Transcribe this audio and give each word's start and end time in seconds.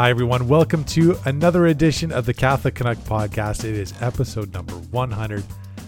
Hi, 0.00 0.08
everyone. 0.08 0.48
Welcome 0.48 0.84
to 0.84 1.18
another 1.26 1.66
edition 1.66 2.10
of 2.10 2.24
the 2.24 2.32
Catholic 2.32 2.74
Canuck 2.74 2.96
podcast. 3.00 3.64
It 3.64 3.74
is 3.74 3.92
episode 4.00 4.50
number 4.50 4.72
100. 4.72 5.44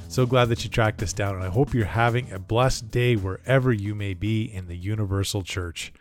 So 0.08 0.26
glad 0.26 0.50
that 0.50 0.62
you 0.62 0.68
tracked 0.68 1.02
us 1.02 1.14
down, 1.14 1.36
and 1.36 1.42
I 1.42 1.48
hope 1.48 1.72
you're 1.72 1.86
having 1.86 2.30
a 2.30 2.38
blessed 2.38 2.90
day 2.90 3.16
wherever 3.16 3.72
you 3.72 3.94
may 3.94 4.12
be 4.12 4.42
in 4.44 4.66
the 4.66 4.76
Universal 4.76 5.44
Church. 5.44 5.94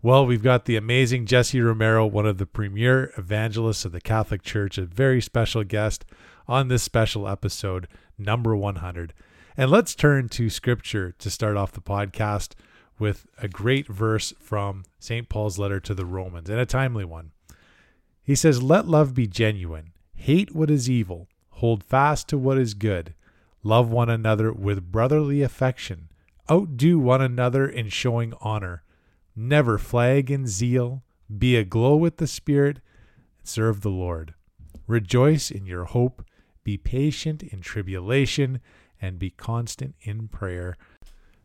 Well, 0.00 0.24
we've 0.24 0.42
got 0.42 0.64
the 0.64 0.76
amazing 0.76 1.26
Jesse 1.26 1.60
Romero, 1.60 2.06
one 2.06 2.24
of 2.24 2.38
the 2.38 2.46
premier 2.46 3.12
evangelists 3.18 3.84
of 3.84 3.92
the 3.92 4.00
Catholic 4.00 4.40
Church, 4.40 4.78
a 4.78 4.86
very 4.86 5.20
special 5.20 5.62
guest 5.62 6.06
on 6.48 6.68
this 6.68 6.82
special 6.82 7.28
episode, 7.28 7.86
number 8.16 8.56
100. 8.56 9.12
And 9.58 9.70
let's 9.70 9.94
turn 9.94 10.30
to 10.30 10.48
scripture 10.48 11.12
to 11.18 11.28
start 11.28 11.58
off 11.58 11.72
the 11.72 11.82
podcast 11.82 12.54
with 12.98 13.26
a 13.36 13.48
great 13.48 13.88
verse 13.88 14.32
from 14.40 14.84
St. 14.98 15.28
Paul's 15.28 15.58
letter 15.58 15.80
to 15.80 15.92
the 15.92 16.06
Romans, 16.06 16.48
and 16.48 16.58
a 16.58 16.64
timely 16.64 17.04
one. 17.04 17.32
He 18.22 18.34
says, 18.34 18.62
Let 18.62 18.86
love 18.86 19.14
be 19.14 19.26
genuine, 19.26 19.92
hate 20.14 20.54
what 20.54 20.70
is 20.70 20.88
evil, 20.88 21.28
hold 21.50 21.82
fast 21.82 22.28
to 22.28 22.38
what 22.38 22.58
is 22.58 22.74
good, 22.74 23.14
love 23.62 23.90
one 23.90 24.08
another 24.08 24.52
with 24.52 24.92
brotherly 24.92 25.42
affection, 25.42 26.08
outdo 26.50 26.98
one 26.98 27.20
another 27.20 27.66
in 27.66 27.88
showing 27.88 28.32
honor, 28.40 28.82
never 29.34 29.78
flag 29.78 30.30
in 30.30 30.46
zeal, 30.46 31.02
be 31.36 31.56
aglow 31.56 31.96
with 31.96 32.18
the 32.18 32.26
Spirit, 32.26 32.80
serve 33.42 33.80
the 33.80 33.90
Lord. 33.90 34.34
Rejoice 34.86 35.50
in 35.50 35.66
your 35.66 35.84
hope, 35.84 36.24
be 36.64 36.76
patient 36.76 37.42
in 37.42 37.60
tribulation, 37.60 38.60
and 39.00 39.18
be 39.18 39.30
constant 39.30 39.94
in 40.02 40.28
prayer 40.28 40.76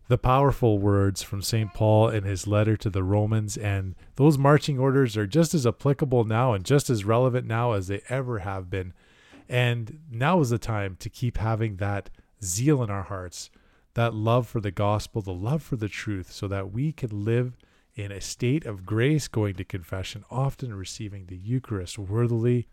the 0.08 0.18
powerful 0.18 0.80
words 0.80 1.22
from 1.22 1.42
St. 1.42 1.74
Paul 1.74 2.10
in 2.10 2.24
his 2.24 2.48
letter 2.48 2.78
to 2.78 2.90
the 2.90 3.04
Romans, 3.04 3.58
and 3.58 3.96
those 4.16 4.38
marching 4.38 4.80
orders 4.80 5.18
are 5.18 5.28
just 5.28 5.54
as 5.54 5.68
applicable 5.68 6.24
now 6.24 6.54
and 6.54 6.64
just 6.64 6.90
as 6.90 7.04
relevant 7.04 7.46
now 7.46 7.74
as 7.74 7.88
they 7.88 8.02
ever 8.08 8.40
have 8.40 8.70
been. 8.70 8.94
And 9.50 10.00
now 10.10 10.40
is 10.40 10.50
the 10.50 10.58
time 10.58 10.96
to 11.00 11.10
keep 11.10 11.38
having 11.38 11.78
that 11.78 12.10
zeal 12.44 12.82
in 12.84 12.90
our 12.90 13.04
hearts, 13.04 13.50
that 13.96 14.14
love 14.14 14.48
for 14.48 14.62
the 14.62 14.72
gospel, 14.72 15.22
the 15.22 15.34
love 15.34 15.62
for 15.62 15.76
the 15.76 15.90
truth, 15.90 16.32
so 16.32 16.48
that 16.48 16.72
we 16.72 16.92
can 16.92 17.26
live 17.26 17.58
in 17.96 18.12
a 18.12 18.22
state 18.22 18.66
of 18.66 18.86
grace, 18.86 19.28
going 19.28 19.56
to 19.56 19.64
confession, 19.64 20.24
often 20.30 20.74
receiving 20.74 21.26
the 21.26 21.38
Eucharist 21.38 21.98
worthily, 21.98 22.68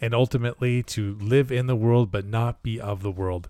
and 0.00 0.14
ultimately 0.14 0.82
to 0.82 1.16
live 1.20 1.52
in 1.52 1.66
the 1.66 1.76
world 1.76 2.10
but 2.10 2.26
not 2.26 2.62
be 2.62 2.80
of 2.80 3.02
the 3.02 3.10
world. 3.10 3.48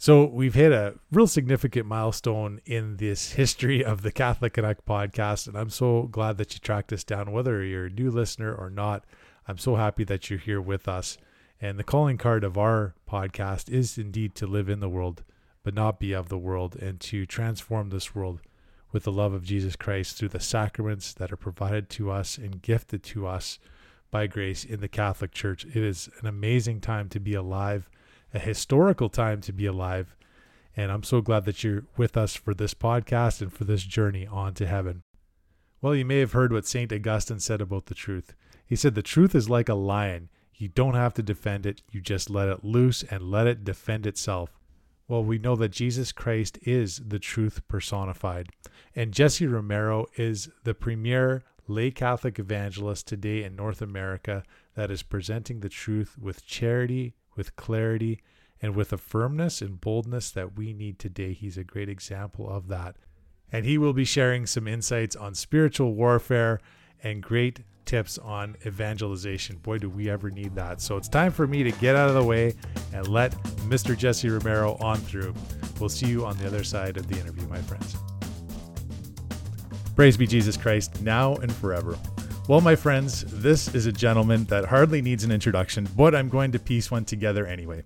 So 0.00 0.26
we've 0.26 0.54
hit 0.54 0.70
a 0.70 0.94
real 1.10 1.26
significant 1.26 1.84
milestone 1.84 2.60
in 2.64 2.98
this 2.98 3.32
history 3.32 3.84
of 3.84 4.02
the 4.02 4.12
Catholic 4.12 4.52
Canuck 4.52 4.84
podcast, 4.86 5.48
and 5.48 5.58
I'm 5.58 5.70
so 5.70 6.02
glad 6.04 6.38
that 6.38 6.54
you 6.54 6.60
tracked 6.60 6.92
us 6.92 7.02
down, 7.02 7.32
whether 7.32 7.64
you're 7.64 7.86
a 7.86 7.90
new 7.90 8.08
listener 8.08 8.54
or 8.54 8.70
not. 8.70 9.04
I'm 9.48 9.58
so 9.58 9.74
happy 9.74 10.04
that 10.04 10.30
you're 10.30 10.38
here 10.38 10.60
with 10.60 10.86
us. 10.86 11.18
And 11.60 11.80
the 11.80 11.84
calling 11.84 12.16
card 12.16 12.44
of 12.44 12.56
our 12.56 12.94
podcast 13.10 13.68
is 13.68 13.98
indeed 13.98 14.36
to 14.36 14.46
live 14.46 14.68
in 14.68 14.78
the 14.78 14.88
world, 14.88 15.24
but 15.64 15.74
not 15.74 15.98
be 15.98 16.12
of 16.12 16.28
the 16.28 16.38
world, 16.38 16.76
and 16.76 17.00
to 17.00 17.26
transform 17.26 17.90
this 17.90 18.14
world 18.14 18.40
with 18.92 19.02
the 19.02 19.10
love 19.10 19.32
of 19.32 19.42
Jesus 19.42 19.74
Christ 19.74 20.16
through 20.16 20.28
the 20.28 20.38
sacraments 20.38 21.12
that 21.14 21.32
are 21.32 21.36
provided 21.36 21.90
to 21.90 22.12
us 22.12 22.38
and 22.38 22.62
gifted 22.62 23.02
to 23.02 23.26
us 23.26 23.58
by 24.12 24.28
grace 24.28 24.64
in 24.64 24.78
the 24.78 24.86
Catholic 24.86 25.32
Church. 25.32 25.64
It 25.64 25.76
is 25.76 26.08
an 26.20 26.28
amazing 26.28 26.82
time 26.82 27.08
to 27.08 27.18
be 27.18 27.34
alive 27.34 27.90
a 28.32 28.38
historical 28.38 29.08
time 29.08 29.40
to 29.42 29.52
be 29.52 29.66
alive. 29.66 30.14
And 30.76 30.92
I'm 30.92 31.02
so 31.02 31.20
glad 31.20 31.44
that 31.44 31.64
you're 31.64 31.84
with 31.96 32.16
us 32.16 32.36
for 32.36 32.54
this 32.54 32.74
podcast 32.74 33.40
and 33.40 33.52
for 33.52 33.64
this 33.64 33.82
journey 33.82 34.26
on 34.26 34.54
to 34.54 34.66
heaven. 34.66 35.02
Well, 35.80 35.94
you 35.94 36.04
may 36.04 36.18
have 36.18 36.32
heard 36.32 36.52
what 36.52 36.66
St. 36.66 36.92
Augustine 36.92 37.40
said 37.40 37.60
about 37.60 37.86
the 37.86 37.94
truth. 37.94 38.34
He 38.66 38.76
said, 38.76 38.94
The 38.94 39.02
truth 39.02 39.34
is 39.34 39.48
like 39.48 39.68
a 39.68 39.74
lion. 39.74 40.28
You 40.54 40.68
don't 40.68 40.94
have 40.94 41.14
to 41.14 41.22
defend 41.22 41.66
it, 41.66 41.82
you 41.90 42.00
just 42.00 42.28
let 42.28 42.48
it 42.48 42.64
loose 42.64 43.04
and 43.04 43.30
let 43.30 43.46
it 43.46 43.64
defend 43.64 44.06
itself. 44.06 44.58
Well, 45.06 45.22
we 45.24 45.38
know 45.38 45.56
that 45.56 45.70
Jesus 45.70 46.12
Christ 46.12 46.58
is 46.62 47.00
the 47.06 47.20
truth 47.20 47.66
personified. 47.68 48.50
And 48.94 49.14
Jesse 49.14 49.46
Romero 49.46 50.06
is 50.16 50.50
the 50.64 50.74
premier 50.74 51.44
lay 51.68 51.90
Catholic 51.90 52.38
evangelist 52.38 53.06
today 53.06 53.44
in 53.44 53.54
North 53.54 53.80
America 53.80 54.42
that 54.74 54.90
is 54.90 55.02
presenting 55.02 55.60
the 55.60 55.68
truth 55.68 56.16
with 56.18 56.44
charity 56.44 57.14
with 57.38 57.56
clarity, 57.56 58.20
and 58.60 58.74
with 58.74 58.92
a 58.92 58.98
firmness 58.98 59.62
and 59.62 59.80
boldness 59.80 60.30
that 60.32 60.58
we 60.58 60.74
need 60.74 60.98
today. 60.98 61.32
He's 61.32 61.56
a 61.56 61.64
great 61.64 61.88
example 61.88 62.50
of 62.50 62.68
that. 62.68 62.96
And 63.50 63.64
he 63.64 63.78
will 63.78 63.94
be 63.94 64.04
sharing 64.04 64.44
some 64.46 64.68
insights 64.68 65.16
on 65.16 65.34
spiritual 65.34 65.94
warfare 65.94 66.60
and 67.02 67.22
great 67.22 67.60
tips 67.86 68.18
on 68.18 68.56
evangelization. 68.66 69.56
Boy, 69.56 69.78
do 69.78 69.88
we 69.88 70.10
ever 70.10 70.30
need 70.30 70.54
that. 70.56 70.82
So 70.82 70.98
it's 70.98 71.08
time 71.08 71.32
for 71.32 71.46
me 71.46 71.62
to 71.62 71.70
get 71.70 71.96
out 71.96 72.08
of 72.08 72.14
the 72.14 72.22
way 72.22 72.54
and 72.92 73.08
let 73.08 73.32
Mr. 73.68 73.96
Jesse 73.96 74.28
Romero 74.28 74.76
on 74.80 74.98
through. 74.98 75.32
We'll 75.80 75.88
see 75.88 76.06
you 76.06 76.26
on 76.26 76.36
the 76.36 76.46
other 76.46 76.64
side 76.64 76.98
of 76.98 77.06
the 77.06 77.18
interview, 77.18 77.46
my 77.46 77.62
friends. 77.62 77.96
Praise 79.96 80.16
be 80.16 80.26
Jesus 80.26 80.56
Christ, 80.56 81.00
now 81.00 81.36
and 81.36 81.52
forever. 81.52 81.96
Well, 82.48 82.62
my 82.62 82.76
friends, 82.76 83.24
this 83.28 83.74
is 83.74 83.84
a 83.84 83.92
gentleman 83.92 84.44
that 84.44 84.64
hardly 84.64 85.02
needs 85.02 85.22
an 85.22 85.30
introduction, 85.30 85.86
but 85.94 86.14
I'm 86.14 86.30
going 86.30 86.50
to 86.52 86.58
piece 86.58 86.90
one 86.90 87.04
together 87.04 87.46
anyway. 87.46 87.82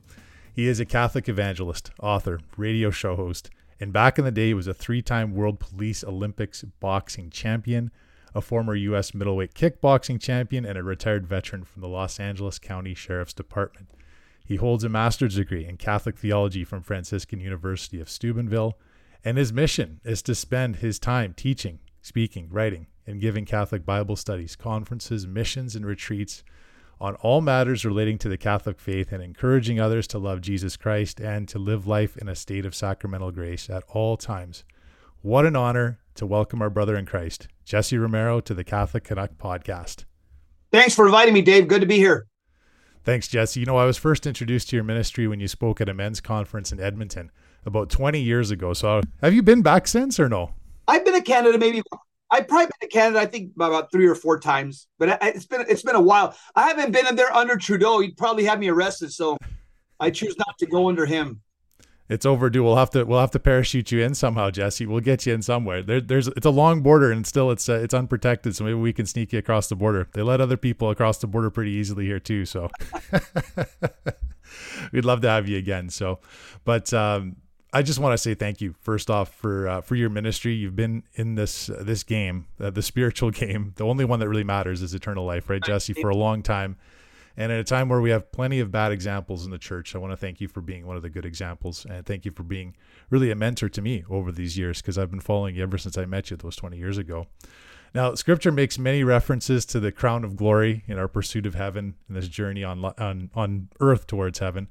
He 0.54 0.68
is 0.68 0.78
a 0.78 0.84
Catholic 0.84 1.28
evangelist, 1.28 1.90
author, 2.00 2.38
radio 2.56 2.92
show 2.92 3.16
host, 3.16 3.50
and 3.80 3.92
back 3.92 4.20
in 4.20 4.24
the 4.24 4.30
day, 4.30 4.46
he 4.46 4.54
was 4.54 4.68
a 4.68 4.72
three 4.72 5.02
time 5.02 5.34
World 5.34 5.58
Police 5.58 6.04
Olympics 6.04 6.62
boxing 6.78 7.28
champion, 7.28 7.90
a 8.36 8.40
former 8.40 8.76
U.S. 8.76 9.12
middleweight 9.12 9.52
kickboxing 9.52 10.20
champion, 10.20 10.64
and 10.64 10.78
a 10.78 10.84
retired 10.84 11.26
veteran 11.26 11.64
from 11.64 11.82
the 11.82 11.88
Los 11.88 12.20
Angeles 12.20 12.60
County 12.60 12.94
Sheriff's 12.94 13.34
Department. 13.34 13.88
He 14.44 14.54
holds 14.54 14.84
a 14.84 14.88
master's 14.88 15.34
degree 15.34 15.66
in 15.66 15.76
Catholic 15.76 16.16
theology 16.16 16.62
from 16.62 16.84
Franciscan 16.84 17.40
University 17.40 18.00
of 18.00 18.08
Steubenville, 18.08 18.78
and 19.24 19.38
his 19.38 19.52
mission 19.52 20.00
is 20.04 20.22
to 20.22 20.36
spend 20.36 20.76
his 20.76 21.00
time 21.00 21.34
teaching, 21.34 21.80
speaking, 22.00 22.46
writing, 22.48 22.86
and 23.06 23.20
giving 23.20 23.44
Catholic 23.44 23.84
Bible 23.84 24.16
studies, 24.16 24.56
conferences, 24.56 25.26
missions, 25.26 25.74
and 25.74 25.84
retreats 25.84 26.44
on 27.00 27.16
all 27.16 27.40
matters 27.40 27.84
relating 27.84 28.16
to 28.18 28.28
the 28.28 28.36
Catholic 28.36 28.78
faith 28.78 29.10
and 29.10 29.22
encouraging 29.22 29.80
others 29.80 30.06
to 30.06 30.18
love 30.18 30.40
Jesus 30.40 30.76
Christ 30.76 31.20
and 31.20 31.48
to 31.48 31.58
live 31.58 31.86
life 31.86 32.16
in 32.16 32.28
a 32.28 32.36
state 32.36 32.64
of 32.64 32.76
sacramental 32.76 33.32
grace 33.32 33.68
at 33.68 33.82
all 33.88 34.16
times. 34.16 34.64
What 35.20 35.44
an 35.44 35.56
honor 35.56 35.98
to 36.14 36.26
welcome 36.26 36.62
our 36.62 36.70
brother 36.70 36.96
in 36.96 37.06
Christ, 37.06 37.48
Jesse 37.64 37.98
Romero, 37.98 38.40
to 38.40 38.54
the 38.54 38.64
Catholic 38.64 39.04
Canuck 39.04 39.32
podcast. 39.36 40.04
Thanks 40.70 40.94
for 40.94 41.06
inviting 41.06 41.34
me, 41.34 41.42
Dave. 41.42 41.66
Good 41.66 41.80
to 41.80 41.86
be 41.86 41.96
here. 41.96 42.26
Thanks, 43.04 43.26
Jesse. 43.26 43.58
You 43.58 43.66
know, 43.66 43.76
I 43.76 43.84
was 43.84 43.98
first 43.98 44.26
introduced 44.26 44.70
to 44.70 44.76
your 44.76 44.84
ministry 44.84 45.26
when 45.26 45.40
you 45.40 45.48
spoke 45.48 45.80
at 45.80 45.88
a 45.88 45.94
men's 45.94 46.20
conference 46.20 46.70
in 46.70 46.78
Edmonton 46.78 47.32
about 47.66 47.90
20 47.90 48.20
years 48.20 48.52
ago. 48.52 48.72
So 48.74 49.00
have 49.20 49.34
you 49.34 49.42
been 49.42 49.62
back 49.62 49.88
since 49.88 50.20
or 50.20 50.28
no? 50.28 50.54
I've 50.86 51.04
been 51.04 51.14
to 51.14 51.22
Canada 51.22 51.58
maybe 51.58 51.82
I've 52.32 52.48
probably 52.48 52.66
been 52.66 52.88
to 52.88 52.88
Canada, 52.88 53.20
I 53.20 53.26
think 53.26 53.52
about 53.54 53.92
three 53.92 54.06
or 54.06 54.14
four 54.14 54.40
times, 54.40 54.88
but 54.98 55.18
it's 55.20 55.44
been 55.44 55.66
it's 55.68 55.82
been 55.82 55.96
a 55.96 56.00
while. 56.00 56.34
I 56.56 56.66
haven't 56.66 56.90
been 56.90 57.06
in 57.06 57.14
there 57.14 57.32
under 57.32 57.56
Trudeau. 57.58 58.00
He'd 58.00 58.16
probably 58.16 58.44
have 58.44 58.58
me 58.58 58.68
arrested, 58.70 59.12
so 59.12 59.36
I 60.00 60.10
choose 60.10 60.34
not 60.38 60.56
to 60.58 60.66
go 60.66 60.88
under 60.88 61.04
him. 61.04 61.42
It's 62.08 62.24
overdue. 62.24 62.64
We'll 62.64 62.76
have 62.76 62.88
to 62.90 63.04
we'll 63.04 63.20
have 63.20 63.32
to 63.32 63.38
parachute 63.38 63.92
you 63.92 64.02
in 64.02 64.14
somehow, 64.14 64.50
Jesse. 64.50 64.86
We'll 64.86 65.00
get 65.00 65.26
you 65.26 65.34
in 65.34 65.42
somewhere. 65.42 65.82
There, 65.82 66.00
there's 66.00 66.28
it's 66.28 66.46
a 66.46 66.50
long 66.50 66.80
border 66.80 67.12
and 67.12 67.26
still 67.26 67.50
it's 67.50 67.68
uh, 67.68 67.74
it's 67.74 67.92
unprotected, 67.92 68.56
so 68.56 68.64
maybe 68.64 68.74
we 68.74 68.94
can 68.94 69.04
sneak 69.04 69.34
you 69.34 69.38
across 69.38 69.68
the 69.68 69.76
border. 69.76 70.08
They 70.14 70.22
let 70.22 70.40
other 70.40 70.56
people 70.56 70.88
across 70.88 71.18
the 71.18 71.26
border 71.26 71.50
pretty 71.50 71.72
easily 71.72 72.06
here 72.06 72.18
too, 72.18 72.46
so 72.46 72.70
we'd 74.92 75.04
love 75.04 75.20
to 75.20 75.28
have 75.28 75.48
you 75.48 75.58
again. 75.58 75.90
So, 75.90 76.20
but 76.64 76.94
um, 76.94 77.36
I 77.74 77.82
just 77.82 77.98
want 77.98 78.12
to 78.12 78.18
say 78.18 78.34
thank 78.34 78.60
you 78.60 78.74
first 78.80 79.08
off 79.08 79.32
for 79.32 79.66
uh, 79.66 79.80
for 79.80 79.94
your 79.94 80.10
ministry. 80.10 80.52
You've 80.52 80.76
been 80.76 81.04
in 81.14 81.36
this 81.36 81.70
uh, 81.70 81.82
this 81.82 82.02
game, 82.02 82.46
uh, 82.60 82.70
the 82.70 82.82
spiritual 82.82 83.30
game. 83.30 83.72
The 83.76 83.84
only 83.84 84.04
one 84.04 84.20
that 84.20 84.28
really 84.28 84.44
matters 84.44 84.82
is 84.82 84.92
eternal 84.92 85.24
life, 85.24 85.48
right, 85.48 85.62
Jesse? 85.62 85.94
For 85.94 86.10
a 86.10 86.16
long 86.16 86.42
time, 86.42 86.76
and 87.36 87.50
at 87.50 87.58
a 87.58 87.64
time 87.64 87.88
where 87.88 88.00
we 88.00 88.10
have 88.10 88.30
plenty 88.30 88.60
of 88.60 88.70
bad 88.70 88.92
examples 88.92 89.46
in 89.46 89.50
the 89.50 89.58
church, 89.58 89.94
I 89.94 89.98
want 89.98 90.12
to 90.12 90.18
thank 90.18 90.40
you 90.40 90.48
for 90.48 90.60
being 90.60 90.86
one 90.86 90.96
of 90.96 91.02
the 91.02 91.08
good 91.08 91.24
examples, 91.24 91.86
and 91.88 92.04
thank 92.04 92.26
you 92.26 92.30
for 92.30 92.42
being 92.42 92.76
really 93.08 93.30
a 93.30 93.34
mentor 93.34 93.70
to 93.70 93.80
me 93.80 94.04
over 94.10 94.30
these 94.30 94.58
years 94.58 94.82
because 94.82 94.98
I've 94.98 95.10
been 95.10 95.20
following 95.20 95.56
you 95.56 95.62
ever 95.62 95.78
since 95.78 95.96
I 95.96 96.04
met 96.04 96.30
you 96.30 96.36
those 96.36 96.56
20 96.56 96.76
years 96.76 96.98
ago. 96.98 97.26
Now, 97.94 98.14
Scripture 98.14 98.52
makes 98.52 98.78
many 98.78 99.04
references 99.04 99.66
to 99.66 99.80
the 99.80 99.92
crown 99.92 100.24
of 100.24 100.36
glory 100.36 100.82
in 100.86 100.98
our 100.98 101.08
pursuit 101.08 101.44
of 101.44 101.54
heaven 101.54 101.94
in 102.08 102.14
this 102.14 102.28
journey 102.28 102.64
on 102.64 102.84
on 102.84 103.30
on 103.34 103.68
earth 103.80 104.06
towards 104.06 104.38
heaven. 104.38 104.68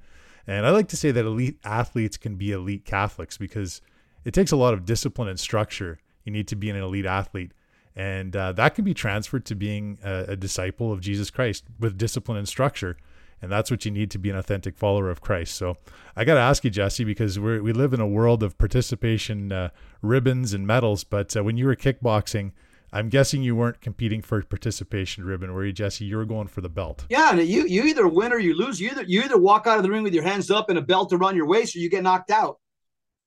And 0.47 0.65
I 0.65 0.71
like 0.71 0.87
to 0.89 0.97
say 0.97 1.11
that 1.11 1.25
elite 1.25 1.59
athletes 1.63 2.17
can 2.17 2.35
be 2.35 2.51
elite 2.51 2.85
Catholics 2.85 3.37
because 3.37 3.81
it 4.25 4.33
takes 4.33 4.51
a 4.51 4.55
lot 4.55 4.73
of 4.73 4.85
discipline 4.85 5.27
and 5.27 5.39
structure. 5.39 5.99
You 6.23 6.31
need 6.31 6.47
to 6.49 6.55
be 6.55 6.69
an 6.69 6.75
elite 6.75 7.05
athlete. 7.05 7.51
And 7.95 8.35
uh, 8.35 8.53
that 8.53 8.75
can 8.75 8.85
be 8.85 8.93
transferred 8.93 9.45
to 9.45 9.55
being 9.55 9.99
a, 10.03 10.25
a, 10.29 10.35
disciple 10.35 10.93
of 10.93 11.01
Jesus 11.01 11.29
Christ 11.29 11.65
with 11.79 11.97
discipline 11.97 12.37
and 12.37 12.47
structure. 12.47 12.95
And 13.41 13.51
that's 13.51 13.69
what 13.69 13.83
you 13.85 13.91
need 13.91 14.11
to 14.11 14.17
be 14.17 14.29
an 14.29 14.37
authentic 14.37 14.77
follower 14.77 15.09
of 15.09 15.19
Christ. 15.19 15.55
So 15.55 15.75
I 16.15 16.23
got 16.23 16.35
to 16.35 16.39
ask 16.39 16.63
you, 16.63 16.69
Jesse, 16.69 17.03
because 17.03 17.39
we 17.39 17.59
we 17.59 17.73
live 17.73 17.93
in 17.93 17.99
a 17.99 18.07
world 18.07 18.43
of 18.43 18.57
participation 18.57 19.51
uh, 19.51 19.69
ribbons 20.01 20.53
and 20.53 20.65
medals. 20.65 21.03
But 21.03 21.35
uh, 21.35 21.43
when 21.43 21.57
you 21.57 21.65
were 21.65 21.75
kickboxing, 21.75 22.51
I'm 22.93 23.07
guessing 23.09 23.41
you 23.41 23.55
weren't 23.55 23.79
competing 23.79 24.21
for 24.21 24.39
a 24.39 24.43
participation 24.43 25.23
ribbon, 25.23 25.53
were 25.53 25.65
you, 25.65 25.71
Jesse? 25.71 26.03
You 26.03 26.17
were 26.17 26.25
going 26.25 26.47
for 26.47 26.59
the 26.59 26.69
belt. 26.69 27.05
Yeah, 27.09 27.33
you 27.35 27.65
you 27.65 27.83
either 27.83 28.07
win 28.07 28.33
or 28.33 28.39
you 28.39 28.53
lose. 28.53 28.81
You 28.81 28.89
either 28.89 29.03
you 29.03 29.21
either 29.21 29.37
walk 29.37 29.65
out 29.65 29.77
of 29.77 29.83
the 29.83 29.89
ring 29.89 30.03
with 30.03 30.13
your 30.13 30.23
hands 30.23 30.51
up 30.51 30.69
and 30.69 30.77
a 30.77 30.81
belt 30.81 31.13
around 31.13 31.37
your 31.37 31.47
waist, 31.47 31.75
or 31.75 31.79
you 31.79 31.89
get 31.89 32.03
knocked 32.03 32.31
out. 32.31 32.59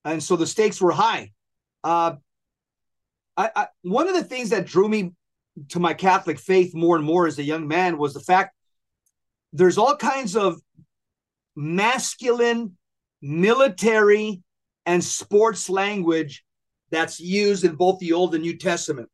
And 0.04 0.22
so 0.22 0.36
the 0.36 0.46
stakes 0.46 0.80
were 0.80 0.92
high. 0.92 1.32
Uh, 1.82 2.16
I, 3.36 3.50
I 3.56 3.66
one 3.82 4.06
of 4.06 4.14
the 4.14 4.24
things 4.24 4.50
that 4.50 4.66
drew 4.66 4.88
me 4.88 5.12
to 5.70 5.80
my 5.80 5.94
Catholic 5.94 6.38
faith 6.38 6.74
more 6.74 6.96
and 6.96 7.04
more 7.04 7.26
as 7.26 7.38
a 7.38 7.42
young 7.42 7.66
man 7.66 7.96
was 7.96 8.12
the 8.12 8.20
fact 8.20 8.54
there's 9.52 9.78
all 9.78 9.96
kinds 9.96 10.36
of 10.36 10.60
masculine 11.56 12.76
military 13.22 14.42
and 14.84 15.02
sports 15.02 15.70
language 15.70 16.44
that's 16.90 17.18
used 17.18 17.64
in 17.64 17.76
both 17.76 17.98
the 17.98 18.12
Old 18.12 18.34
and 18.34 18.42
New 18.42 18.58
Testament. 18.58 19.08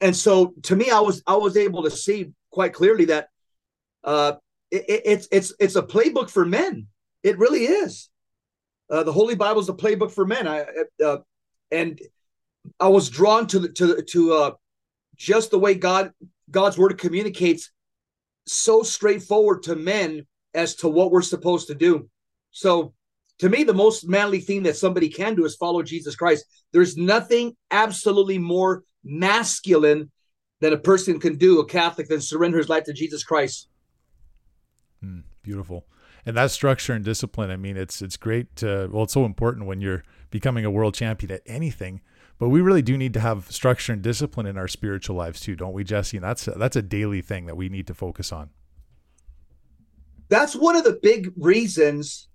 And 0.00 0.14
so 0.14 0.54
to 0.64 0.76
me, 0.76 0.90
I 0.90 1.00
was 1.00 1.22
I 1.26 1.36
was 1.36 1.56
able 1.56 1.82
to 1.84 1.90
see 1.90 2.32
quite 2.50 2.72
clearly 2.72 3.06
that 3.06 3.28
uh, 4.04 4.34
it, 4.70 4.84
it's 5.04 5.28
it's 5.32 5.52
it's 5.58 5.76
a 5.76 5.82
playbook 5.82 6.30
for 6.30 6.44
men. 6.44 6.86
It 7.22 7.38
really 7.38 7.64
is. 7.64 8.08
Uh, 8.90 9.02
the 9.02 9.12
Holy 9.12 9.34
Bible 9.34 9.60
is 9.60 9.68
a 9.68 9.74
playbook 9.74 10.12
for 10.12 10.24
men. 10.24 10.46
I 10.46 10.66
uh, 11.04 11.18
and 11.70 12.00
I 12.78 12.88
was 12.88 13.10
drawn 13.10 13.46
to 13.48 13.58
the 13.58 13.68
to 13.70 14.02
to 14.02 14.32
uh, 14.32 14.50
just 15.16 15.50
the 15.50 15.58
way 15.58 15.74
God 15.74 16.12
God's 16.50 16.78
word 16.78 16.96
communicates 16.98 17.70
so 18.46 18.82
straightforward 18.82 19.64
to 19.64 19.76
men 19.76 20.26
as 20.54 20.76
to 20.76 20.88
what 20.88 21.10
we're 21.10 21.22
supposed 21.22 21.66
to 21.68 21.74
do. 21.74 22.08
So 22.50 22.94
to 23.40 23.48
me, 23.48 23.62
the 23.62 23.74
most 23.74 24.08
manly 24.08 24.40
thing 24.40 24.62
that 24.64 24.76
somebody 24.76 25.08
can 25.08 25.34
do 25.34 25.44
is 25.44 25.54
follow 25.54 25.82
Jesus 25.82 26.16
Christ. 26.16 26.44
There's 26.72 26.96
nothing 26.96 27.56
absolutely 27.70 28.38
more 28.38 28.82
masculine 29.08 30.10
that 30.60 30.72
a 30.72 30.78
person 30.78 31.18
can 31.18 31.36
do, 31.36 31.60
a 31.60 31.66
Catholic, 31.66 32.08
than 32.08 32.20
surrender 32.20 32.58
his 32.58 32.68
life 32.68 32.84
to 32.84 32.92
Jesus 32.92 33.24
Christ. 33.24 33.68
Mm, 35.04 35.22
beautiful. 35.42 35.86
And 36.26 36.36
that 36.36 36.50
structure 36.50 36.92
and 36.92 37.04
discipline, 37.04 37.50
I 37.50 37.56
mean, 37.56 37.76
it's 37.76 38.02
it's 38.02 38.16
great. 38.16 38.54
To, 38.56 38.88
well, 38.92 39.04
it's 39.04 39.14
so 39.14 39.24
important 39.24 39.66
when 39.66 39.80
you're 39.80 40.02
becoming 40.30 40.64
a 40.64 40.70
world 40.70 40.94
champion 40.94 41.32
at 41.32 41.42
anything. 41.46 42.02
But 42.38 42.50
we 42.50 42.60
really 42.60 42.82
do 42.82 42.96
need 42.96 43.14
to 43.14 43.20
have 43.20 43.50
structure 43.50 43.92
and 43.92 44.00
discipline 44.02 44.46
in 44.46 44.56
our 44.56 44.68
spiritual 44.68 45.16
lives 45.16 45.40
too, 45.40 45.56
don't 45.56 45.72
we, 45.72 45.82
Jesse? 45.84 46.18
And 46.18 46.24
that's 46.24 46.46
a, 46.46 46.52
that's 46.52 46.76
a 46.76 46.82
daily 46.82 47.20
thing 47.20 47.46
that 47.46 47.56
we 47.56 47.68
need 47.68 47.86
to 47.88 47.94
focus 47.94 48.30
on. 48.32 48.50
That's 50.28 50.54
one 50.54 50.76
of 50.76 50.84
the 50.84 50.98
big 51.02 51.32
reasons 51.36 52.28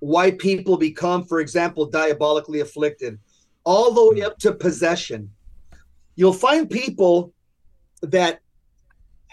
why 0.00 0.32
people 0.32 0.76
become, 0.76 1.24
for 1.24 1.40
example, 1.40 1.86
diabolically 1.86 2.60
afflicted, 2.60 3.18
all 3.64 3.92
the 3.92 4.14
way 4.14 4.22
up 4.22 4.38
to 4.38 4.52
possession. 4.52 5.30
You'll 6.16 6.32
find 6.32 6.70
people 6.70 7.32
that 8.02 8.40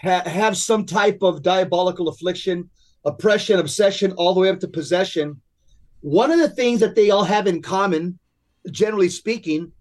ha- 0.00 0.22
have 0.26 0.56
some 0.56 0.84
type 0.84 1.18
of 1.22 1.42
diabolical 1.42 2.08
affliction, 2.08 2.68
oppression, 3.04 3.58
obsession, 3.58 4.12
all 4.12 4.34
the 4.34 4.40
way 4.40 4.48
up 4.48 4.60
to 4.60 4.68
possession. 4.68 5.40
One 6.00 6.30
of 6.30 6.38
the 6.38 6.48
things 6.48 6.80
that 6.80 6.94
they 6.94 7.10
all 7.10 7.24
have 7.24 7.46
in 7.46 7.62
common, 7.62 8.18
generally 8.70 9.08
speaking, 9.08 9.72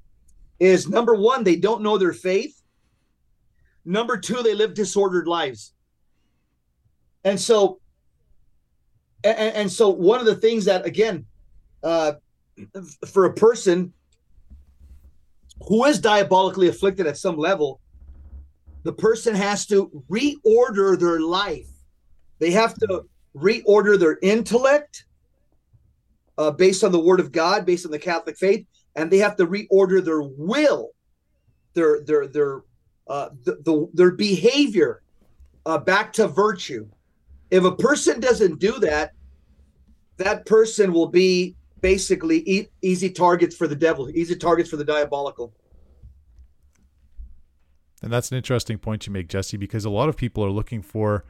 is 0.59 0.88
number 0.88 1.15
one, 1.15 1.44
they 1.44 1.56
don't 1.56 1.81
know 1.81 1.98
their 1.98 2.13
faith. 2.13 2.62
Number 3.83 4.18
two, 4.18 4.44
they 4.44 4.53
live 4.53 4.75
disordered 4.75 5.27
lives. 5.27 5.74
And 7.24 7.39
so, 7.39 7.80
and, 9.24 9.38
and 9.38 9.71
so 9.71 9.89
one 9.89 10.19
of 10.19 10.27
the 10.27 10.36
things 10.36 10.65
that, 10.65 10.86
again, 10.86 11.25
uh, 11.83 12.13
for 13.07 13.25
a 13.25 13.33
person 13.33 13.94
who 15.67 15.85
is 15.85 15.99
diabolically 15.99 16.67
afflicted 16.67 17.07
at 17.07 17.17
some 17.17 17.37
level, 17.37 17.79
the 18.83 18.93
person 18.93 19.35
has 19.35 19.65
to 19.67 20.03
reorder 20.09 20.99
their 20.99 21.19
life. 21.19 21.67
They 22.39 22.51
have 22.51 22.73
to 22.75 23.05
reorder 23.35 23.99
their 23.99 24.17
intellect 24.21 25.05
uh, 26.37 26.51
based 26.51 26.83
on 26.83 26.91
the 26.91 26.99
Word 26.99 27.19
of 27.19 27.31
God, 27.31 27.65
based 27.65 27.85
on 27.85 27.91
the 27.91 27.99
Catholic 27.99 28.37
faith, 28.37 28.65
and 28.95 29.11
they 29.11 29.19
have 29.19 29.35
to 29.37 29.45
reorder 29.45 30.03
their 30.03 30.21
will, 30.21 30.89
their 31.73 32.01
their 32.01 32.27
their 32.27 32.63
uh, 33.07 33.29
the, 33.43 33.57
the 33.63 33.87
their 33.93 34.11
behavior 34.11 35.03
uh, 35.65 35.77
back 35.77 36.13
to 36.13 36.27
virtue. 36.27 36.87
If 37.51 37.63
a 37.63 37.75
person 37.75 38.19
doesn't 38.19 38.59
do 38.59 38.79
that, 38.79 39.11
that 40.17 40.45
person 40.45 40.93
will 40.93 41.09
be 41.09 41.55
basically 41.81 42.69
easy 42.81 43.09
targets 43.09 43.55
for 43.55 43.67
the 43.67 43.75
devil, 43.75 44.09
easy 44.09 44.35
targets 44.35 44.69
for 44.69 44.77
the 44.77 44.85
diabolical. 44.85 45.53
And 48.01 48.11
that's 48.11 48.31
an 48.31 48.37
interesting 48.37 48.77
point 48.77 49.05
you 49.05 49.13
make, 49.13 49.27
Jesse, 49.27 49.57
because 49.57 49.85
a 49.85 49.89
lot 49.89 50.09
of 50.09 50.17
people 50.17 50.43
are 50.43 50.49
looking 50.49 50.81
for 50.81 51.23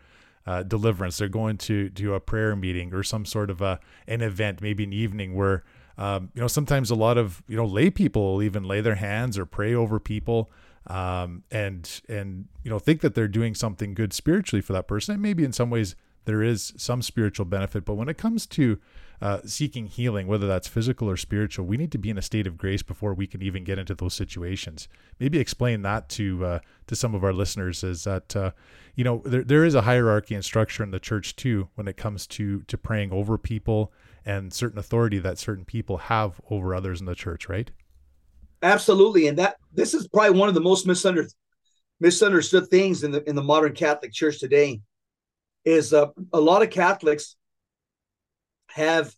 uh, 0.45 0.63
deliverance. 0.63 1.17
They're 1.17 1.27
going 1.27 1.57
to 1.59 1.89
do 1.89 2.13
a 2.13 2.19
prayer 2.19 2.55
meeting 2.55 2.93
or 2.93 3.03
some 3.03 3.25
sort 3.25 3.49
of 3.49 3.61
a 3.61 3.79
an 4.07 4.21
event, 4.21 4.61
maybe 4.61 4.83
an 4.83 4.93
evening 4.93 5.35
where 5.35 5.63
um, 5.97 6.31
you 6.33 6.41
know 6.41 6.47
sometimes 6.47 6.89
a 6.89 6.95
lot 6.95 7.17
of 7.17 7.43
you 7.47 7.57
know 7.57 7.65
lay 7.65 7.89
people 7.89 8.33
will 8.33 8.43
even 8.43 8.63
lay 8.63 8.81
their 8.81 8.95
hands 8.95 9.37
or 9.37 9.45
pray 9.45 9.73
over 9.73 9.99
people 9.99 10.49
um, 10.87 11.43
and 11.51 12.01
and 12.09 12.47
you 12.63 12.71
know 12.71 12.79
think 12.79 13.01
that 13.01 13.13
they're 13.13 13.27
doing 13.27 13.53
something 13.53 13.93
good 13.93 14.13
spiritually 14.13 14.61
for 14.61 14.73
that 14.73 14.87
person. 14.87 15.13
And 15.13 15.21
maybe 15.21 15.43
in 15.43 15.53
some 15.53 15.69
ways 15.69 15.95
there 16.25 16.41
is 16.41 16.73
some 16.77 17.01
spiritual 17.01 17.45
benefit, 17.45 17.85
but 17.85 17.95
when 17.95 18.09
it 18.09 18.17
comes 18.17 18.45
to 18.47 18.79
uh, 19.21 19.39
seeking 19.45 19.85
healing, 19.85 20.25
whether 20.25 20.47
that's 20.47 20.67
physical 20.67 21.07
or 21.07 21.15
spiritual, 21.15 21.65
we 21.65 21.77
need 21.77 21.91
to 21.91 21.99
be 21.99 22.09
in 22.09 22.17
a 22.17 22.23
state 22.23 22.47
of 22.47 22.57
grace 22.57 22.81
before 22.81 23.13
we 23.13 23.27
can 23.27 23.41
even 23.41 23.63
get 23.63 23.77
into 23.77 23.93
those 23.93 24.15
situations. 24.15 24.87
Maybe 25.19 25.37
explain 25.37 25.83
that 25.83 26.09
to 26.09 26.43
uh, 26.45 26.59
to 26.87 26.95
some 26.95 27.13
of 27.13 27.23
our 27.23 27.31
listeners 27.31 27.83
is 27.83 28.03
that 28.05 28.35
uh, 28.35 28.51
you 28.95 29.03
know 29.03 29.21
there, 29.23 29.43
there 29.43 29.63
is 29.63 29.75
a 29.75 29.83
hierarchy 29.83 30.33
and 30.33 30.43
structure 30.43 30.83
in 30.83 30.89
the 30.89 30.99
church 30.99 31.35
too 31.35 31.69
when 31.75 31.87
it 31.87 31.97
comes 31.97 32.25
to 32.27 32.63
to 32.63 32.77
praying 32.77 33.11
over 33.11 33.37
people 33.37 33.93
and 34.25 34.51
certain 34.53 34.79
authority 34.79 35.19
that 35.19 35.37
certain 35.37 35.65
people 35.65 35.97
have 35.97 36.41
over 36.49 36.73
others 36.73 36.99
in 36.99 37.05
the 37.05 37.15
church, 37.15 37.47
right? 37.47 37.69
Absolutely, 38.63 39.27
and 39.27 39.37
that 39.37 39.57
this 39.71 39.93
is 39.93 40.07
probably 40.07 40.39
one 40.39 40.49
of 40.49 40.55
the 40.55 40.61
most 40.61 40.87
misunderstood 40.87 41.37
misunderstood 41.99 42.67
things 42.69 43.03
in 43.03 43.11
the 43.11 43.27
in 43.29 43.35
the 43.35 43.43
modern 43.43 43.73
Catholic 43.73 44.11
Church 44.11 44.39
today 44.39 44.81
is 45.63 45.93
uh, 45.93 46.07
a 46.33 46.39
lot 46.39 46.63
of 46.63 46.71
Catholics 46.71 47.35
have 48.73 49.13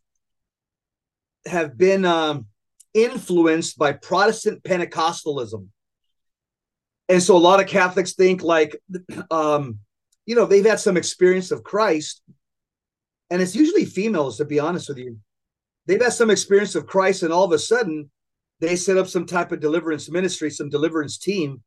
have 1.45 1.77
been 1.77 2.05
um, 2.05 2.47
influenced 2.93 3.77
by 3.77 3.93
Protestant 3.93 4.63
Pentecostalism, 4.63 5.67
and 7.09 7.21
so 7.21 7.35
a 7.35 7.37
lot 7.37 7.59
of 7.59 7.67
Catholics 7.67 8.13
think 8.13 8.41
like, 8.43 8.81
um, 9.31 9.79
you 10.25 10.35
know, 10.35 10.45
they've 10.45 10.65
had 10.65 10.79
some 10.79 10.97
experience 10.97 11.51
of 11.51 11.63
Christ, 11.63 12.21
and 13.29 13.41
it's 13.41 13.55
usually 13.55 13.85
females, 13.85 14.37
to 14.37 14.45
be 14.45 14.59
honest 14.59 14.89
with 14.89 14.97
you. 14.97 15.17
They've 15.85 16.01
had 16.01 16.13
some 16.13 16.29
experience 16.29 16.75
of 16.75 16.87
Christ, 16.87 17.23
and 17.23 17.33
all 17.33 17.43
of 17.43 17.51
a 17.51 17.59
sudden, 17.59 18.09
they 18.59 18.75
set 18.75 18.97
up 18.97 19.07
some 19.07 19.25
type 19.25 19.51
of 19.51 19.59
deliverance 19.59 20.09
ministry, 20.09 20.49
some 20.49 20.69
deliverance 20.69 21.17
team, 21.17 21.61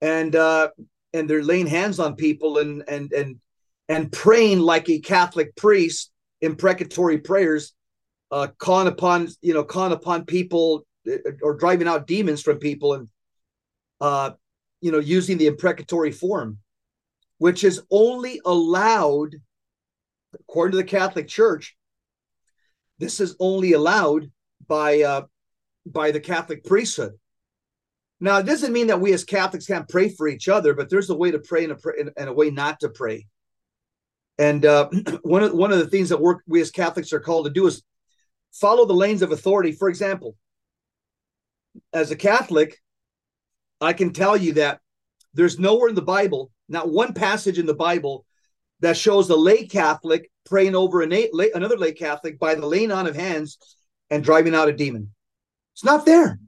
and 0.00 0.36
uh, 0.36 0.68
and 1.12 1.28
they're 1.28 1.42
laying 1.42 1.66
hands 1.66 1.98
on 1.98 2.14
people 2.14 2.58
and 2.58 2.84
and 2.88 3.12
and 3.12 3.40
and 3.88 4.12
praying 4.12 4.60
like 4.60 4.88
a 4.88 5.00
Catholic 5.00 5.56
priest 5.56 6.12
imprecatory 6.40 7.18
prayers, 7.18 7.72
uh, 8.30 8.48
calling 8.58 8.88
upon 8.88 9.28
you 9.40 9.54
know 9.54 9.64
calling 9.64 9.92
upon 9.92 10.24
people 10.24 10.86
uh, 11.10 11.16
or 11.42 11.56
driving 11.56 11.88
out 11.88 12.06
demons 12.06 12.42
from 12.42 12.58
people, 12.58 12.94
and 12.94 13.08
uh, 14.00 14.30
you 14.80 14.92
know 14.92 14.98
using 14.98 15.38
the 15.38 15.46
imprecatory 15.46 16.12
form, 16.12 16.58
which 17.38 17.64
is 17.64 17.82
only 17.90 18.40
allowed 18.44 19.34
according 20.34 20.72
to 20.72 20.78
the 20.78 20.84
Catholic 20.84 21.28
Church. 21.28 21.76
This 22.98 23.20
is 23.20 23.36
only 23.40 23.72
allowed 23.72 24.30
by 24.66 25.02
uh, 25.02 25.22
by 25.86 26.10
the 26.10 26.20
Catholic 26.20 26.64
priesthood. 26.64 27.14
Now, 28.20 28.38
it 28.38 28.46
doesn't 28.46 28.72
mean 28.72 28.88
that 28.88 29.00
we 29.00 29.12
as 29.12 29.24
Catholics 29.24 29.66
can't 29.66 29.88
pray 29.88 30.08
for 30.08 30.26
each 30.26 30.48
other, 30.48 30.74
but 30.74 30.90
there's 30.90 31.10
a 31.10 31.16
way 31.16 31.30
to 31.30 31.38
pray 31.38 31.64
and 31.64 31.72
a, 31.72 32.20
and 32.20 32.28
a 32.28 32.32
way 32.32 32.50
not 32.50 32.80
to 32.80 32.88
pray. 32.88 33.26
And 34.38 34.64
uh, 34.64 34.88
one 35.22 35.42
of 35.42 35.52
one 35.52 35.72
of 35.72 35.78
the 35.78 35.88
things 35.88 36.08
that 36.10 36.20
work 36.20 36.42
we 36.46 36.60
as 36.60 36.70
Catholics 36.70 37.12
are 37.12 37.20
called 37.20 37.46
to 37.46 37.52
do 37.52 37.66
is 37.66 37.82
follow 38.52 38.86
the 38.86 38.94
lanes 38.94 39.22
of 39.22 39.32
authority. 39.32 39.72
For 39.72 39.88
example, 39.88 40.36
as 41.92 42.10
a 42.10 42.16
Catholic, 42.16 42.80
I 43.80 43.92
can 43.92 44.12
tell 44.12 44.36
you 44.36 44.54
that 44.54 44.80
there's 45.34 45.58
nowhere 45.58 45.88
in 45.88 45.94
the 45.94 46.02
Bible, 46.02 46.50
not 46.68 46.88
one 46.88 47.14
passage 47.14 47.58
in 47.58 47.66
the 47.66 47.74
Bible, 47.74 48.24
that 48.80 48.96
shows 48.96 49.28
a 49.30 49.36
lay 49.36 49.66
Catholic 49.66 50.30
praying 50.46 50.74
over 50.74 51.02
an 51.02 51.10
lay, 51.10 51.50
another 51.54 51.76
lay 51.76 51.92
Catholic 51.92 52.38
by 52.38 52.54
the 52.54 52.66
laying 52.66 52.92
on 52.92 53.06
of 53.06 53.14
hands 53.14 53.58
and 54.10 54.24
driving 54.24 54.54
out 54.54 54.68
a 54.68 54.72
demon. 54.72 55.10
It's 55.74 55.84
not 55.84 56.06
there. 56.06 56.40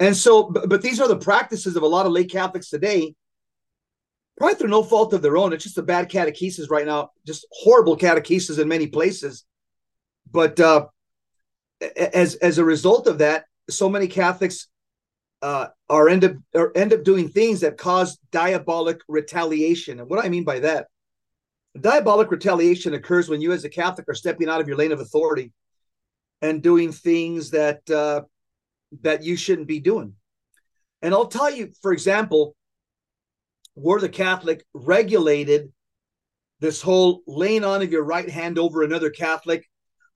And 0.00 0.16
so, 0.16 0.50
but, 0.50 0.68
but 0.68 0.82
these 0.82 1.00
are 1.00 1.08
the 1.08 1.16
practices 1.16 1.76
of 1.76 1.82
a 1.82 1.88
lot 1.88 2.06
of 2.06 2.12
lay 2.12 2.24
Catholics 2.24 2.68
today 2.68 3.14
probably 4.36 4.56
through 4.56 4.68
no 4.68 4.82
fault 4.82 5.12
of 5.12 5.22
their 5.22 5.36
own. 5.36 5.52
It's 5.52 5.64
just 5.64 5.78
a 5.78 5.82
bad 5.82 6.10
catechesis 6.10 6.70
right 6.70 6.86
now, 6.86 7.10
just 7.26 7.46
horrible 7.50 7.96
catechesis 7.96 8.58
in 8.58 8.68
many 8.68 8.86
places. 8.86 9.44
But 10.30 10.58
uh, 10.58 10.86
as 11.96 12.34
as 12.36 12.58
a 12.58 12.64
result 12.64 13.06
of 13.06 13.18
that, 13.18 13.44
so 13.70 13.88
many 13.88 14.08
Catholics 14.08 14.68
uh, 15.42 15.68
are 15.88 16.08
end 16.08 16.24
up 16.24 16.32
or 16.54 16.76
end 16.76 16.92
up 16.92 17.04
doing 17.04 17.28
things 17.28 17.60
that 17.60 17.78
cause 17.78 18.18
diabolic 18.32 19.00
retaliation. 19.08 20.00
And 20.00 20.08
what 20.08 20.24
I 20.24 20.28
mean 20.28 20.44
by 20.44 20.60
that, 20.60 20.88
diabolic 21.78 22.30
retaliation 22.30 22.94
occurs 22.94 23.28
when 23.28 23.40
you, 23.40 23.52
as 23.52 23.64
a 23.64 23.68
Catholic, 23.68 24.08
are 24.08 24.14
stepping 24.14 24.48
out 24.48 24.60
of 24.60 24.68
your 24.68 24.76
lane 24.76 24.92
of 24.92 25.00
authority 25.00 25.52
and 26.42 26.62
doing 26.62 26.92
things 26.92 27.50
that 27.50 27.88
uh, 27.90 28.22
that 29.02 29.22
you 29.22 29.36
shouldn't 29.36 29.68
be 29.68 29.80
doing. 29.80 30.14
And 31.02 31.12
I'll 31.12 31.26
tell 31.26 31.50
you, 31.50 31.72
for 31.82 31.92
example, 31.92 32.56
where 33.74 34.00
the 34.00 34.08
Catholic 34.08 34.64
regulated 34.72 35.72
this 36.60 36.80
whole 36.80 37.22
laying 37.26 37.64
on 37.64 37.82
of 37.82 37.92
your 37.92 38.04
right 38.04 38.28
hand 38.28 38.58
over 38.58 38.82
another 38.82 39.10
Catholic 39.10 39.68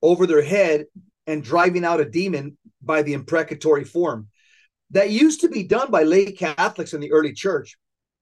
over 0.03 0.27
their 0.27 0.43
head 0.43 0.87
and 1.27 1.43
driving 1.43 1.85
out 1.85 2.01
a 2.01 2.09
demon 2.09 2.57
by 2.81 3.03
the 3.03 3.13
imprecatory 3.13 3.85
form. 3.85 4.29
That 4.93 5.11
used 5.11 5.43
to 5.43 5.49
be 5.49 5.65
done 5.65 5.91
by 5.91 6.05
lay 6.05 6.33
Catholics 6.33 6.95
in 6.95 7.01
the 7.01 7.13
early 7.13 7.33
church. 7.33 7.77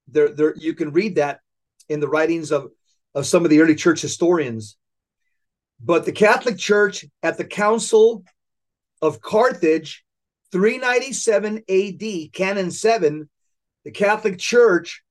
There, 0.08 0.28
there, 0.28 0.54
you 0.56 0.74
can 0.74 0.92
read 0.92 1.16
that 1.16 1.40
in 1.88 2.00
the 2.00 2.08
writings 2.08 2.50
of, 2.50 2.70
of 3.14 3.26
some 3.26 3.44
of 3.44 3.50
the 3.50 3.60
early 3.60 3.76
church 3.76 4.00
historians. 4.00 4.76
But 5.80 6.04
the 6.04 6.12
Catholic 6.12 6.58
Church 6.58 7.04
at 7.22 7.36
the 7.36 7.44
Council 7.44 8.24
of 9.02 9.20
Carthage, 9.20 10.04
397 10.50 11.62
AD, 11.68 12.32
Canon 12.32 12.70
7, 12.70 13.28
the 13.84 13.90
Catholic 13.90 14.38
Church 14.38 15.04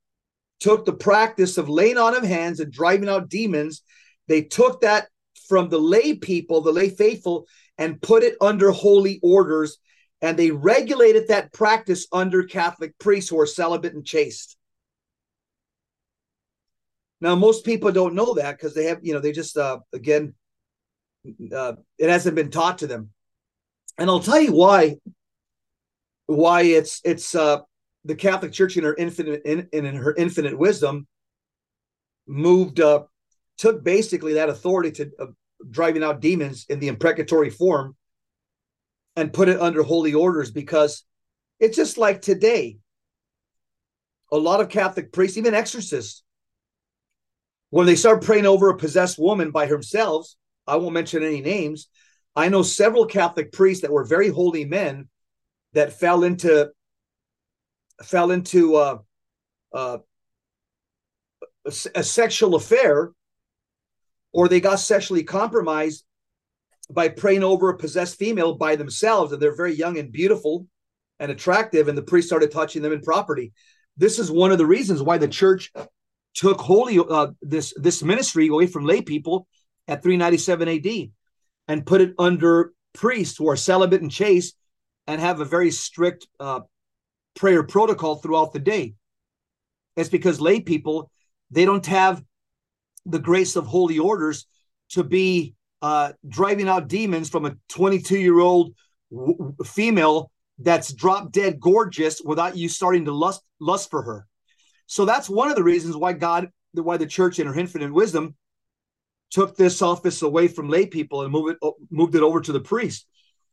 took 0.59 0.85
the 0.85 0.93
practice 0.93 1.57
of 1.57 1.69
laying 1.69 1.97
on 1.97 2.15
of 2.15 2.24
hands 2.24 2.59
and 2.59 2.71
driving 2.71 3.09
out 3.09 3.29
demons. 3.29 3.81
They 4.27 4.41
took 4.41 4.81
that 4.81 5.07
from 5.47 5.69
the 5.69 5.79
lay 5.79 6.15
people, 6.15 6.62
the 6.62 6.71
lay 6.71 6.89
faithful, 6.89 7.47
and 7.77 8.01
put 8.01 8.24
it 8.24 8.35
under 8.41 8.71
holy 8.71 9.19
orders. 9.21 9.77
And 10.21 10.38
they 10.38 10.51
regulated 10.51 11.27
that 11.27 11.53
practice 11.53 12.07
under 12.12 12.43
Catholic 12.43 12.97
priests 12.97 13.29
who 13.29 13.39
are 13.39 13.45
celibate 13.45 13.93
and 13.93 14.05
chaste. 14.05 14.57
Now, 17.21 17.35
most 17.35 17.65
people 17.65 17.91
don't 17.91 18.15
know 18.15 18.33
that 18.35 18.57
because 18.57 18.74
they 18.74 18.85
have, 18.85 19.00
you 19.01 19.13
know, 19.13 19.19
they 19.19 19.31
just, 19.31 19.57
uh, 19.57 19.79
again, 19.93 20.33
uh, 21.53 21.74
it 21.97 22.09
hasn't 22.09 22.35
been 22.35 22.51
taught 22.51 22.79
to 22.79 22.88
them. 22.88 23.12
And 23.97 24.09
I'll 24.09 24.19
tell 24.19 24.39
you 24.39 24.51
why, 24.51 24.97
why 26.25 26.62
it's, 26.63 27.01
it's, 27.03 27.33
uh, 27.33 27.59
the 28.05 28.15
Catholic 28.15 28.53
Church 28.53 28.77
in 28.77 28.83
her 28.83 28.95
infinite, 28.95 29.41
in, 29.45 29.67
in 29.74 29.95
her 29.95 30.13
infinite 30.15 30.57
wisdom 30.57 31.07
moved, 32.27 32.79
uh, 32.79 33.03
took 33.57 33.83
basically 33.83 34.33
that 34.35 34.50
authority 34.50 34.91
to 34.91 35.12
uh, 35.19 35.25
driving 35.69 36.03
out 36.03 36.21
demons 36.21 36.65
in 36.69 36.79
the 36.79 36.88
imprecatory 36.88 37.50
form 37.50 37.95
and 39.15 39.33
put 39.33 39.50
it 39.50 39.59
under 39.59 39.81
holy 39.83 40.13
orders 40.13 40.51
because 40.51 41.03
it's 41.59 41.75
just 41.75 41.97
like 41.97 42.21
today. 42.21 42.77
A 44.31 44.38
lot 44.38 44.59
of 44.59 44.69
Catholic 44.69 45.12
priests, 45.12 45.38
even 45.38 45.53
exorcists, 45.53 46.24
when 47.69 47.85
they 47.85 47.95
start 47.95 48.24
praying 48.24 48.45
over 48.45 48.69
a 48.69 48.77
possessed 48.77 49.17
woman 49.19 49.51
by 49.51 49.65
themselves, 49.65 50.38
I 50.67 50.75
won't 50.77 50.93
mention 50.93 51.24
any 51.24 51.41
names. 51.41 51.88
I 52.35 52.50
know 52.50 52.63
several 52.63 53.05
Catholic 53.05 53.51
priests 53.51 53.81
that 53.81 53.91
were 53.91 54.03
very 54.03 54.29
holy 54.29 54.65
men 54.65 55.09
that 55.74 56.00
fell 56.00 56.24
into 56.24 56.71
fell 58.03 58.31
into 58.31 58.75
uh, 58.75 58.97
a, 59.73 59.99
a 61.65 62.03
sexual 62.03 62.55
affair 62.55 63.11
or 64.33 64.47
they 64.47 64.59
got 64.59 64.79
sexually 64.79 65.23
compromised 65.23 66.05
by 66.89 67.07
praying 67.09 67.43
over 67.43 67.69
a 67.69 67.77
possessed 67.77 68.17
female 68.17 68.55
by 68.55 68.75
themselves 68.75 69.31
and 69.31 69.41
they're 69.41 69.55
very 69.55 69.73
young 69.73 69.97
and 69.97 70.11
beautiful 70.11 70.67
and 71.19 71.31
attractive 71.31 71.87
and 71.87 71.97
the 71.97 72.03
priest 72.03 72.27
started 72.27 72.51
touching 72.51 72.81
them 72.81 72.93
in 72.93 73.01
property. 73.01 73.53
This 73.97 74.19
is 74.19 74.29
one 74.29 74.51
of 74.51 74.57
the 74.57 74.65
reasons 74.65 75.01
why 75.01 75.17
the 75.17 75.27
church 75.27 75.71
took 76.35 76.59
holy 76.59 76.99
uh, 76.99 77.27
this 77.41 77.73
this 77.77 78.03
ministry 78.03 78.47
away 78.47 78.67
from 78.67 78.85
lay 78.85 79.01
people 79.01 79.47
at 79.87 80.03
397 80.03 80.67
AD 80.67 81.11
and 81.67 81.85
put 81.85 82.01
it 82.01 82.13
under 82.19 82.73
priests 82.93 83.37
who 83.37 83.49
are 83.49 83.55
celibate 83.55 84.01
and 84.01 84.11
chaste 84.11 84.55
and 85.07 85.21
have 85.21 85.39
a 85.39 85.45
very 85.45 85.71
strict 85.71 86.27
uh, 86.39 86.59
prayer 87.35 87.63
protocol 87.63 88.15
throughout 88.15 88.53
the 88.53 88.59
day. 88.59 88.95
It's 89.95 90.09
because 90.09 90.41
lay 90.41 90.59
people 90.59 91.11
they 91.51 91.65
don't 91.65 91.85
have 91.85 92.23
the 93.05 93.19
grace 93.19 93.55
of 93.55 93.67
holy 93.67 93.99
orders 93.99 94.47
to 94.89 95.03
be 95.03 95.53
uh, 95.81 96.13
driving 96.27 96.67
out 96.67 96.87
demons 96.87 97.29
from 97.29 97.45
a 97.45 97.55
22 97.69 98.17
year 98.17 98.39
old 98.39 98.73
w- 99.11 99.55
female 99.63 100.31
that's 100.59 100.93
drop 100.93 101.31
dead 101.31 101.59
gorgeous 101.59 102.21
without 102.23 102.57
you 102.57 102.67
starting 102.69 103.05
to 103.05 103.11
lust 103.11 103.41
lust 103.59 103.89
for 103.89 104.01
her. 104.01 104.25
So 104.87 105.05
that's 105.05 105.29
one 105.29 105.49
of 105.49 105.55
the 105.55 105.63
reasons 105.63 105.95
why 105.95 106.13
God, 106.13 106.49
why 106.73 106.97
the 106.97 107.05
church 107.05 107.39
in 107.39 107.47
her 107.47 107.55
infinite 107.55 107.93
wisdom 107.93 108.35
took 109.31 109.55
this 109.55 109.81
office 109.81 110.21
away 110.21 110.47
from 110.47 110.69
lay 110.69 110.85
people 110.85 111.23
and 111.23 111.31
moved 111.31 111.57
it 111.61 111.73
moved 111.91 112.15
it 112.15 112.23
over 112.23 112.41
to 112.41 112.51
the 112.51 112.59
priest. 112.59 113.05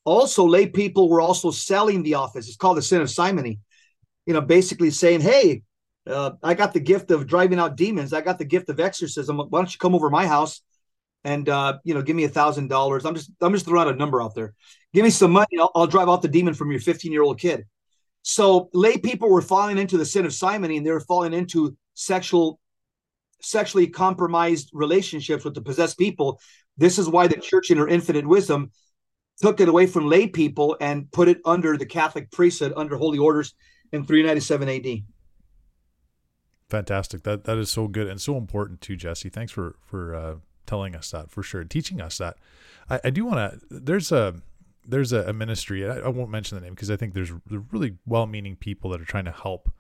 Also, 0.04 0.44
lay 0.44 0.66
people 0.66 1.08
were 1.08 1.20
also 1.20 1.50
selling 1.50 2.02
the 2.02 2.14
office. 2.14 2.48
It's 2.48 2.56
called 2.56 2.76
the 2.76 2.82
sin 2.82 3.00
of 3.00 3.10
simony. 3.10 3.60
You 4.26 4.35
know, 4.35 4.41
basically 4.41 4.91
saying, 4.91 5.21
"Hey, 5.21 5.62
uh, 6.07 6.33
I 6.43 6.55
got 6.55 6.73
the 6.73 6.81
gift 6.81 7.11
of 7.11 7.26
driving 7.26 7.59
out 7.59 7.76
demons. 7.76 8.12
I 8.12 8.21
got 8.21 8.38
the 8.38 8.45
gift 8.45 8.69
of 8.69 8.81
exorcism. 8.81 9.38
Why 9.38 9.61
don't 9.61 9.73
you 9.73 9.79
come 9.79 9.95
over 9.95 10.11
my 10.11 10.26
house 10.26 10.62
and 11.25 11.49
uh, 11.49 11.79
you 11.85 11.95
know 11.95 12.02
give 12.02 12.17
me 12.17 12.25
a 12.25 12.29
thousand 12.29 12.69
dollars? 12.69 13.05
I'm 13.05 13.14
just 13.14 13.31
I'm 13.41 13.52
just 13.52 13.67
throwing 13.67 13.87
out 13.87 13.95
a 13.95 13.97
number 13.97 14.21
out 14.21 14.35
there. 14.35 14.55
Give 14.93 15.05
me 15.05 15.11
some 15.11 15.31
money. 15.31 15.59
I'll, 15.59 15.71
I'll 15.75 15.87
drive 15.87 16.09
out 16.09 16.23
the 16.23 16.29
demon 16.29 16.55
from 16.55 16.71
your 16.71 16.81
15 16.81 17.12
year 17.12 17.23
old 17.23 17.38
kid. 17.38 17.67
So 18.23 18.69
lay 18.73 18.97
people 18.99 19.31
were 19.31 19.43
falling 19.43 19.79
into 19.79 19.99
the 19.99 20.05
sin 20.05 20.26
of 20.26 20.33
simony, 20.33 20.76
and 20.76 20.87
they 20.87 20.93
were 20.93 21.00
falling 21.00 21.33
into 21.33 21.76
sexual, 21.95 22.61
sexually 23.41 23.88
compromised 23.88 24.71
relationships 24.73 25.45
with 25.45 25.55
the 25.55 25.61
possessed 25.61 25.99
people. 25.99 26.41
This 26.76 26.99
is 26.99 27.09
why 27.09 27.26
the 27.26 27.37
church, 27.37 27.71
in 27.71 27.79
her 27.79 27.88
infinite 27.88 28.26
wisdom, 28.26 28.71
took 29.41 29.61
it 29.61 29.69
away 29.69 29.87
from 29.87 30.07
lay 30.07 30.29
people 30.29 30.76
and 30.81 31.11
put 31.11 31.29
it 31.29 31.41
under 31.45 31.76
the 31.76 31.87
Catholic 31.87 32.31
priesthood, 32.31 32.73
under 32.76 32.97
holy 32.97 33.19
orders 33.19 33.55
in 33.92 34.04
397 34.04 34.68
AD. 34.68 35.02
Fantastic. 36.68 37.22
That 37.25 37.44
that 37.44 37.58
is 37.58 37.70
so 37.70 37.87
good 37.87 38.08
and 38.08 38.20
so 38.20 38.37
important 38.37 38.80
too, 38.80 38.96
Jesse. 38.96 39.28
Thanks 39.28 39.52
for 39.52 39.76
for 39.84 40.14
uh, 40.14 40.34
telling 40.66 40.96
us 40.96 41.11
that 41.11 41.30
for 41.30 41.42
sure, 41.42 41.64
teaching 41.64 42.00
us 42.00 42.18
that. 42.18 42.37
I, 42.88 43.00
I 43.04 43.11
do 43.11 43.26
want 43.26 43.52
to. 43.52 43.61
There's 43.70 44.11
a 44.11 44.37
there's 44.87 45.12
a, 45.12 45.28
a 45.28 45.32
ministry. 45.32 45.88
I, 45.88 45.99
I, 45.99 46.08
won't 46.08 46.30
mention 46.30 46.56
the 46.56 46.62
name 46.62 46.75
because 46.75 46.90
I 46.90 46.96
think 46.96 47.14
there's 47.14 47.32
really 47.70 47.99
well-meaning 48.06 48.56
people 48.56 48.90
that 48.90 49.00
are 49.00 49.04
trying 49.04 49.26
to 49.26 49.32
help 49.32 49.70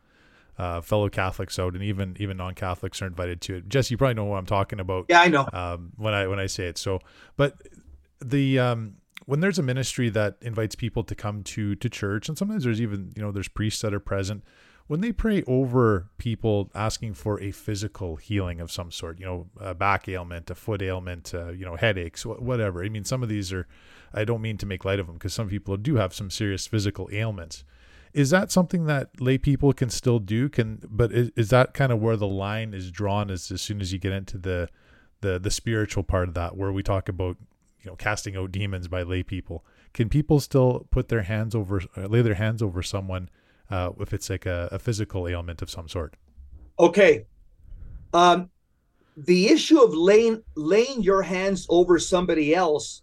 uh, 0.58 0.80
fellow 0.80 1.08
Catholics 1.08 1.58
out, 1.58 1.72
and 1.74 1.82
even 1.82 2.16
even 2.20 2.36
non-Catholics 2.36 3.00
are 3.00 3.06
invited 3.06 3.40
to 3.42 3.56
it. 3.56 3.68
Jesse, 3.68 3.94
you 3.94 3.96
probably 3.96 4.14
know 4.14 4.24
what 4.24 4.36
I'm 4.36 4.46
talking 4.46 4.78
about. 4.78 5.06
Yeah, 5.08 5.22
I 5.22 5.28
know. 5.28 5.48
Um, 5.52 5.92
when 5.96 6.14
I 6.14 6.26
when 6.26 6.38
I 6.38 6.46
say 6.46 6.66
it. 6.66 6.78
So, 6.78 7.00
but 7.36 7.56
the 8.20 8.58
um, 8.58 8.96
when 9.26 9.40
there's 9.40 9.58
a 9.58 9.62
ministry 9.62 10.08
that 10.10 10.36
invites 10.40 10.74
people 10.74 11.04
to 11.04 11.14
come 11.14 11.42
to 11.44 11.74
to 11.74 11.88
church, 11.88 12.28
and 12.28 12.36
sometimes 12.36 12.64
there's 12.64 12.80
even 12.80 13.12
you 13.16 13.22
know 13.22 13.32
there's 13.32 13.48
priests 13.48 13.82
that 13.82 13.94
are 13.94 14.00
present 14.00 14.44
when 14.86 15.00
they 15.00 15.12
pray 15.12 15.42
over 15.46 16.10
people 16.18 16.70
asking 16.74 17.14
for 17.14 17.40
a 17.40 17.50
physical 17.50 18.16
healing 18.16 18.60
of 18.60 18.70
some 18.70 18.90
sort, 18.90 19.18
you 19.18 19.24
know, 19.24 19.46
a 19.58 19.74
back 19.74 20.08
ailment, 20.08 20.50
a 20.50 20.54
foot 20.54 20.82
ailment, 20.82 21.32
uh, 21.34 21.48
you 21.48 21.64
know, 21.64 21.76
headaches, 21.76 22.26
whatever. 22.26 22.84
I 22.84 22.88
mean, 22.88 23.04
some 23.04 23.22
of 23.22 23.28
these 23.28 23.52
are, 23.52 23.66
I 24.12 24.24
don't 24.24 24.42
mean 24.42 24.58
to 24.58 24.66
make 24.66 24.84
light 24.84 24.98
of 24.98 25.06
them 25.06 25.16
because 25.16 25.34
some 25.34 25.48
people 25.48 25.76
do 25.76 25.96
have 25.96 26.12
some 26.12 26.30
serious 26.30 26.66
physical 26.66 27.08
ailments. 27.12 27.64
Is 28.12 28.30
that 28.30 28.52
something 28.52 28.84
that 28.86 29.20
lay 29.20 29.38
people 29.38 29.72
can 29.72 29.88
still 29.88 30.18
do? 30.18 30.48
Can, 30.48 30.82
but 30.86 31.12
is, 31.12 31.30
is 31.36 31.48
that 31.48 31.72
kind 31.72 31.92
of 31.92 32.00
where 32.00 32.16
the 32.16 32.28
line 32.28 32.74
is 32.74 32.90
drawn? 32.90 33.30
Is 33.30 33.50
as 33.50 33.62
soon 33.62 33.80
as 33.80 33.92
you 33.92 33.98
get 33.98 34.12
into 34.12 34.36
the, 34.36 34.68
the, 35.22 35.38
the 35.38 35.50
spiritual 35.50 36.02
part 36.02 36.28
of 36.28 36.34
that, 36.34 36.56
where 36.56 36.72
we 36.72 36.82
talk 36.82 37.08
about, 37.08 37.38
you 37.82 37.90
know, 37.90 37.96
casting 37.96 38.36
out 38.36 38.52
demons 38.52 38.88
by 38.88 39.02
lay 39.02 39.22
people. 39.22 39.64
Can 39.92 40.08
people 40.08 40.40
still 40.40 40.86
put 40.90 41.08
their 41.08 41.22
hands 41.22 41.54
over, 41.54 41.82
uh, 41.96 42.06
lay 42.06 42.22
their 42.22 42.34
hands 42.34 42.62
over 42.62 42.82
someone? 42.82 43.28
uh, 43.72 43.90
if 44.00 44.12
it's 44.12 44.28
like 44.28 44.44
a, 44.44 44.68
a 44.70 44.78
physical 44.78 45.26
ailment 45.26 45.62
of 45.62 45.70
some 45.70 45.88
sort. 45.88 46.14
Okay. 46.78 47.24
Um, 48.12 48.50
the 49.16 49.48
issue 49.48 49.80
of 49.80 49.94
laying 49.94 50.42
laying 50.56 51.02
your 51.02 51.22
hands 51.22 51.66
over 51.70 51.98
somebody 51.98 52.54
else, 52.54 53.02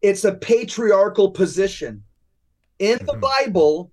it's 0.00 0.24
a 0.24 0.34
patriarchal 0.34 1.32
position. 1.32 2.04
In 2.78 2.98
the 2.98 3.14
mm-hmm. 3.14 3.20
Bible, 3.20 3.90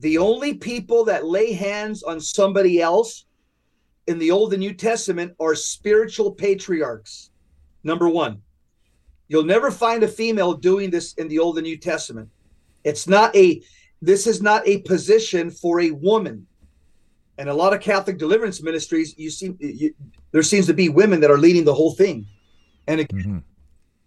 the 0.00 0.18
only 0.18 0.54
people 0.54 1.04
that 1.06 1.24
lay 1.24 1.52
hands 1.52 2.02
on 2.02 2.20
somebody 2.20 2.82
else 2.82 3.24
in 4.06 4.18
the 4.18 4.30
Old 4.30 4.52
and 4.52 4.60
New 4.60 4.74
Testament 4.74 5.34
are 5.40 5.54
spiritual 5.54 6.32
patriarchs. 6.32 7.30
Number 7.82 8.10
one, 8.10 8.42
you'll 9.30 9.44
never 9.44 9.70
find 9.70 10.02
a 10.02 10.08
female 10.08 10.52
doing 10.52 10.90
this 10.90 11.14
in 11.14 11.28
the 11.28 11.38
Old 11.38 11.56
and 11.56 11.64
New 11.64 11.78
Testament. 11.78 12.28
It's 12.84 13.06
not 13.06 13.34
a 13.34 13.62
this 14.02 14.26
is 14.26 14.42
not 14.42 14.66
a 14.66 14.78
position 14.82 15.50
for 15.50 15.80
a 15.80 15.90
woman. 15.90 16.46
And 17.38 17.48
a 17.48 17.54
lot 17.54 17.72
of 17.72 17.80
Catholic 17.80 18.18
deliverance 18.18 18.62
ministries, 18.62 19.14
you 19.16 19.30
see, 19.30 19.54
you, 19.60 19.94
there 20.32 20.42
seems 20.42 20.66
to 20.66 20.74
be 20.74 20.88
women 20.88 21.20
that 21.20 21.30
are 21.30 21.38
leading 21.38 21.64
the 21.64 21.74
whole 21.74 21.94
thing. 21.94 22.26
And 22.86 23.00
mm-hmm. 23.00 23.38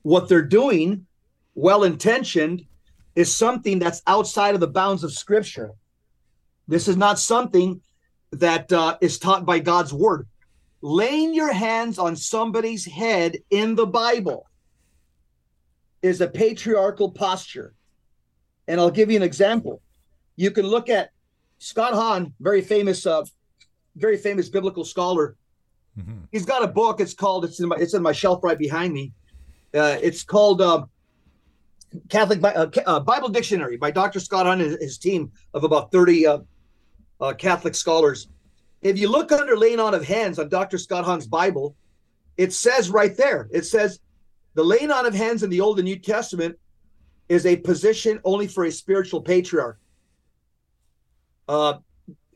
what 0.01 0.27
they're 0.27 0.41
doing, 0.41 1.05
well 1.55 1.83
intentioned, 1.83 2.65
is 3.15 3.35
something 3.35 3.79
that's 3.79 4.01
outside 4.07 4.55
of 4.55 4.61
the 4.61 4.67
bounds 4.67 5.03
of 5.03 5.13
Scripture. 5.13 5.71
This 6.67 6.87
is 6.87 6.97
not 6.97 7.19
something 7.19 7.81
that 8.31 8.71
uh, 8.73 8.97
is 8.99 9.19
taught 9.19 9.45
by 9.45 9.59
God's 9.59 9.93
word. 9.93 10.27
Laying 10.81 11.33
your 11.33 11.53
hands 11.53 11.97
on 11.99 12.15
somebody's 12.15 12.85
head 12.85 13.37
in 13.51 13.75
the 13.75 13.85
Bible 13.85 14.47
is 16.03 16.21
a 16.21 16.27
patriarchal 16.27 17.09
posture. 17.09 17.73
And 18.67 18.79
I'll 18.79 18.91
give 18.91 19.09
you 19.09 19.17
an 19.17 19.23
example. 19.23 19.81
You 20.35 20.51
can 20.51 20.67
look 20.67 20.89
at 20.89 21.09
Scott 21.57 21.93
Hahn, 21.93 22.33
very 22.39 22.61
famous, 22.61 23.07
uh, 23.07 23.23
very 23.95 24.17
famous 24.17 24.49
biblical 24.49 24.85
scholar. 24.85 25.35
Mm-hmm. 25.97 26.25
He's 26.31 26.45
got 26.45 26.63
a 26.63 26.67
book. 26.67 26.99
It's 26.99 27.13
called. 27.13 27.45
It's 27.45 27.59
in 27.59 27.69
my. 27.69 27.77
It's 27.79 27.93
in 27.93 28.01
my 28.01 28.11
shelf 28.11 28.43
right 28.43 28.57
behind 28.57 28.93
me. 28.93 29.11
Uh, 29.73 29.97
it's 30.01 30.23
called 30.23 30.61
uh, 30.61 30.85
Catholic 32.09 32.43
uh, 32.43 32.67
uh, 32.85 32.99
Bible 32.99 33.29
Dictionary 33.29 33.77
by 33.77 33.91
Dr. 33.91 34.19
Scott 34.19 34.45
Hahn 34.45 34.61
and 34.61 34.71
his 34.81 34.97
team 34.97 35.31
of 35.53 35.63
about 35.63 35.91
thirty 35.91 36.25
uh, 36.25 36.39
uh, 37.21 37.33
Catholic 37.33 37.75
scholars. 37.75 38.27
If 38.81 38.97
you 38.97 39.09
look 39.09 39.31
under 39.31 39.55
laying 39.55 39.79
on 39.79 39.93
of 39.93 40.03
hands 40.03 40.39
on 40.39 40.49
Dr. 40.49 40.77
Scott 40.77 41.05
Hahn's 41.05 41.27
Bible, 41.27 41.75
it 42.37 42.51
says 42.51 42.89
right 42.89 43.15
there. 43.15 43.47
It 43.51 43.65
says 43.65 43.99
the 44.55 44.63
laying 44.63 44.91
on 44.91 45.05
of 45.05 45.13
hands 45.13 45.43
in 45.43 45.49
the 45.49 45.61
Old 45.61 45.79
and 45.79 45.85
New 45.85 45.97
Testament 45.97 46.57
is 47.29 47.45
a 47.45 47.55
position 47.55 48.19
only 48.23 48.47
for 48.47 48.65
a 48.65 48.71
spiritual 48.71 49.21
patriarch. 49.21 49.79
Uh, 51.47 51.75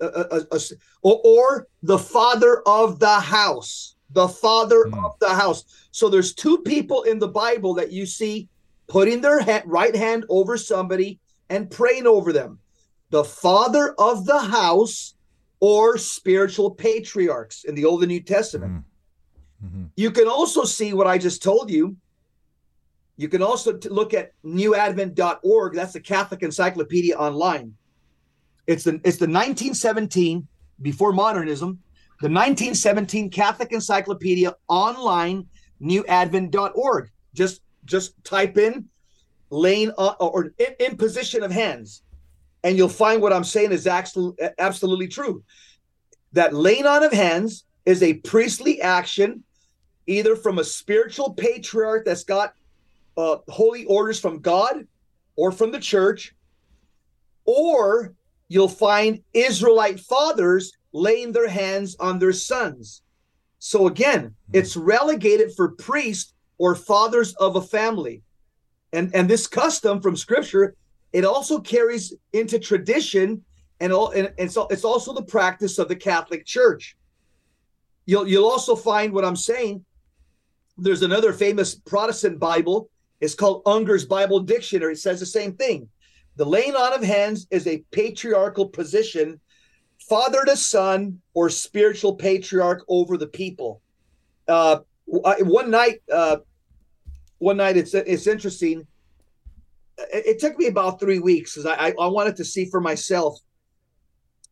uh, 0.02 0.06
uh, 0.52 0.60
or, 1.02 1.22
or, 1.24 1.68
the 1.82 1.98
father 1.98 2.62
of 2.68 3.00
the 3.00 3.20
house, 3.20 3.96
the 4.12 4.28
father 4.28 4.86
mm. 4.86 5.06
of 5.06 5.18
the 5.20 5.30
house. 5.30 5.88
So 5.92 6.08
there's 6.08 6.34
two 6.34 6.60
people 6.60 7.04
in 7.04 7.18
the 7.18 7.28
Bible 7.28 7.74
that 7.76 7.92
you 7.92 8.06
see 8.06 8.48
putting 8.88 9.22
their 9.22 9.40
right 9.66 9.96
hand 9.96 10.26
over 10.30 10.58
somebody 10.58 11.20
and 11.50 11.72
praying 11.72 12.06
over 12.06 12.32
them. 12.32 12.60
The 13.10 13.24
father 13.24 13.96
of 13.98 14.26
the 14.26 14.40
house 14.40 15.16
or 15.60 15.98
spiritual 15.98 16.72
patriarchs 16.72 17.64
in 17.64 17.74
the 17.74 17.86
Old 17.86 18.04
and 18.04 18.10
New 18.10 18.22
Testament. 18.22 18.74
Mm. 18.74 18.84
Mm-hmm. 19.66 19.84
You 19.96 20.12
can 20.12 20.28
also 20.28 20.64
see 20.64 20.94
what 20.94 21.08
I 21.08 21.18
just 21.18 21.42
told 21.42 21.72
you 21.72 21.98
you 23.18 23.28
can 23.28 23.42
also 23.42 23.74
t- 23.74 23.90
look 23.90 24.14
at 24.14 24.32
newadvent.org. 24.46 25.74
That's 25.74 25.94
the 25.94 26.00
Catholic 26.00 26.44
Encyclopedia 26.44 27.18
online. 27.18 27.74
It's 28.68 28.84
the 28.84 28.96
it's 29.04 29.18
the 29.18 29.26
1917 29.26 30.48
before 30.82 31.12
modernism, 31.12 31.80
the 32.22 32.30
1917 32.30 33.32
Catholic 33.32 33.72
Encyclopedia 33.72 34.54
online, 34.68 35.48
newadvent.org. 35.82 37.10
Just 37.34 37.62
just 37.86 38.24
type 38.24 38.58
in 38.58 38.86
laying 39.50 39.92
on, 39.92 40.16
uh, 40.20 40.26
or 40.28 40.54
imposition 40.80 41.42
of 41.42 41.52
hands, 41.52 42.04
and 42.64 42.78
you'll 42.78 42.90
find 42.90 43.22
what 43.22 43.34
I'm 43.34 43.44
saying 43.44 43.72
is 43.72 43.88
absolutely 43.88 44.48
absolutely 44.60 45.08
true. 45.08 45.44
That 46.34 46.54
laying 46.54 46.86
on 46.86 47.04
of 47.04 47.14
hands 47.14 47.64
is 47.86 48.04
a 48.04 48.16
priestly 48.16 48.82
action, 48.82 49.44
either 50.06 50.36
from 50.36 50.60
a 50.60 50.64
spiritual 50.64 51.34
patriarch 51.34 52.06
that's 52.06 52.26
got 52.26 52.54
uh, 53.18 53.38
holy 53.50 53.86
orders 53.86 54.20
from 54.20 54.40
God 54.40 54.88
or 55.36 55.52
from 55.52 55.72
the 55.72 55.80
church, 55.80 56.34
or 57.46 58.14
you'll 58.48 58.70
find 58.70 59.22
Israelite 59.34 60.00
fathers 60.00 60.72
laying 60.94 61.32
their 61.32 61.50
hands 61.50 61.96
on 62.00 62.20
their 62.20 62.34
sons. 62.34 63.02
So 63.60 63.88
again, 63.88 64.36
it's 64.54 64.78
relegated 64.78 65.54
for 65.56 65.70
priests 65.70 66.34
or 66.58 66.76
fathers 66.76 67.34
of 67.36 67.56
a 67.56 67.62
family. 67.62 68.22
And 68.94 69.14
and 69.14 69.30
this 69.30 69.48
custom 69.48 70.02
from 70.02 70.16
scripture, 70.16 70.76
it 71.12 71.26
also 71.26 71.60
carries 71.60 72.14
into 72.34 72.60
tradition 72.60 73.44
and 73.80 73.92
all 73.92 74.12
and 74.12 74.32
it's, 74.38 74.58
it's 74.70 74.86
also 74.86 75.14
the 75.14 75.24
practice 75.24 75.78
of 75.78 75.88
the 75.88 75.96
Catholic 75.96 76.46
Church. 76.46 76.96
You'll 78.06 78.28
you'll 78.28 78.50
also 78.50 78.76
find 78.76 79.12
what 79.12 79.26
I'm 79.26 79.36
saying. 79.36 79.84
There's 80.78 81.02
another 81.02 81.34
famous 81.34 81.76
Protestant 81.76 82.40
Bible 82.40 82.90
it's 83.20 83.36
called 83.36 83.64
Unger's 83.66 84.06
Bible 84.06 84.40
Dictionary. 84.40 84.94
It 84.94 85.00
says 85.00 85.20
the 85.20 85.26
same 85.26 85.54
thing. 85.54 85.90
The 86.36 86.46
laying 86.46 86.76
on 86.76 86.94
of 86.94 87.04
hands 87.04 87.48
is 87.50 87.66
a 87.66 87.84
patriarchal 87.92 88.70
position, 88.70 89.40
father 90.08 90.46
to 90.46 90.56
son 90.56 91.20
or 91.34 91.50
spiritual 91.50 92.16
patriarch 92.16 92.86
over 92.88 93.18
the 93.18 93.28
people. 93.28 93.82
Uh, 94.48 94.80
one 95.06 95.72
night, 95.72 96.02
uh, 96.14 96.38
one 97.40 97.58
night, 97.58 97.76
it's 97.78 97.94
it's 97.94 98.28
interesting. 98.28 98.86
It, 99.98 100.26
it 100.28 100.40
took 100.40 100.58
me 100.58 100.68
about 100.68 101.00
three 101.00 101.20
weeks 101.20 101.56
because 101.56 101.66
I, 101.66 101.94
I 102.00 102.08
wanted 102.08 102.36
to 102.36 102.46
see 102.46 102.66
for 102.66 102.80
myself. 102.80 103.40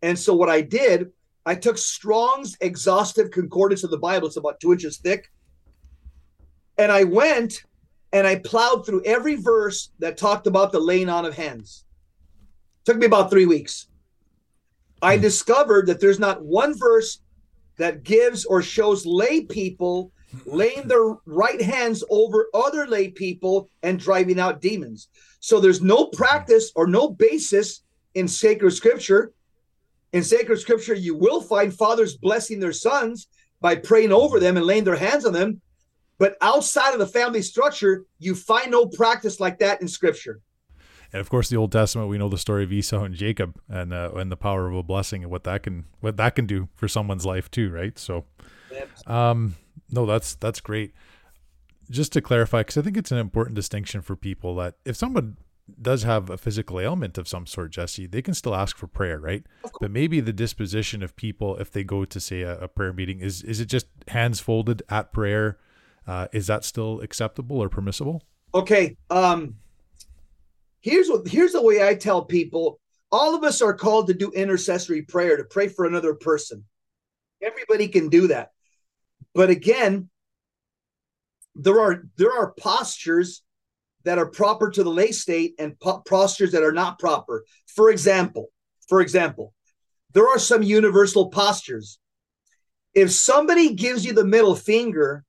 And 0.01 0.17
so 0.17 0.33
what 0.35 0.49
I 0.49 0.61
did, 0.61 1.11
I 1.45 1.55
took 1.55 1.77
Strong's 1.77 2.57
exhaustive 2.61 3.29
concordance 3.29 3.83
of 3.83 3.91
the 3.91 3.97
Bible. 3.97 4.27
It's 4.27 4.37
about 4.37 4.59
two 4.59 4.71
inches 4.71 4.97
thick. 4.97 5.31
And 6.77 6.91
I 6.91 7.03
went 7.03 7.63
and 8.15 8.25
I 8.25 8.37
plowed 8.37 8.85
through 8.85 9.03
every 9.03 9.35
verse 9.35 9.91
that 9.99 10.15
talked 10.15 10.47
about 10.47 10.71
the 10.71 10.79
laying 10.79 11.09
on 11.09 11.25
of 11.25 11.35
hands. 11.35 11.83
Took 12.85 12.95
me 12.95 13.07
about 13.07 13.29
three 13.29 13.45
weeks. 13.45 13.87
I 15.01 15.17
hmm. 15.17 15.21
discovered 15.21 15.87
that 15.87 15.99
there's 15.99 16.17
not 16.17 16.41
one 16.41 16.77
verse 16.79 17.19
that 17.77 18.03
gives 18.03 18.45
or 18.45 18.61
shows 18.61 19.05
lay 19.05 19.41
people 19.41 20.13
laying 20.45 20.87
their 20.87 21.15
right 21.25 21.61
hands 21.61 22.05
over 22.09 22.47
other 22.53 22.87
lay 22.87 23.09
people 23.09 23.69
and 23.83 23.99
driving 23.99 24.39
out 24.39 24.61
demons. 24.61 25.09
So 25.41 25.59
there's 25.59 25.81
no 25.81 26.05
practice 26.05 26.71
or 26.73 26.87
no 26.87 27.09
basis 27.09 27.83
in 28.13 28.29
sacred 28.29 28.71
scripture. 28.71 29.33
In 30.13 30.23
sacred 30.23 30.59
scripture, 30.59 30.95
you 30.95 31.17
will 31.17 31.41
find 31.41 31.73
fathers 31.73 32.15
blessing 32.15 32.61
their 32.61 32.71
sons 32.71 33.27
by 33.59 33.75
praying 33.75 34.13
over 34.13 34.39
them 34.39 34.55
and 34.55 34.65
laying 34.65 34.85
their 34.85 34.95
hands 34.95 35.25
on 35.25 35.33
them. 35.33 35.59
But 36.17 36.37
outside 36.41 36.93
of 36.93 36.99
the 36.99 37.07
family 37.07 37.41
structure, 37.41 38.05
you 38.19 38.35
find 38.35 38.71
no 38.71 38.85
practice 38.85 39.39
like 39.39 39.59
that 39.59 39.81
in 39.81 39.87
scripture. 39.87 40.41
And 41.11 41.21
of 41.21 41.29
course, 41.29 41.49
the 41.49 41.57
Old 41.57 41.71
Testament, 41.71 42.09
we 42.09 42.17
know 42.17 42.29
the 42.29 42.37
story 42.37 42.63
of 42.63 42.73
Esau 42.73 43.03
and 43.03 43.15
Jacob, 43.15 43.59
and 43.69 43.93
uh, 43.93 44.11
and 44.15 44.31
the 44.31 44.37
power 44.37 44.67
of 44.67 44.75
a 44.75 44.83
blessing, 44.83 45.23
and 45.23 45.31
what 45.31 45.43
that 45.43 45.63
can 45.63 45.85
what 45.99 46.17
that 46.17 46.35
can 46.35 46.45
do 46.45 46.69
for 46.75 46.87
someone's 46.87 47.25
life 47.25 47.49
too, 47.49 47.69
right? 47.69 47.97
So, 47.97 48.25
um, 49.07 49.55
no, 49.91 50.05
that's 50.05 50.35
that's 50.35 50.59
great. 50.59 50.93
Just 51.89 52.11
to 52.13 52.21
clarify, 52.21 52.61
because 52.61 52.77
I 52.77 52.81
think 52.81 52.97
it's 52.97 53.11
an 53.11 53.17
important 53.17 53.55
distinction 53.55 54.01
for 54.01 54.15
people 54.15 54.55
that 54.55 54.75
if 54.85 54.95
someone 54.95 55.37
does 55.81 56.03
have 56.03 56.29
a 56.29 56.37
physical 56.37 56.79
ailment 56.79 57.17
of 57.17 57.27
some 57.27 57.45
sort, 57.45 57.71
Jesse, 57.71 58.07
they 58.07 58.21
can 58.21 58.33
still 58.33 58.55
ask 58.55 58.77
for 58.77 58.87
prayer, 58.87 59.19
right? 59.19 59.43
But 59.79 59.91
maybe 59.91 60.19
the 60.19 60.33
disposition 60.33 61.01
of 61.03 61.15
people, 61.15 61.55
if 61.57 61.71
they 61.71 61.83
go 61.83 62.05
to 62.05 62.19
say 62.19 62.41
a, 62.41 62.59
a 62.59 62.67
prayer 62.67 62.93
meeting, 62.93 63.19
is 63.19 63.43
is 63.43 63.59
it 63.59 63.67
just 63.67 63.87
hands 64.07 64.39
folded 64.39 64.83
at 64.89 65.13
prayer? 65.13 65.59
Uh, 66.07 66.27
is 66.31 66.47
that 66.47 66.63
still 66.63 67.01
acceptable 67.01 67.61
or 67.61 67.69
permissible? 67.69 68.23
Okay. 68.53 68.95
Um, 69.09 69.55
here's 70.81 71.09
what 71.09 71.27
here's 71.27 71.53
the 71.53 71.61
way 71.61 71.87
I 71.87 71.95
tell 71.95 72.23
people. 72.23 72.79
All 73.11 73.35
of 73.35 73.43
us 73.43 73.61
are 73.61 73.73
called 73.73 74.07
to 74.07 74.13
do 74.13 74.31
intercessory 74.31 75.01
prayer 75.01 75.37
to 75.37 75.43
pray 75.43 75.67
for 75.67 75.85
another 75.85 76.13
person. 76.13 76.65
Everybody 77.41 77.87
can 77.87 78.09
do 78.09 78.27
that. 78.27 78.51
But 79.33 79.49
again, 79.49 80.09
there 81.55 81.79
are 81.79 82.03
there 82.17 82.31
are 82.31 82.53
postures 82.57 83.43
that 84.03 84.19
are 84.19 84.27
proper 84.27 84.69
to 84.69 84.83
the 84.83 84.89
lay 84.89 85.11
state 85.11 85.55
and 85.57 85.79
po- 85.79 86.01
postures 86.07 86.51
that 86.51 86.63
are 86.63 86.71
not 86.71 86.99
proper. 86.99 87.43
For 87.67 87.89
example, 87.89 88.49
for 88.87 89.01
example, 89.01 89.53
there 90.13 90.27
are 90.27 90.39
some 90.39 90.61
universal 90.61 91.29
postures. 91.29 91.99
If 92.93 93.11
somebody 93.11 93.73
gives 93.73 94.05
you 94.05 94.13
the 94.13 94.23
middle 94.23 94.55
finger 94.55 95.25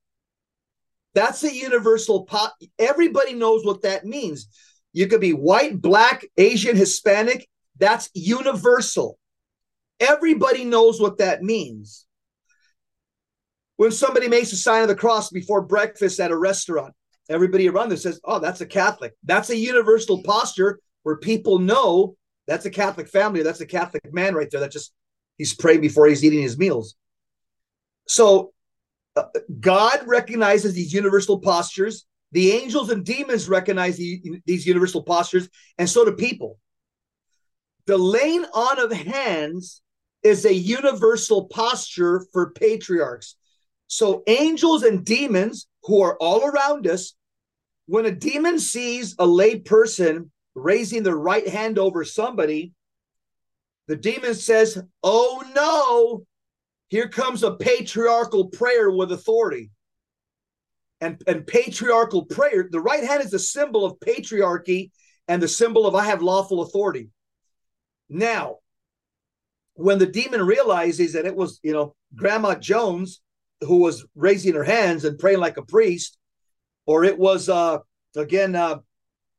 that's 1.17 1.43
a 1.45 1.53
universal 1.53 2.25
pop. 2.25 2.55
Everybody 2.79 3.33
knows 3.33 3.65
what 3.65 3.83
that 3.83 4.05
means. 4.05 4.49
You 4.93 5.07
could 5.07 5.23
be 5.23 5.33
white, 5.33 5.81
black, 5.81 6.27
Asian, 6.37 6.77
Hispanic. 6.77 7.49
That's 7.79 8.11
universal. 8.13 9.19
Everybody 9.99 10.65
knows 10.67 11.01
what 11.01 11.17
that 11.19 11.43
means. 11.43 12.05
When 13.77 13.93
somebody 13.93 14.29
makes 14.29 14.53
a 14.53 14.57
sign 14.57 14.83
of 14.83 14.89
the 14.89 14.95
cross 14.95 15.31
before 15.31 15.63
breakfast 15.63 16.21
at 16.21 16.31
a 16.31 16.37
restaurant, 16.37 16.93
everybody 17.31 17.67
around 17.67 17.89
there 17.89 17.97
says, 17.97 18.21
Oh, 18.23 18.39
that's 18.39 18.61
a 18.61 18.67
Catholic. 18.67 19.15
That's 19.25 19.49
a 19.49 19.57
universal 19.57 20.23
posture 20.23 20.81
where 21.03 21.17
people 21.17 21.59
know 21.59 22.15
that's 22.47 22.67
a 22.67 22.71
Catholic 22.71 23.09
family. 23.09 23.43
That's 23.43 23.63
a 23.63 23.67
Catholic 23.67 24.03
man 24.13 24.35
right 24.35 24.51
there. 24.51 24.61
That 24.61 24.71
just 24.71 24.93
he's 25.39 25.55
praying 25.55 25.81
before 25.81 26.09
he's 26.09 26.25
eating 26.25 26.43
his 26.43 26.59
meals. 26.59 26.95
So 28.07 28.53
God 29.61 30.01
recognizes 30.07 30.75
these 30.75 30.93
universal 30.93 31.39
postures. 31.39 32.07
The 32.33 32.53
angels 32.53 32.91
and 32.91 33.05
demons 33.05 33.49
recognize 33.49 33.97
the, 33.97 34.41
these 34.47 34.67
universal 34.67 35.03
postures, 35.03 35.49
and 35.79 35.89
so 35.89 36.05
do 36.05 36.13
people. 36.13 36.59
The 37.87 37.97
laying 37.97 38.45
on 38.47 38.81
of 38.81 38.93
hands 38.93 39.83
is 40.23 40.45
a 40.45 40.53
universal 40.53 41.47
posture 41.47 42.27
for 42.33 42.51
patriarchs. 42.51 43.37
So, 43.87 44.25
angels 44.27 44.83
and 44.83 45.05
demons 45.05 45.69
who 45.85 46.03
are 46.03 46.17
all 46.21 46.45
around 46.45 46.89
us, 46.89 47.15
when 47.87 48.07
a 48.07 48.11
demon 48.11 48.59
sees 48.59 49.15
a 49.19 49.27
lay 49.27 49.61
person 49.61 50.33
raising 50.57 51.05
their 51.05 51.17
right 51.17 51.47
hand 51.47 51.79
over 51.79 52.05
somebody, 52.05 52.73
the 53.87 53.95
demon 53.95 54.35
says, 54.35 54.83
Oh 55.05 55.45
no, 55.55 56.27
here 56.89 57.09
comes 57.09 57.43
a 57.43 57.55
patriarchal 57.55 58.49
prayer 58.49 58.91
with 58.91 59.13
authority. 59.13 59.71
And, 61.01 61.21
and 61.27 61.47
patriarchal 61.47 62.25
prayer, 62.25 62.69
the 62.71 62.81
right 62.81 63.05
hand 63.05 63.23
is 63.23 63.35
a 63.35 63.39
symbol 63.39 63.85
of 63.85 63.99
patriarchy 64.01 64.91
and 65.29 65.43
the 65.43 65.49
symbol 65.49 65.87
of 65.87 65.95
I 65.95 66.05
have 66.05 66.23
lawful 66.23 66.63
authority. 66.63 67.11
Now, 68.09 68.59
when 69.75 69.99
the 69.99 70.07
demon 70.07 70.43
realizes 70.43 71.13
that 71.13 71.27
it 71.27 71.37
was, 71.37 71.61
you 71.63 71.73
know, 71.73 71.95
Grandma 72.15 72.55
Jones 72.55 73.21
who 73.63 73.79
was 73.79 74.05
raising 74.15 74.55
her 74.55 74.65
hands 74.65 75.05
and 75.05 75.19
praying 75.19 75.41
like 75.41 75.57
a 75.57 75.63
priest, 75.63 76.19
or 76.87 77.05
it 77.05 77.19
was 77.19 77.49
uh 77.49 77.79
again 78.17 78.55
uh, 78.55 78.79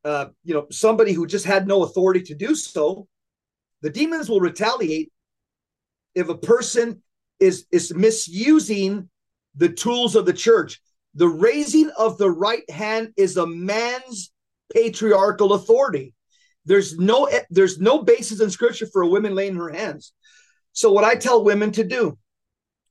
uh 0.03 0.25
you 0.43 0.53
know 0.53 0.67
somebody 0.71 1.13
who 1.13 1.25
just 1.25 1.45
had 1.45 1.67
no 1.67 1.83
authority 1.83 2.21
to 2.21 2.35
do 2.35 2.55
so, 2.55 3.07
the 3.81 3.89
demons 3.89 4.29
will 4.29 4.39
retaliate 4.39 5.11
if 6.13 6.29
a 6.29 6.37
person 6.37 7.01
is 7.39 7.65
is 7.71 7.93
misusing 7.93 9.09
the 9.55 9.69
tools 9.69 10.15
of 10.15 10.25
the 10.25 10.33
church. 10.33 10.81
The 11.15 11.27
raising 11.27 11.89
of 11.97 12.17
the 12.17 12.29
right 12.29 12.69
hand 12.69 13.13
is 13.17 13.37
a 13.37 13.47
man's 13.47 14.31
patriarchal 14.73 15.53
authority. 15.53 16.13
There's 16.65 16.97
no 16.97 17.29
there's 17.49 17.79
no 17.79 18.03
basis 18.03 18.41
in 18.41 18.49
scripture 18.49 18.87
for 18.87 19.01
a 19.01 19.07
woman 19.07 19.35
laying 19.35 19.55
her 19.55 19.69
hands. 19.69 20.13
So 20.73 20.91
what 20.91 21.03
I 21.03 21.15
tell 21.15 21.43
women 21.43 21.71
to 21.71 21.83
do, 21.83 22.17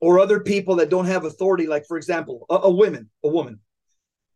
or 0.01 0.19
other 0.19 0.39
people 0.41 0.75
that 0.77 0.89
don't 0.89 1.05
have 1.05 1.25
authority, 1.25 1.67
like 1.67 1.85
for 1.87 1.97
example, 1.97 2.45
a, 2.49 2.55
a 2.55 2.71
woman, 2.71 3.09
a 3.23 3.29
woman, 3.29 3.59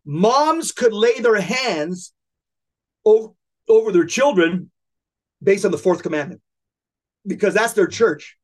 moms 0.05 0.71
could 0.71 0.93
lay 0.93 1.19
their 1.19 1.39
hands 1.39 2.13
over, 3.03 3.29
over 3.67 3.91
their 3.91 4.05
children 4.05 4.71
based 5.43 5.65
on 5.65 5.71
the 5.71 5.77
fourth 5.77 6.03
commandment 6.03 6.41
because 7.25 7.53
that's 7.53 7.73
their 7.73 7.87
church. 7.87 8.37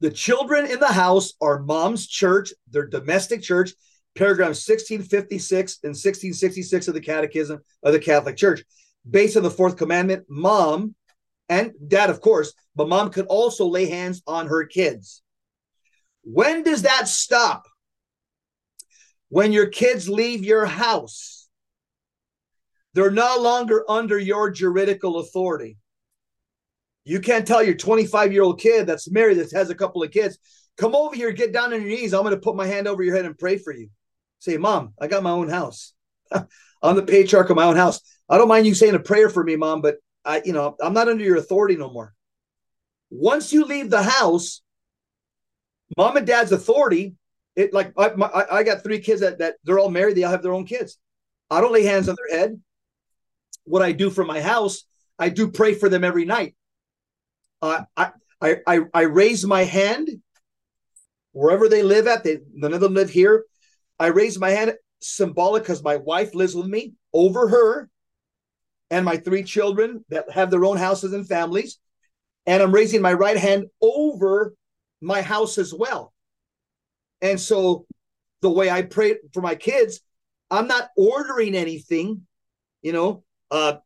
The 0.00 0.10
children 0.10 0.66
in 0.66 0.80
the 0.80 0.92
house 0.92 1.34
are 1.40 1.60
mom's 1.60 2.06
church, 2.06 2.52
their 2.70 2.86
domestic 2.86 3.42
church, 3.42 3.72
paragraphs 4.14 4.68
1656 4.68 5.78
and 5.82 5.90
1666 5.90 6.88
of 6.88 6.94
the 6.94 7.00
Catechism 7.00 7.60
of 7.82 7.92
the 7.92 7.98
Catholic 7.98 8.36
Church. 8.36 8.64
Based 9.08 9.36
on 9.36 9.42
the 9.42 9.50
fourth 9.50 9.76
commandment, 9.76 10.24
mom 10.28 10.94
and 11.48 11.72
dad, 11.86 12.10
of 12.10 12.20
course, 12.20 12.54
but 12.74 12.88
mom 12.88 13.10
could 13.10 13.26
also 13.26 13.66
lay 13.66 13.86
hands 13.86 14.22
on 14.26 14.46
her 14.46 14.64
kids. 14.64 15.22
When 16.22 16.62
does 16.62 16.82
that 16.82 17.06
stop? 17.08 17.66
When 19.28 19.52
your 19.52 19.66
kids 19.66 20.08
leave 20.08 20.44
your 20.44 20.64
house. 20.66 21.48
They're 22.94 23.10
no 23.10 23.38
longer 23.40 23.84
under 23.90 24.18
your 24.18 24.50
juridical 24.50 25.18
authority. 25.18 25.76
You 27.04 27.20
can't 27.20 27.46
tell 27.46 27.62
your 27.62 27.74
25 27.74 28.32
year 28.32 28.42
old 28.42 28.60
kid 28.60 28.86
that's 28.86 29.10
married, 29.10 29.38
that 29.38 29.52
has 29.52 29.70
a 29.70 29.74
couple 29.74 30.02
of 30.02 30.10
kids, 30.10 30.38
come 30.76 30.94
over 30.94 31.14
here, 31.14 31.32
get 31.32 31.52
down 31.52 31.72
on 31.72 31.80
your 31.80 31.90
knees. 31.90 32.14
I'm 32.14 32.22
going 32.22 32.34
to 32.34 32.40
put 32.40 32.56
my 32.56 32.66
hand 32.66 32.88
over 32.88 33.02
your 33.02 33.14
head 33.14 33.26
and 33.26 33.38
pray 33.38 33.58
for 33.58 33.72
you. 33.72 33.90
Say, 34.38 34.56
Mom, 34.56 34.94
I 35.00 35.06
got 35.06 35.22
my 35.22 35.30
own 35.30 35.48
house. 35.48 35.92
I'm 36.82 36.96
the 36.96 37.02
patriarch 37.02 37.50
of 37.50 37.56
my 37.56 37.64
own 37.64 37.76
house. 37.76 38.00
I 38.28 38.38
don't 38.38 38.48
mind 38.48 38.66
you 38.66 38.74
saying 38.74 38.94
a 38.94 39.00
prayer 39.00 39.28
for 39.28 39.44
me, 39.44 39.56
Mom, 39.56 39.82
but 39.82 39.96
I, 40.24 40.42
you 40.44 40.52
know, 40.52 40.76
I'm 40.80 40.94
not 40.94 41.08
under 41.08 41.24
your 41.24 41.36
authority 41.36 41.76
no 41.76 41.90
more. 41.90 42.14
Once 43.10 43.52
you 43.52 43.64
leave 43.64 43.90
the 43.90 44.02
house, 44.02 44.62
mom 45.96 46.16
and 46.16 46.26
dad's 46.26 46.52
authority, 46.52 47.14
it 47.54 47.72
like 47.72 47.92
I, 47.96 48.10
my, 48.16 48.28
I 48.50 48.62
got 48.62 48.82
three 48.82 48.98
kids 48.98 49.20
that, 49.20 49.38
that 49.38 49.56
they're 49.64 49.78
all 49.78 49.90
married, 49.90 50.16
they 50.16 50.24
all 50.24 50.30
have 50.30 50.42
their 50.42 50.54
own 50.54 50.66
kids. 50.66 50.98
I 51.50 51.60
don't 51.60 51.72
lay 51.72 51.84
hands 51.84 52.08
on 52.08 52.16
their 52.16 52.38
head. 52.38 52.60
What 53.64 53.82
I 53.82 53.92
do 53.92 54.10
for 54.10 54.24
my 54.24 54.40
house, 54.40 54.84
I 55.18 55.28
do 55.28 55.50
pray 55.50 55.74
for 55.74 55.88
them 55.88 56.02
every 56.02 56.24
night. 56.24 56.56
Uh, 57.64 57.82
I, 57.96 58.10
I, 58.42 58.56
I, 58.66 58.80
I 58.92 59.02
raise 59.04 59.46
my 59.46 59.64
hand 59.64 60.10
wherever 61.32 61.66
they 61.66 61.82
live 61.82 62.06
at. 62.06 62.22
They 62.22 62.40
none 62.52 62.74
of 62.74 62.82
them 62.82 62.92
live 62.92 63.08
here. 63.08 63.46
I 63.98 64.08
raise 64.08 64.38
my 64.38 64.50
hand 64.50 64.74
symbolic 65.00 65.62
because 65.62 65.82
my 65.82 65.96
wife 65.96 66.34
lives 66.34 66.54
with 66.54 66.66
me 66.66 66.92
over 67.14 67.48
her 67.48 67.88
and 68.90 69.02
my 69.02 69.16
three 69.16 69.44
children 69.44 70.04
that 70.10 70.30
have 70.30 70.50
their 70.50 70.66
own 70.66 70.76
houses 70.76 71.14
and 71.14 71.26
families. 71.26 71.78
And 72.44 72.62
I'm 72.62 72.74
raising 72.74 73.00
my 73.00 73.14
right 73.14 73.38
hand 73.38 73.64
over 73.80 74.54
my 75.00 75.22
house 75.22 75.56
as 75.56 75.72
well. 75.72 76.12
And 77.22 77.40
so 77.40 77.86
the 78.42 78.50
way 78.50 78.68
I 78.68 78.82
pray 78.82 79.16
for 79.32 79.40
my 79.40 79.54
kids, 79.54 80.00
I'm 80.50 80.66
not 80.66 80.90
ordering 80.98 81.54
anything, 81.54 82.26
you 82.82 82.92
know. 82.92 83.24
Uh 83.50 83.76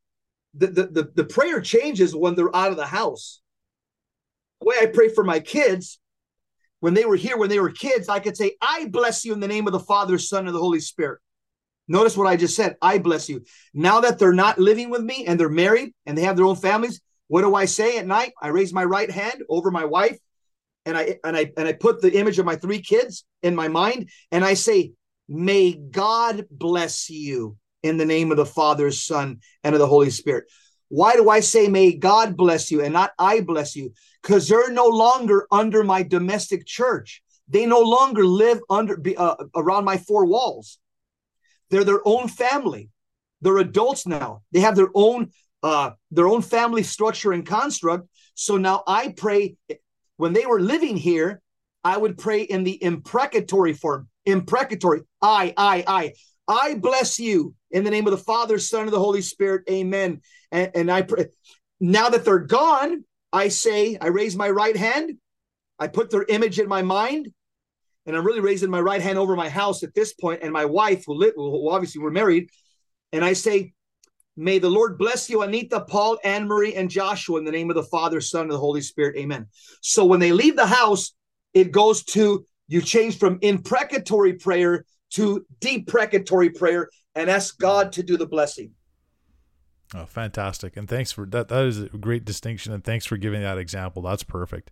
the, 0.54 0.66
the 0.66 0.86
the 0.86 1.12
the 1.14 1.24
prayer 1.24 1.60
changes 1.60 2.16
when 2.16 2.34
they're 2.34 2.56
out 2.56 2.72
of 2.72 2.76
the 2.76 2.86
house. 2.86 3.40
The 4.60 4.66
way 4.66 4.76
I 4.80 4.86
pray 4.86 5.08
for 5.08 5.24
my 5.24 5.40
kids, 5.40 5.98
when 6.80 6.94
they 6.94 7.04
were 7.04 7.16
here, 7.16 7.36
when 7.36 7.48
they 7.48 7.60
were 7.60 7.70
kids, 7.70 8.08
I 8.08 8.20
could 8.20 8.36
say, 8.36 8.56
I 8.60 8.86
bless 8.86 9.24
you 9.24 9.32
in 9.32 9.40
the 9.40 9.48
name 9.48 9.66
of 9.66 9.72
the 9.72 9.80
Father, 9.80 10.18
Son, 10.18 10.46
and 10.46 10.54
the 10.54 10.60
Holy 10.60 10.80
Spirit. 10.80 11.20
Notice 11.88 12.16
what 12.16 12.26
I 12.26 12.36
just 12.36 12.54
said. 12.54 12.76
I 12.82 12.98
bless 12.98 13.28
you. 13.28 13.42
Now 13.72 14.00
that 14.00 14.18
they're 14.18 14.32
not 14.32 14.58
living 14.58 14.90
with 14.90 15.02
me 15.02 15.24
and 15.26 15.40
they're 15.40 15.48
married 15.48 15.94
and 16.06 16.16
they 16.16 16.22
have 16.22 16.36
their 16.36 16.44
own 16.44 16.56
families, 16.56 17.00
what 17.28 17.42
do 17.42 17.54
I 17.54 17.64
say 17.64 17.98
at 17.98 18.06
night? 18.06 18.32
I 18.40 18.48
raise 18.48 18.72
my 18.72 18.84
right 18.84 19.10
hand 19.10 19.42
over 19.48 19.70
my 19.70 19.84
wife 19.84 20.18
and 20.88 20.96
I 20.96 21.18
and 21.24 21.36
I 21.36 21.52
and 21.56 21.68
I 21.68 21.72
put 21.72 22.00
the 22.00 22.12
image 22.18 22.38
of 22.38 22.46
my 22.46 22.56
three 22.56 22.80
kids 22.80 23.24
in 23.42 23.54
my 23.54 23.68
mind 23.68 24.08
and 24.32 24.44
I 24.44 24.54
say, 24.54 24.92
"May 25.28 25.72
God 25.74 26.46
bless 26.50 27.10
you 27.10 27.56
in 27.82 27.98
the 27.98 28.06
name 28.06 28.30
of 28.30 28.36
the 28.38 28.46
Father, 28.46 28.90
Son, 28.90 29.40
and 29.62 29.74
of 29.74 29.78
the 29.78 29.86
Holy 29.86 30.10
Spirit." 30.10 30.44
Why 30.88 31.14
do 31.16 31.28
I 31.28 31.40
say 31.40 31.68
may 31.68 31.94
God 31.94 32.36
bless 32.36 32.70
you 32.70 32.82
and 32.82 32.92
not 32.92 33.12
I 33.18 33.40
bless 33.40 33.76
you? 33.76 33.92
Because 34.22 34.48
they're 34.48 34.72
no 34.72 34.86
longer 34.86 35.46
under 35.50 35.84
my 35.84 36.02
domestic 36.02 36.66
church. 36.66 37.22
They 37.48 37.66
no 37.66 37.80
longer 37.80 38.24
live 38.24 38.60
under 38.68 39.00
uh, 39.16 39.36
around 39.54 39.84
my 39.84 39.98
four 39.98 40.26
walls. 40.26 40.78
They're 41.70 41.84
their 41.84 42.06
own 42.06 42.28
family. 42.28 42.90
They're 43.40 43.58
adults 43.58 44.06
now. 44.06 44.42
They 44.52 44.60
have 44.60 44.76
their 44.76 44.90
own 44.94 45.30
uh, 45.62 45.90
their 46.10 46.28
own 46.28 46.42
family 46.42 46.82
structure 46.82 47.32
and 47.32 47.44
construct. 47.46 48.08
So 48.34 48.56
now 48.56 48.82
I 48.86 49.14
pray. 49.16 49.56
When 50.16 50.32
they 50.32 50.46
were 50.46 50.60
living 50.60 50.96
here, 50.96 51.40
I 51.84 51.96
would 51.96 52.18
pray 52.18 52.42
in 52.42 52.64
the 52.64 52.82
imprecatory 52.82 53.72
form. 53.72 54.08
Imprecatory. 54.26 55.02
I, 55.22 55.54
I, 55.56 55.84
I. 55.86 56.12
I 56.48 56.74
bless 56.74 57.18
you 57.18 57.54
in 57.70 57.84
the 57.84 57.90
name 57.90 58.06
of 58.06 58.10
the 58.10 58.18
Father, 58.18 58.58
Son, 58.58 58.82
and 58.82 58.92
the 58.92 58.98
Holy 58.98 59.20
Spirit. 59.20 59.64
Amen. 59.70 60.22
And, 60.52 60.70
and 60.74 60.90
I 60.90 61.02
pray. 61.02 61.26
Now 61.80 62.08
that 62.08 62.24
they're 62.24 62.38
gone, 62.38 63.04
I 63.32 63.48
say, 63.48 63.96
I 64.00 64.08
raise 64.08 64.36
my 64.36 64.50
right 64.50 64.76
hand. 64.76 65.12
I 65.78 65.86
put 65.86 66.10
their 66.10 66.24
image 66.28 66.58
in 66.58 66.68
my 66.68 66.82
mind 66.82 67.28
and 68.08 68.16
I'm 68.16 68.24
really 68.24 68.40
raising 68.40 68.70
my 68.70 68.80
right 68.80 69.02
hand 69.02 69.18
over 69.18 69.36
my 69.36 69.50
house 69.50 69.82
at 69.82 69.94
this 69.94 70.14
point, 70.14 70.42
and 70.42 70.50
my 70.50 70.64
wife, 70.64 71.04
who, 71.06 71.12
lit, 71.12 71.34
who 71.36 71.70
obviously 71.70 72.00
we're 72.00 72.10
married, 72.10 72.48
and 73.12 73.22
I 73.22 73.34
say, 73.34 73.74
May 74.34 74.58
the 74.58 74.70
Lord 74.70 74.98
bless 74.98 75.28
you, 75.28 75.42
Anita, 75.42 75.80
Paul, 75.80 76.16
Anne 76.24 76.46
Marie, 76.46 76.74
and 76.74 76.88
Joshua, 76.88 77.38
in 77.38 77.44
the 77.44 77.50
name 77.50 77.70
of 77.70 77.76
the 77.76 77.82
Father, 77.82 78.20
Son, 78.20 78.42
and 78.42 78.52
the 78.52 78.58
Holy 78.58 78.80
Spirit. 78.80 79.16
Amen. 79.16 79.46
So 79.82 80.06
when 80.06 80.20
they 80.20 80.32
leave 80.32 80.56
the 80.56 80.66
house, 80.66 81.12
it 81.52 81.72
goes 81.72 82.02
to 82.04 82.46
you 82.68 82.80
change 82.80 83.18
from 83.18 83.40
imprecatory 83.42 84.34
prayer 84.34 84.84
to 85.14 85.44
deprecatory 85.60 86.50
prayer 86.50 86.88
and 87.14 87.28
ask 87.28 87.58
God 87.58 87.92
to 87.92 88.02
do 88.02 88.16
the 88.16 88.26
blessing. 88.26 88.70
Oh, 89.94 90.04
fantastic. 90.04 90.76
And 90.76 90.88
thanks 90.88 91.12
for 91.12 91.24
that. 91.26 91.48
That 91.48 91.64
is 91.64 91.80
a 91.80 91.88
great 91.88 92.24
distinction. 92.24 92.72
And 92.72 92.84
thanks 92.84 93.06
for 93.06 93.16
giving 93.16 93.40
that 93.42 93.58
example. 93.58 94.02
That's 94.02 94.22
perfect. 94.22 94.70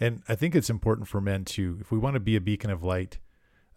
And 0.00 0.22
I 0.28 0.34
think 0.34 0.54
it's 0.54 0.70
important 0.70 1.08
for 1.08 1.20
men 1.20 1.44
too, 1.44 1.78
if 1.80 1.90
we 1.90 1.98
want 1.98 2.14
to 2.14 2.20
be 2.20 2.36
a 2.36 2.40
beacon 2.40 2.70
of 2.70 2.82
light, 2.82 3.18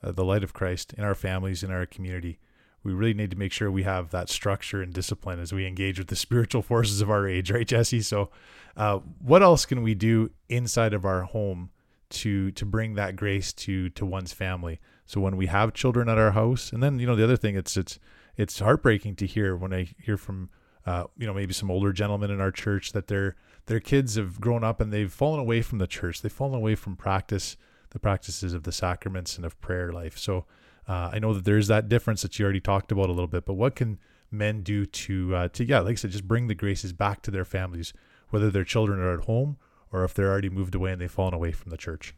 uh, 0.02 0.12
the 0.12 0.24
light 0.24 0.44
of 0.44 0.54
Christ 0.54 0.94
in 0.94 1.04
our 1.04 1.16
families, 1.16 1.64
in 1.64 1.72
our 1.72 1.86
community, 1.86 2.40
we 2.84 2.94
really 2.94 3.14
need 3.14 3.32
to 3.32 3.38
make 3.38 3.52
sure 3.52 3.70
we 3.70 3.84
have 3.84 4.12
that 4.12 4.30
structure 4.30 4.82
and 4.82 4.94
discipline 4.94 5.40
as 5.40 5.52
we 5.52 5.66
engage 5.66 6.00
with 6.00 6.08
the 6.08 6.16
spiritual 6.28 6.62
forces 6.62 7.02
of 7.02 7.10
our 7.10 7.28
age, 7.28 7.52
right, 7.52 7.68
Jesse? 7.68 8.02
So, 8.02 8.30
uh, 8.78 9.00
what 9.20 9.44
else 9.44 9.66
can 9.66 9.82
we 9.84 9.94
do 9.94 10.32
inside 10.48 10.94
of 10.94 11.04
our 11.04 11.24
home 11.24 11.72
to 12.10 12.52
to 12.52 12.66
bring 12.66 12.94
that 12.94 13.16
grace 13.16 13.52
to 13.52 13.90
to 13.90 14.06
one's 14.06 14.32
family? 14.32 14.80
So 15.06 15.20
when 15.20 15.36
we 15.36 15.48
have 15.48 15.74
children 15.74 16.08
at 16.10 16.18
our 16.18 16.32
house, 16.32 16.72
and 16.72 16.82
then 16.82 17.00
you 17.00 17.08
know 17.08 17.16
the 17.16 17.24
other 17.24 17.38
thing, 17.38 17.56
it's 17.56 17.76
it's 17.76 18.00
it's 18.38 18.60
heartbreaking 18.60 19.16
to 19.18 19.26
hear 19.26 19.56
when 19.56 19.74
I 19.74 19.90
hear 20.00 20.18
from 20.18 20.50
uh, 20.88 21.04
you 21.18 21.28
know 21.28 21.34
maybe 21.34 21.54
some 21.54 21.70
older 21.70 21.92
gentlemen 21.92 22.32
in 22.32 22.42
our 22.42 22.52
church 22.52 22.94
that 22.94 23.08
they're 23.08 23.36
their 23.68 23.82
kids 23.82 24.16
have 24.16 24.40
grown 24.40 24.64
up 24.64 24.80
and 24.80 24.92
they've 24.92 25.12
fallen 25.12 25.40
away 25.40 25.62
from 25.62 25.78
the 25.78 25.88
church. 25.88 26.22
They've 26.22 26.32
fallen 26.32 26.56
away 26.56 26.76
from 26.76 26.96
practice, 26.96 27.58
the 27.90 28.00
practices 28.00 28.54
of 28.54 28.64
the 28.64 28.72
sacraments 28.72 29.36
and 29.36 29.46
of 29.46 29.60
prayer 29.60 29.92
life. 29.92 30.18
So 30.18 30.46
uh, 30.88 31.10
I 31.12 31.20
know 31.20 31.34
that 31.34 31.44
there's 31.44 31.68
that 31.68 31.90
difference 31.90 32.22
that 32.22 32.40
you 32.40 32.46
already 32.46 32.62
talked 32.62 32.94
about 32.94 33.10
a 33.10 33.12
little 33.12 33.28
bit. 33.28 33.46
But 33.46 33.56
what 33.56 33.76
can 33.76 34.00
men 34.32 34.64
do 34.64 34.86
to 34.86 35.36
uh, 35.36 35.48
to 35.50 35.66
yeah, 35.66 35.80
like 35.80 35.92
I 35.92 35.96
said, 35.96 36.12
just 36.12 36.28
bring 36.28 36.48
the 36.48 36.56
graces 36.56 36.94
back 36.94 37.22
to 37.24 37.32
their 37.32 37.46
families, 37.46 37.92
whether 38.30 38.50
their 38.50 38.64
children 38.64 39.00
are 39.00 39.14
at 39.14 39.26
home 39.26 39.58
or 39.92 40.06
if 40.06 40.14
they're 40.14 40.32
already 40.32 40.50
moved 40.50 40.76
away 40.76 40.94
and 40.94 41.02
they've 41.02 41.12
fallen 41.12 41.34
away 41.34 41.52
from 41.52 41.70
the 41.70 41.78
church. 41.78 42.16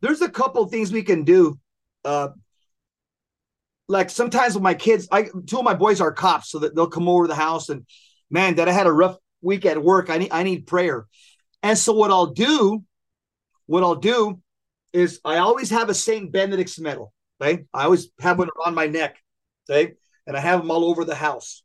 There's 0.00 0.22
a 0.22 0.28
couple 0.28 0.66
things 0.66 0.92
we 0.92 1.02
can 1.02 1.22
do. 1.22 1.58
Uh, 2.04 2.30
like 3.88 4.10
sometimes 4.10 4.54
with 4.54 4.62
my 4.62 4.74
kids, 4.74 5.08
I 5.10 5.28
two 5.46 5.58
of 5.58 5.64
my 5.64 5.74
boys 5.74 6.00
are 6.00 6.12
cops, 6.12 6.50
so 6.50 6.60
that 6.60 6.74
they'll 6.74 6.88
come 6.88 7.08
over 7.08 7.26
the 7.26 7.34
house 7.34 7.68
and 7.68 7.86
man, 8.30 8.56
that 8.56 8.68
I 8.68 8.72
had 8.72 8.86
a 8.86 8.92
rough 8.92 9.16
week 9.40 9.66
at 9.66 9.82
work. 9.82 10.10
I 10.10 10.18
need 10.18 10.32
I 10.32 10.42
need 10.42 10.66
prayer. 10.66 11.06
And 11.62 11.78
so 11.78 11.92
what 11.92 12.10
I'll 12.10 12.32
do, 12.32 12.82
what 13.66 13.82
I'll 13.82 13.96
do 13.96 14.40
is 14.92 15.20
I 15.24 15.38
always 15.38 15.70
have 15.70 15.88
a 15.88 15.94
Saint 15.94 16.32
Benedict's 16.32 16.78
medal. 16.78 17.12
Okay. 17.40 17.64
I 17.72 17.84
always 17.84 18.08
have 18.20 18.38
one 18.38 18.48
around 18.58 18.74
my 18.74 18.86
neck. 18.86 19.16
Okay. 19.68 19.94
And 20.26 20.36
I 20.36 20.40
have 20.40 20.60
them 20.60 20.70
all 20.70 20.84
over 20.84 21.04
the 21.04 21.14
house. 21.14 21.62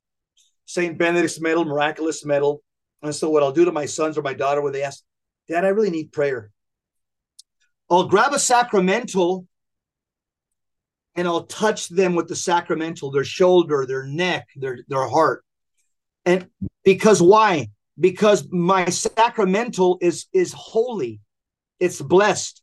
Saint 0.66 0.98
Benedict's 0.98 1.40
medal, 1.40 1.66
miraculous 1.66 2.26
medal. 2.26 2.64
And 3.02 3.14
so 3.14 3.30
what 3.30 3.44
I'll 3.44 3.52
do 3.52 3.66
to 3.66 3.72
my 3.72 3.86
sons 3.86 4.18
or 4.18 4.22
my 4.22 4.34
daughter 4.34 4.62
when 4.62 4.74
they 4.74 4.84
ask, 4.84 5.04
Dad, 5.48 5.64
I 5.64 5.70
really 5.70 5.92
need 5.92 6.12
prayer. 6.12 6.52
I'll 7.90 8.08
grab 8.08 8.34
a 8.34 8.40
sacramental 8.40 9.46
and 11.18 11.28
I'll 11.28 11.46
touch 11.46 11.90
them 11.90 12.14
with 12.14 12.28
the 12.28 12.36
sacramental, 12.36 13.10
their 13.10 13.24
shoulder, 13.24 13.86
their 13.86 14.06
neck, 14.06 14.48
their, 14.56 14.80
their 14.88 15.08
heart. 15.08 15.44
And 16.26 16.48
because 16.86 17.22
why? 17.22 17.70
Because 18.00 18.48
my 18.52 18.86
sacramental 18.86 19.98
is 20.00 20.28
is 20.32 20.54
holy, 20.54 21.20
it's 21.80 22.00
blessed. 22.00 22.62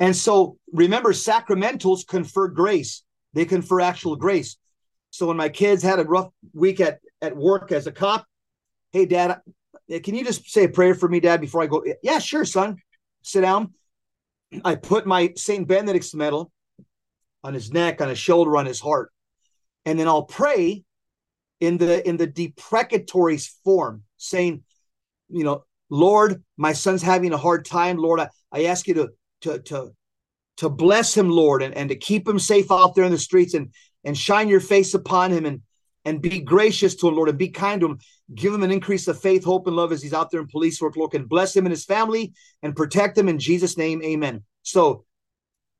And 0.00 0.14
so 0.14 0.58
remember, 0.72 1.12
sacramentals 1.12 2.06
confer 2.06 2.48
grace. 2.48 3.02
They 3.32 3.44
confer 3.44 3.80
actual 3.80 4.16
grace. 4.16 4.56
So 5.10 5.28
when 5.28 5.36
my 5.36 5.48
kids 5.48 5.82
had 5.82 6.00
a 6.00 6.04
rough 6.04 6.30
week 6.52 6.80
at, 6.80 6.98
at 7.22 7.36
work 7.36 7.72
as 7.72 7.86
a 7.86 7.92
cop, 7.92 8.26
hey 8.90 9.06
dad, 9.06 9.30
uh, 9.30 9.38
can 10.02 10.14
you 10.14 10.24
just 10.24 10.50
say 10.50 10.64
a 10.64 10.68
prayer 10.68 10.94
for 10.94 11.08
me, 11.08 11.20
dad, 11.20 11.40
before 11.40 11.62
I 11.62 11.66
go? 11.66 11.84
Yeah, 12.02 12.18
sure, 12.18 12.44
son. 12.44 12.78
Sit 13.22 13.42
down. 13.42 13.74
I 14.64 14.74
put 14.74 15.06
my 15.06 15.32
St. 15.36 15.66
Benedict's 15.66 16.14
medal 16.14 16.50
on 17.46 17.54
his 17.54 17.72
neck, 17.72 18.00
on 18.00 18.08
his 18.08 18.18
shoulder, 18.18 18.56
on 18.56 18.66
his 18.66 18.80
heart. 18.80 19.12
And 19.84 19.98
then 19.98 20.08
I'll 20.08 20.24
pray 20.24 20.82
in 21.60 21.78
the 21.78 22.06
in 22.06 22.16
the 22.16 22.26
deprecatory 22.26 23.38
form, 23.64 24.02
saying, 24.16 24.64
you 25.28 25.44
know, 25.44 25.64
Lord, 25.88 26.42
my 26.56 26.72
son's 26.72 27.02
having 27.02 27.32
a 27.32 27.38
hard 27.38 27.64
time. 27.64 27.98
Lord, 27.98 28.20
I, 28.20 28.28
I 28.50 28.64
ask 28.64 28.88
you 28.88 28.94
to 28.94 29.08
to 29.42 29.58
to 29.60 29.90
to 30.56 30.68
bless 30.68 31.16
him, 31.16 31.30
Lord, 31.30 31.62
and, 31.62 31.74
and 31.74 31.88
to 31.90 31.96
keep 31.96 32.26
him 32.26 32.38
safe 32.38 32.72
out 32.72 32.94
there 32.94 33.04
in 33.04 33.12
the 33.12 33.18
streets 33.18 33.54
and 33.54 33.72
and 34.04 34.18
shine 34.18 34.48
your 34.48 34.60
face 34.60 34.94
upon 34.94 35.30
him 35.30 35.46
and 35.46 35.62
and 36.04 36.22
be 36.22 36.40
gracious 36.40 36.94
to 36.96 37.08
him, 37.08 37.16
Lord, 37.16 37.28
and 37.28 37.38
be 37.38 37.48
kind 37.48 37.80
to 37.80 37.88
him. 37.88 37.98
Give 38.34 38.52
him 38.52 38.64
an 38.64 38.72
increase 38.72 39.06
of 39.06 39.20
faith, 39.20 39.44
hope, 39.44 39.68
and 39.68 39.76
love 39.76 39.92
as 39.92 40.02
he's 40.02 40.12
out 40.12 40.30
there 40.32 40.40
in 40.40 40.48
police 40.48 40.80
work, 40.80 40.96
Lord, 40.96 41.14
and 41.14 41.28
bless 41.28 41.54
him 41.54 41.64
and 41.64 41.72
his 41.72 41.84
family 41.84 42.32
and 42.62 42.74
protect 42.74 43.16
him 43.16 43.28
in 43.28 43.38
Jesus' 43.38 43.76
name. 43.76 44.02
Amen. 44.02 44.42
So, 44.62 45.04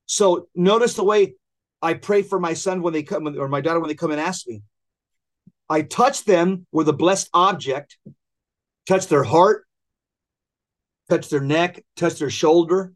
so 0.06 0.48
notice 0.54 0.94
the 0.94 1.04
way 1.04 1.34
I 1.82 1.94
pray 1.94 2.22
for 2.22 2.38
my 2.38 2.54
son 2.54 2.82
when 2.82 2.92
they 2.92 3.02
come 3.02 3.26
or 3.26 3.48
my 3.48 3.60
daughter 3.60 3.80
when 3.80 3.88
they 3.88 3.94
come 3.94 4.10
and 4.10 4.20
ask 4.20 4.46
me. 4.46 4.62
I 5.68 5.82
touch 5.82 6.24
them 6.24 6.66
with 6.72 6.88
a 6.88 6.92
blessed 6.92 7.28
object, 7.34 7.98
touch 8.86 9.08
their 9.08 9.24
heart, 9.24 9.66
touch 11.10 11.28
their 11.28 11.40
neck, 11.40 11.84
touch 11.96 12.18
their 12.18 12.30
shoulder, 12.30 12.92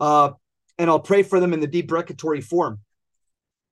uh, 0.00 0.32
and 0.78 0.90
I'll 0.90 1.00
pray 1.00 1.22
for 1.22 1.40
them 1.40 1.52
in 1.52 1.60
the 1.60 1.66
deprecatory 1.66 2.40
form. 2.40 2.80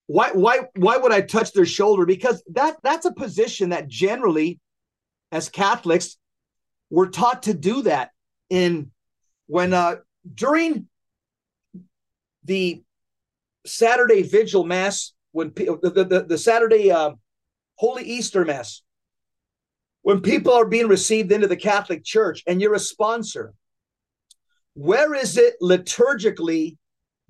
Why, 0.07 0.31
why, 0.33 0.61
why 0.77 0.96
would 0.96 1.12
I 1.12 1.20
touch 1.20 1.53
their 1.53 1.66
shoulder? 1.66 2.05
Because 2.05 2.42
that 2.53 2.77
that's 2.83 3.07
a 3.07 3.12
position 3.12 3.70
that 3.70 3.87
generally, 3.87 4.59
as 5.31 5.49
Catholics, 5.49 6.16
we're 6.88 7.11
taught 7.11 7.44
to 7.44 7.55
do 7.55 7.83
that 7.83 8.11
in 8.49 8.90
when 9.46 9.73
uh, 9.73 9.96
during 10.35 10.88
the 12.44 12.83
Saturday 13.66 14.23
Vigil 14.23 14.64
Mass, 14.64 15.12
when 15.33 15.53
the 15.55 16.07
the, 16.09 16.25
the 16.29 16.38
Saturday 16.38 16.90
uh, 16.90 17.12
Holy 17.77 18.05
Easter 18.05 18.44
Mass, 18.44 18.83
when 20.03 20.20
people 20.20 20.53
are 20.53 20.66
being 20.66 20.88
received 20.88 21.33
into 21.33 21.46
the 21.46 21.57
Catholic 21.57 22.05
Church, 22.05 22.42
and 22.46 22.61
you're 22.61 22.75
a 22.75 22.81
sponsor, 22.81 23.55
where 24.75 25.14
is 25.14 25.37
it 25.37 25.55
liturgically 25.62 26.77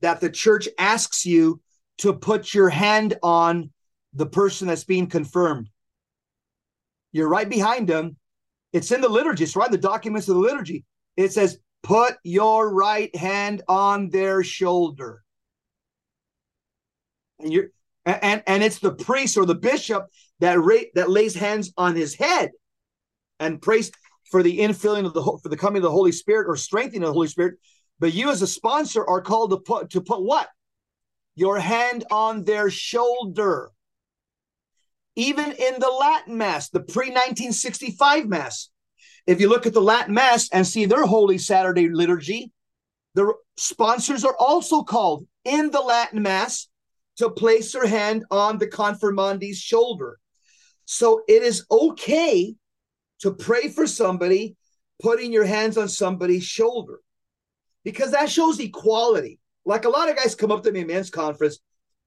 that 0.01 0.21
the 0.21 0.31
church 0.31 0.69
asks 0.79 1.25
you 1.27 1.61
to 1.99 2.13
put 2.13 2.55
your 2.55 2.71
hand 2.71 3.19
on 3.23 3.71
the 4.15 4.27
person 4.27 4.69
that's 4.69 4.85
being 4.85 5.07
confirmed. 5.07 5.69
You're 7.13 7.29
right 7.29 7.49
behind 7.49 7.89
them. 7.89 8.17
It's 8.73 8.93
in 8.93 9.01
the 9.01 9.09
liturgy, 9.09 9.45
it's 9.45 9.57
right 9.57 9.67
in 9.67 9.73
the 9.73 9.79
documents 9.79 10.29
of 10.29 10.37
the 10.37 10.41
liturgy. 10.41 10.85
It 11.17 11.33
says, 11.33 11.59
put 11.83 12.17
your 12.23 12.73
right 12.73 13.15
hand 13.15 13.63
on 13.69 14.11
their 14.11 14.43
shoulder. 14.43 15.23
And 17.43 17.53
you're 17.53 17.69
and 18.05 18.43
and 18.47 18.63
it's 18.63 18.79
the 18.79 18.95
priest 18.95 19.37
or 19.37 19.45
the 19.45 19.55
bishop 19.55 20.07
that 20.41 20.59
ra- 20.59 20.91
that 20.95 21.11
lays 21.11 21.35
hands 21.35 21.73
on 21.77 21.95
his 21.97 22.15
head 22.15 22.51
and 23.39 23.61
prays 23.61 23.91
for 24.31 24.43
the 24.43 24.59
infilling 24.59 25.07
of 25.07 25.15
the 25.15 25.23
for 25.23 25.49
the 25.49 25.57
coming 25.57 25.79
of 25.79 25.85
the 25.85 25.91
Holy 25.91 26.13
Spirit 26.13 26.47
or 26.49 26.57
strengthening 26.57 27.03
of 27.03 27.09
the 27.09 27.15
Holy 27.15 27.29
Spirit. 27.29 27.57
But 27.99 28.15
you 28.15 28.31
as 28.31 28.41
a 28.43 28.47
sponsor 28.47 29.07
are 29.07 29.21
called 29.21 29.51
to 29.51 29.59
put 29.59 29.91
to 29.91 30.01
put 30.01 30.23
what? 30.23 30.49
your 31.41 31.59
hand 31.59 32.05
on 32.11 32.45
their 32.45 32.71
shoulder. 32.71 33.71
Even 35.17 35.53
in 35.53 35.81
the 35.81 35.89
Latin 35.89 36.37
Mass, 36.37 36.69
the 36.69 36.81
pre 36.81 37.09
1965 37.09 38.27
Mass, 38.27 38.71
if 39.27 39.41
you 39.41 39.49
look 39.49 39.67
at 39.67 39.73
the 39.73 39.83
Latin 39.83 40.15
Mass 40.15 40.49
and 40.53 40.67
see 40.67 40.85
their 40.85 41.05
Holy 41.05 41.39
Saturday 41.39 41.89
liturgy, 41.89 42.53
the 43.15 43.33
sponsors 43.57 44.25
are 44.25 44.37
also 44.39 44.83
called 44.83 45.27
in 45.45 45.71
the 45.71 45.81
Latin 45.81 46.23
Mass 46.23 46.69
to 47.21 47.31
place 47.31 47.73
their 47.73 47.87
hand 47.87 48.25
on 48.31 48.59
the 48.59 48.67
confirmandi's 48.67 49.59
shoulder. 49.59 50.19
So 50.87 51.23
it 51.29 51.43
is 51.43 51.65
okay 51.71 52.57
to 53.21 53.33
pray 53.33 53.69
for 53.69 53.87
somebody 53.87 54.57
putting 55.03 55.33
your 55.33 55.45
hands 55.45 55.77
on 55.77 55.89
somebody's 55.89 56.45
shoulder 56.45 57.01
because 57.85 58.13
that 58.13 58.31
shows 58.31 58.59
equality. 58.59 59.39
Like 59.67 59.85
a 59.85 59.91
lot 59.91 60.09
of 60.09 60.17
guys 60.17 60.35
come 60.35 60.51
up 60.51 60.63
to 60.65 60.73
me 60.73 60.81
in 60.81 60.87
men's 60.87 61.11
conference. 61.11 61.59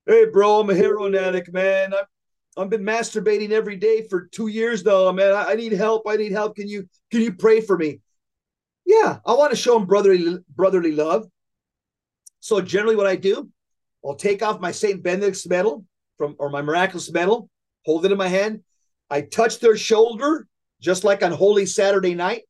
Hey, 0.06 0.26
bro, 0.26 0.60
I'm 0.60 0.70
a 0.70 0.76
heroin 0.76 1.16
addict, 1.16 1.54
man. 1.54 1.94
I've, 1.94 2.08
I've 2.58 2.70
been 2.70 2.84
masturbating 2.84 3.52
every 3.52 3.76
day 3.76 4.08
for 4.10 4.28
two 4.32 4.48
years 4.48 4.84
now, 4.84 5.12
man. 5.12 5.32
I, 5.32 5.52
I 5.52 5.56
need 5.56 5.74
help. 5.74 6.04
I 6.08 6.18
need 6.18 6.32
help. 6.32 6.56
Can 6.56 6.68
you 6.68 6.90
can 7.12 7.22
you 7.22 7.34
pray 7.34 7.62
for 7.62 7.78
me? 7.78 8.00
Yeah, 8.86 9.20
I 9.26 9.34
want 9.34 9.52
to 9.52 9.58
show 9.58 9.78
them 9.78 9.86
brotherly 9.88 10.40
brotherly 10.56 10.92
love. 10.92 11.28
So 12.40 12.60
generally, 12.62 12.96
what 12.96 13.08
I 13.08 13.16
do, 13.16 13.50
I'll 14.06 14.16
take 14.16 14.44
off 14.44 14.60
my 14.60 14.72
Saint 14.72 15.04
Benedict's 15.04 15.48
medal 15.48 15.86
from 16.18 16.36
or 16.40 16.50
my 16.50 16.62
miraculous 16.62 17.12
medal, 17.12 17.50
hold 17.86 18.06
it 18.06 18.12
in 18.12 18.18
my 18.18 18.28
hand. 18.28 18.62
I 19.10 19.22
touch 19.22 19.60
their 19.60 19.78
shoulder, 19.78 20.48
just 20.82 21.04
like 21.04 21.24
on 21.24 21.32
Holy 21.32 21.66
Saturday 21.66 22.16
night. 22.16 22.44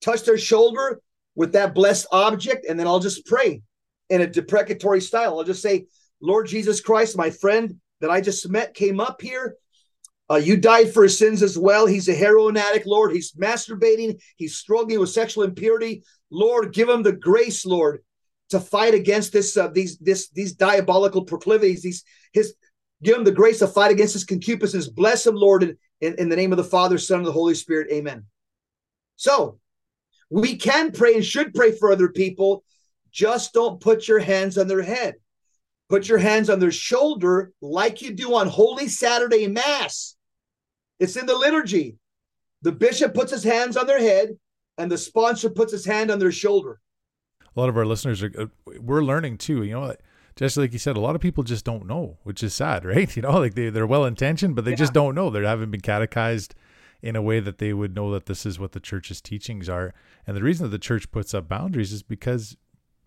Touch 0.00 0.22
their 0.22 0.38
shoulder 0.38 1.00
with 1.34 1.52
that 1.52 1.74
blessed 1.74 2.06
object, 2.12 2.66
and 2.68 2.78
then 2.78 2.86
I'll 2.86 3.00
just 3.00 3.26
pray 3.26 3.62
in 4.08 4.22
a 4.22 4.26
deprecatory 4.26 5.00
style. 5.00 5.38
I'll 5.38 5.44
just 5.44 5.62
say, 5.62 5.86
Lord 6.20 6.46
Jesus 6.46 6.80
Christ, 6.80 7.16
my 7.16 7.30
friend 7.30 7.80
that 8.00 8.10
I 8.10 8.20
just 8.20 8.48
met 8.48 8.74
came 8.74 9.00
up 9.00 9.20
here. 9.20 9.56
Uh, 10.30 10.36
you 10.36 10.56
died 10.56 10.92
for 10.92 11.02
his 11.02 11.18
sins 11.18 11.42
as 11.42 11.58
well. 11.58 11.86
He's 11.86 12.08
a 12.08 12.14
heroin 12.14 12.56
addict, 12.56 12.86
Lord. 12.86 13.12
He's 13.12 13.32
masturbating. 13.32 14.20
He's 14.36 14.56
struggling 14.56 15.00
with 15.00 15.10
sexual 15.10 15.44
impurity. 15.44 16.04
Lord, 16.30 16.72
give 16.72 16.88
him 16.88 17.02
the 17.02 17.12
grace, 17.12 17.66
Lord, 17.66 18.02
to 18.50 18.60
fight 18.60 18.94
against 18.94 19.32
this, 19.32 19.56
uh, 19.56 19.68
these, 19.68 19.98
this, 19.98 20.28
these 20.30 20.52
diabolical 20.52 21.24
proclivities. 21.24 21.82
These, 21.82 22.04
his, 22.32 22.54
give 23.02 23.16
him 23.16 23.24
the 23.24 23.32
grace 23.32 23.60
to 23.60 23.66
fight 23.66 23.90
against 23.90 24.12
his 24.12 24.24
concupiscence. 24.24 24.88
Bless 24.88 25.26
him, 25.26 25.34
Lord, 25.34 25.62
in, 25.62 25.78
in, 26.00 26.14
in 26.18 26.28
the 26.28 26.36
name 26.36 26.52
of 26.52 26.58
the 26.58 26.64
Father, 26.64 26.98
Son, 26.98 27.18
and 27.18 27.26
the 27.26 27.32
Holy 27.32 27.54
Spirit. 27.54 27.90
Amen. 27.92 28.26
So, 29.16 29.58
we 30.30 30.56
can 30.56 30.92
pray 30.92 31.14
and 31.14 31.24
should 31.24 31.54
pray 31.54 31.72
for 31.72 31.90
other 31.90 32.08
people 32.08 32.64
just 33.10 33.52
don't 33.52 33.80
put 33.80 34.06
your 34.06 34.20
hands 34.20 34.56
on 34.56 34.68
their 34.68 34.82
head. 34.82 35.14
Put 35.88 36.08
your 36.08 36.18
hands 36.18 36.48
on 36.48 36.60
their 36.60 36.70
shoulder 36.70 37.52
like 37.60 38.00
you 38.00 38.12
do 38.12 38.36
on 38.36 38.46
Holy 38.46 38.86
Saturday 38.86 39.48
Mass. 39.48 40.16
It's 41.00 41.16
in 41.16 41.26
the 41.26 41.34
liturgy. 41.34 41.96
The 42.62 42.72
bishop 42.72 43.14
puts 43.14 43.32
his 43.32 43.42
hands 43.42 43.76
on 43.76 43.86
their 43.86 43.98
head 43.98 44.38
and 44.78 44.90
the 44.90 44.98
sponsor 44.98 45.50
puts 45.50 45.72
his 45.72 45.84
hand 45.84 46.10
on 46.10 46.18
their 46.18 46.30
shoulder. 46.30 46.78
A 47.56 47.60
lot 47.60 47.68
of 47.68 47.76
our 47.76 47.86
listeners 47.86 48.22
are, 48.22 48.32
uh, 48.38 48.46
we're 48.80 49.02
learning 49.02 49.38
too. 49.38 49.62
You 49.62 49.72
know, 49.72 49.94
just 50.36 50.56
like 50.56 50.72
you 50.72 50.78
said, 50.78 50.96
a 50.96 51.00
lot 51.00 51.14
of 51.14 51.20
people 51.20 51.44
just 51.44 51.64
don't 51.64 51.86
know, 51.86 52.18
which 52.22 52.42
is 52.42 52.54
sad, 52.54 52.84
right? 52.84 53.14
You 53.14 53.22
know, 53.22 53.38
like 53.38 53.54
they, 53.54 53.70
they're 53.70 53.86
well 53.86 54.04
intentioned, 54.04 54.56
but 54.56 54.64
they 54.64 54.72
yeah. 54.72 54.76
just 54.76 54.92
don't 54.92 55.14
know. 55.14 55.30
They 55.30 55.44
haven't 55.44 55.70
been 55.70 55.80
catechized 55.80 56.54
in 57.02 57.16
a 57.16 57.22
way 57.22 57.40
that 57.40 57.58
they 57.58 57.72
would 57.72 57.94
know 57.94 58.12
that 58.12 58.26
this 58.26 58.44
is 58.44 58.58
what 58.58 58.72
the 58.72 58.80
church's 58.80 59.20
teachings 59.20 59.68
are. 59.68 59.94
And 60.26 60.36
the 60.36 60.42
reason 60.42 60.64
that 60.64 60.70
the 60.70 60.78
church 60.78 61.10
puts 61.10 61.32
up 61.32 61.48
boundaries 61.48 61.92
is 61.92 62.02
because 62.02 62.56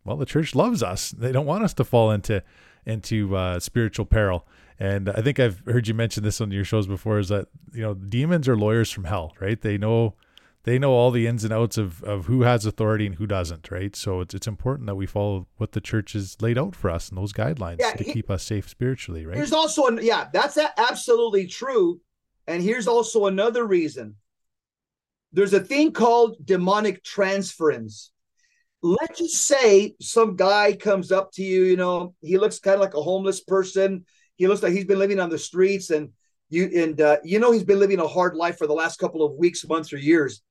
well, 0.05 0.17
the 0.17 0.25
church 0.25 0.53
loves 0.53 0.83
us. 0.83 1.11
They 1.11 1.31
don't 1.31 1.45
want 1.45 1.63
us 1.63 1.73
to 1.75 1.83
fall 1.83 2.11
into 2.11 2.43
into 2.85 3.35
uh, 3.35 3.59
spiritual 3.59 4.05
peril. 4.05 4.45
And 4.79 5.09
I 5.09 5.21
think 5.21 5.39
I've 5.39 5.61
heard 5.65 5.87
you 5.87 5.93
mention 5.93 6.23
this 6.23 6.41
on 6.41 6.51
your 6.51 6.65
shows 6.65 6.87
before. 6.87 7.19
Is 7.19 7.29
that 7.29 7.47
you 7.73 7.81
know 7.81 7.93
demons 7.93 8.47
are 8.47 8.57
lawyers 8.57 8.91
from 8.91 9.05
hell, 9.05 9.33
right? 9.39 9.59
They 9.59 9.77
know 9.77 10.15
they 10.63 10.79
know 10.79 10.91
all 10.91 11.11
the 11.11 11.27
ins 11.27 11.43
and 11.43 11.53
outs 11.53 11.77
of, 11.77 12.03
of 12.03 12.25
who 12.25 12.43
has 12.43 12.65
authority 12.65 13.05
and 13.05 13.15
who 13.15 13.27
doesn't, 13.27 13.69
right? 13.69 13.95
So 13.95 14.21
it's 14.21 14.33
it's 14.33 14.47
important 14.47 14.87
that 14.87 14.95
we 14.95 15.05
follow 15.05 15.47
what 15.57 15.73
the 15.73 15.81
church 15.81 16.13
has 16.13 16.41
laid 16.41 16.57
out 16.57 16.75
for 16.75 16.89
us 16.89 17.09
and 17.09 17.17
those 17.17 17.33
guidelines 17.33 17.77
yeah, 17.79 17.91
to 17.93 18.03
he, 18.03 18.13
keep 18.13 18.29
us 18.29 18.43
safe 18.43 18.69
spiritually, 18.69 19.25
right? 19.25 19.35
There's 19.35 19.53
also 19.53 19.87
an, 19.87 19.99
yeah, 20.01 20.27
that's 20.31 20.57
absolutely 20.77 21.47
true. 21.47 21.99
And 22.47 22.61
here's 22.61 22.87
also 22.87 23.27
another 23.27 23.65
reason 23.65 24.15
there's 25.33 25.53
a 25.53 25.59
thing 25.59 25.91
called 25.91 26.37
demonic 26.43 27.03
transference. 27.03 28.11
Let's 28.81 29.19
just 29.19 29.47
say 29.47 29.95
some 29.99 30.35
guy 30.35 30.73
comes 30.73 31.11
up 31.11 31.31
to 31.33 31.43
you, 31.43 31.63
you 31.63 31.77
know, 31.77 32.13
he 32.21 32.37
looks 32.37 32.59
kind 32.59 32.75
of 32.75 32.81
like 32.81 32.93
a 32.93 33.01
homeless 33.01 33.41
person. 33.41 34.05
He 34.35 34.47
looks 34.47 34.61
like 34.61 34.73
he's 34.73 34.85
been 34.85 34.99
living 34.99 35.19
on 35.19 35.29
the 35.29 35.37
streets 35.37 35.89
and 35.89 36.09
you 36.49 36.69
and 36.75 37.01
uh, 37.01 37.17
you 37.23 37.39
know 37.39 37.51
he's 37.51 37.63
been 37.63 37.79
living 37.79 37.99
a 37.99 38.07
hard 38.07 38.35
life 38.35 38.57
for 38.57 38.67
the 38.67 38.73
last 38.73 38.99
couple 38.99 39.25
of 39.25 39.33
weeks, 39.33 39.67
months, 39.67 39.91
or 39.91 39.97
years. 39.97 40.41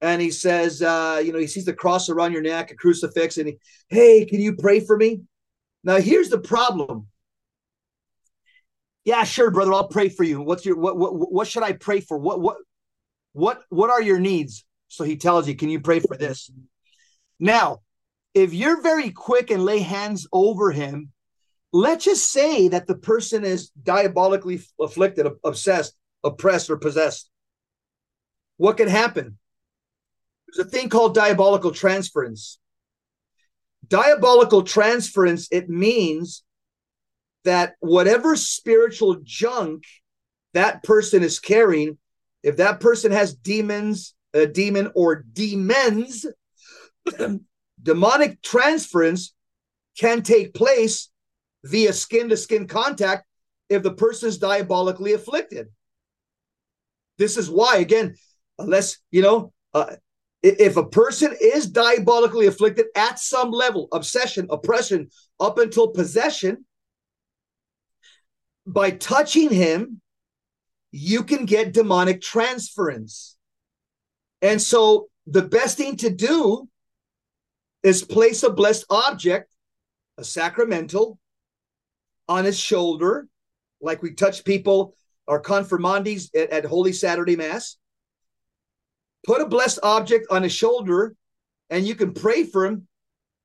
And 0.00 0.20
he 0.20 0.30
says, 0.30 0.82
uh, 0.82 1.22
you 1.24 1.32
know, 1.32 1.38
he 1.38 1.46
sees 1.46 1.64
the 1.64 1.72
cross 1.72 2.08
around 2.08 2.32
your 2.32 2.42
neck, 2.42 2.70
a 2.70 2.74
crucifix, 2.74 3.38
and 3.38 3.48
he, 3.48 3.58
hey, 3.88 4.26
can 4.26 4.40
you 4.40 4.54
pray 4.54 4.80
for 4.80 4.96
me? 4.96 5.22
Now 5.82 5.96
here's 5.96 6.28
the 6.28 6.38
problem. 6.40 7.06
Yeah, 9.04 9.24
sure, 9.24 9.50
brother. 9.50 9.72
I'll 9.72 9.88
pray 9.88 10.08
for 10.08 10.24
you. 10.24 10.40
What's 10.40 10.64
your 10.64 10.76
what 10.76 10.96
what 10.96 11.32
what 11.32 11.46
should 11.46 11.62
I 11.62 11.72
pray 11.72 12.00
for? 12.00 12.18
What 12.18 12.40
what 12.40 12.56
what 13.32 13.62
what 13.68 13.90
are 13.90 14.00
your 14.00 14.18
needs? 14.18 14.64
So 14.88 15.04
he 15.04 15.16
tells 15.16 15.46
you, 15.46 15.54
can 15.56 15.68
you 15.68 15.80
pray 15.80 16.00
for 16.00 16.16
this? 16.16 16.50
Now, 17.38 17.80
if 18.32 18.54
you're 18.54 18.80
very 18.80 19.10
quick 19.10 19.50
and 19.50 19.64
lay 19.64 19.80
hands 19.80 20.26
over 20.32 20.70
him, 20.70 21.12
let's 21.72 22.04
just 22.04 22.30
say 22.30 22.68
that 22.68 22.86
the 22.86 22.94
person 22.94 23.44
is 23.44 23.70
diabolically 23.70 24.60
afflicted, 24.80 25.26
obsessed, 25.44 25.94
oppressed, 26.22 26.70
or 26.70 26.76
possessed. 26.76 27.30
What 28.56 28.76
can 28.76 28.88
happen? 28.88 29.38
There's 30.54 30.66
a 30.66 30.70
thing 30.70 30.88
called 30.88 31.14
diabolical 31.14 31.72
transference. 31.72 32.58
Diabolical 33.86 34.62
transference, 34.62 35.48
it 35.50 35.68
means 35.68 36.42
that 37.44 37.74
whatever 37.80 38.36
spiritual 38.36 39.16
junk 39.22 39.84
that 40.54 40.82
person 40.82 41.22
is 41.22 41.38
carrying 41.38 41.98
if 42.44 42.58
that 42.58 42.78
person 42.78 43.10
has 43.10 43.34
demons, 43.34 44.14
a 44.34 44.46
demon 44.46 44.92
or 44.94 45.24
demons, 45.32 46.26
demonic 47.82 48.42
transference 48.42 49.34
can 49.98 50.22
take 50.22 50.52
place 50.52 51.08
via 51.64 51.94
skin 51.94 52.28
to 52.28 52.36
skin 52.36 52.66
contact 52.66 53.24
if 53.70 53.82
the 53.82 53.94
person 53.94 54.28
is 54.28 54.36
diabolically 54.36 55.14
afflicted. 55.14 55.68
This 57.16 57.38
is 57.38 57.48
why, 57.48 57.78
again, 57.78 58.16
unless, 58.58 58.98
you 59.10 59.22
know, 59.22 59.52
uh, 59.72 59.96
if 60.44 60.76
a 60.76 60.86
person 60.86 61.34
is 61.40 61.66
diabolically 61.66 62.46
afflicted 62.46 62.86
at 62.94 63.18
some 63.18 63.50
level, 63.50 63.88
obsession, 63.92 64.46
oppression, 64.50 65.08
up 65.40 65.58
until 65.58 65.88
possession, 65.88 66.66
by 68.66 68.90
touching 68.90 69.50
him, 69.50 70.02
you 70.92 71.24
can 71.24 71.46
get 71.46 71.72
demonic 71.72 72.20
transference. 72.20 73.36
And 74.42 74.60
so 74.60 75.08
the 75.26 75.42
best 75.42 75.78
thing 75.78 75.96
to 75.96 76.10
do 76.10 76.68
is 77.82 78.04
place 78.04 78.42
a 78.42 78.50
blessed 78.50 78.84
object, 78.90 79.50
a 80.18 80.24
sacramental, 80.24 81.18
on 82.28 82.44
his 82.44 82.58
shoulder, 82.58 83.28
like 83.80 84.02
we 84.02 84.12
touch 84.12 84.44
people, 84.44 84.94
our 85.26 85.40
confirmandes 85.40 86.28
at, 86.34 86.50
at 86.50 86.64
Holy 86.64 86.92
Saturday 86.92 87.36
Mass. 87.36 87.78
Put 89.24 89.40
a 89.40 89.46
blessed 89.46 89.80
object 89.82 90.26
on 90.30 90.42
his 90.42 90.52
shoulder, 90.52 91.14
and 91.70 91.86
you 91.86 91.94
can 91.94 92.12
pray 92.12 92.44
for 92.44 92.66
him 92.66 92.86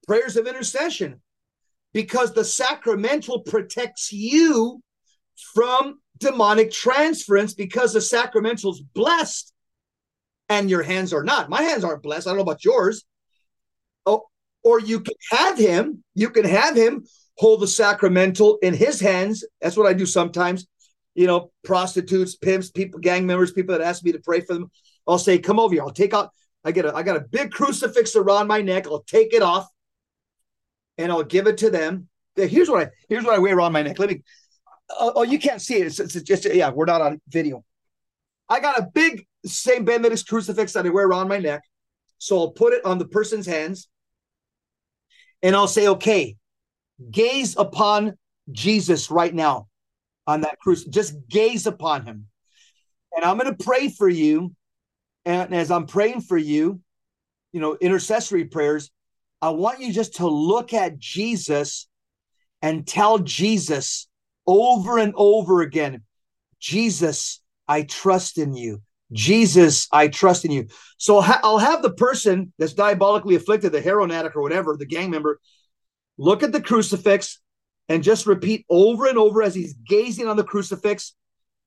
prayers 0.07 0.37
of 0.37 0.47
intercession 0.47 1.21
because 1.93 2.33
the 2.33 2.43
sacramental 2.43 3.41
protects 3.41 4.11
you 4.11 4.81
from 5.53 5.99
demonic 6.17 6.71
transference 6.71 7.53
because 7.53 7.93
the 7.93 8.01
sacramental's 8.01 8.81
blessed 8.81 9.53
and 10.49 10.69
your 10.69 10.83
hands 10.83 11.13
are 11.13 11.23
not. 11.23 11.49
My 11.49 11.61
hands 11.61 11.83
aren't 11.83 12.03
blessed. 12.03 12.27
I 12.27 12.31
don't 12.31 12.37
know 12.37 12.43
about 12.43 12.65
yours. 12.65 13.05
Oh, 14.05 14.23
or 14.63 14.79
you 14.79 14.99
can 14.99 15.13
have 15.31 15.57
him, 15.57 16.03
you 16.15 16.29
can 16.29 16.45
have 16.45 16.75
him 16.75 17.05
hold 17.37 17.61
the 17.61 17.67
sacramental 17.67 18.57
in 18.61 18.73
his 18.73 18.99
hands. 18.99 19.45
That's 19.61 19.77
what 19.77 19.87
I 19.87 19.93
do 19.93 20.05
sometimes. 20.05 20.67
You 21.15 21.27
know, 21.27 21.51
prostitutes, 21.63 22.35
pimps, 22.35 22.69
people, 22.69 22.99
gang 22.99 23.25
members, 23.25 23.51
people 23.51 23.77
that 23.77 23.85
ask 23.85 24.03
me 24.03 24.11
to 24.11 24.19
pray 24.19 24.41
for 24.41 24.53
them. 24.53 24.71
I'll 25.07 25.17
say, 25.17 25.39
come 25.39 25.59
over 25.59 25.73
here. 25.73 25.83
I'll 25.83 25.91
take 25.91 26.13
out, 26.13 26.31
I 26.63 26.71
get 26.71 26.85
a 26.85 26.93
I 26.93 27.03
got 27.03 27.17
a 27.17 27.21
big 27.21 27.51
crucifix 27.51 28.15
around 28.15 28.47
my 28.47 28.61
neck. 28.61 28.87
I'll 28.87 29.03
take 29.03 29.33
it 29.33 29.41
off 29.41 29.67
and 30.97 31.11
I'll 31.11 31.23
give 31.23 31.47
it 31.47 31.57
to 31.59 31.69
them. 31.69 32.07
Here's 32.35 32.69
what 32.69 32.87
I 32.87 32.89
here's 33.07 33.23
what 33.23 33.35
I 33.35 33.39
wear 33.39 33.57
around 33.57 33.73
my 33.73 33.81
neck. 33.81 33.97
Let 33.97 34.09
me 34.09 34.21
oh, 34.89 35.13
oh, 35.15 35.23
you 35.23 35.39
can't 35.39 35.61
see 35.61 35.75
it. 35.75 35.87
It's, 35.87 35.99
it's, 35.99 36.21
just 36.21 36.45
yeah, 36.53 36.69
we're 36.69 36.85
not 36.85 37.01
on 37.01 37.21
video. 37.27 37.63
I 38.47 38.59
got 38.59 38.79
a 38.79 38.87
big 38.93 39.25
Saint 39.45 39.85
Benedict's 39.85 40.23
crucifix 40.23 40.73
that 40.73 40.85
I 40.85 40.89
wear 40.89 41.07
around 41.07 41.27
my 41.29 41.37
neck, 41.37 41.61
so 42.17 42.39
I'll 42.39 42.51
put 42.51 42.73
it 42.73 42.83
on 42.85 42.97
the 42.97 43.07
person's 43.07 43.45
hands, 43.45 43.87
and 45.41 45.55
I'll 45.55 45.67
say, 45.67 45.87
"Okay, 45.87 46.35
gaze 47.09 47.55
upon 47.57 48.17
Jesus 48.51 49.09
right 49.09 49.33
now 49.33 49.68
on 50.29 50.41
that 50.41 50.59
crucifix. 50.59 50.93
Just 50.93 51.27
gaze 51.27 51.65
upon 51.65 52.05
him, 52.05 52.27
and 53.15 53.25
I'm 53.25 53.37
going 53.37 53.51
to 53.55 53.63
pray 53.63 53.89
for 53.89 54.07
you. 54.07 54.53
And 55.25 55.53
as 55.53 55.71
I'm 55.71 55.87
praying 55.87 56.21
for 56.21 56.37
you, 56.37 56.81
you 57.51 57.59
know, 57.59 57.75
intercessory 57.81 58.45
prayers, 58.45 58.91
I 59.41 59.49
want 59.49 59.79
you 59.79 59.91
just 59.91 60.15
to 60.15 60.27
look 60.27 60.73
at 60.73 60.99
Jesus 60.99 61.87
and 62.61 62.85
tell 62.85 63.17
Jesus 63.17 64.07
over 64.45 64.99
and 64.99 65.13
over 65.15 65.61
again 65.61 66.03
Jesus, 66.59 67.41
I 67.67 67.83
trust 67.83 68.37
in 68.37 68.53
you. 68.53 68.81
Jesus, 69.11 69.87
I 69.91 70.09
trust 70.09 70.45
in 70.45 70.51
you. 70.51 70.67
So 70.97 71.19
I'll 71.25 71.57
have 71.57 71.81
the 71.81 71.93
person 71.93 72.53
that's 72.59 72.73
diabolically 72.73 73.35
afflicted, 73.35 73.71
the 73.71 73.81
heroin 73.81 74.11
addict 74.11 74.35
or 74.35 74.41
whatever, 74.41 74.75
the 74.77 74.85
gang 74.85 75.09
member, 75.09 75.39
look 76.17 76.43
at 76.43 76.51
the 76.51 76.61
crucifix 76.61 77.39
and 77.89 78.03
just 78.03 78.27
repeat 78.27 78.65
over 78.69 79.07
and 79.07 79.17
over 79.17 79.41
as 79.41 79.55
he's 79.55 79.73
gazing 79.73 80.27
on 80.27 80.37
the 80.37 80.43
crucifix 80.43 81.15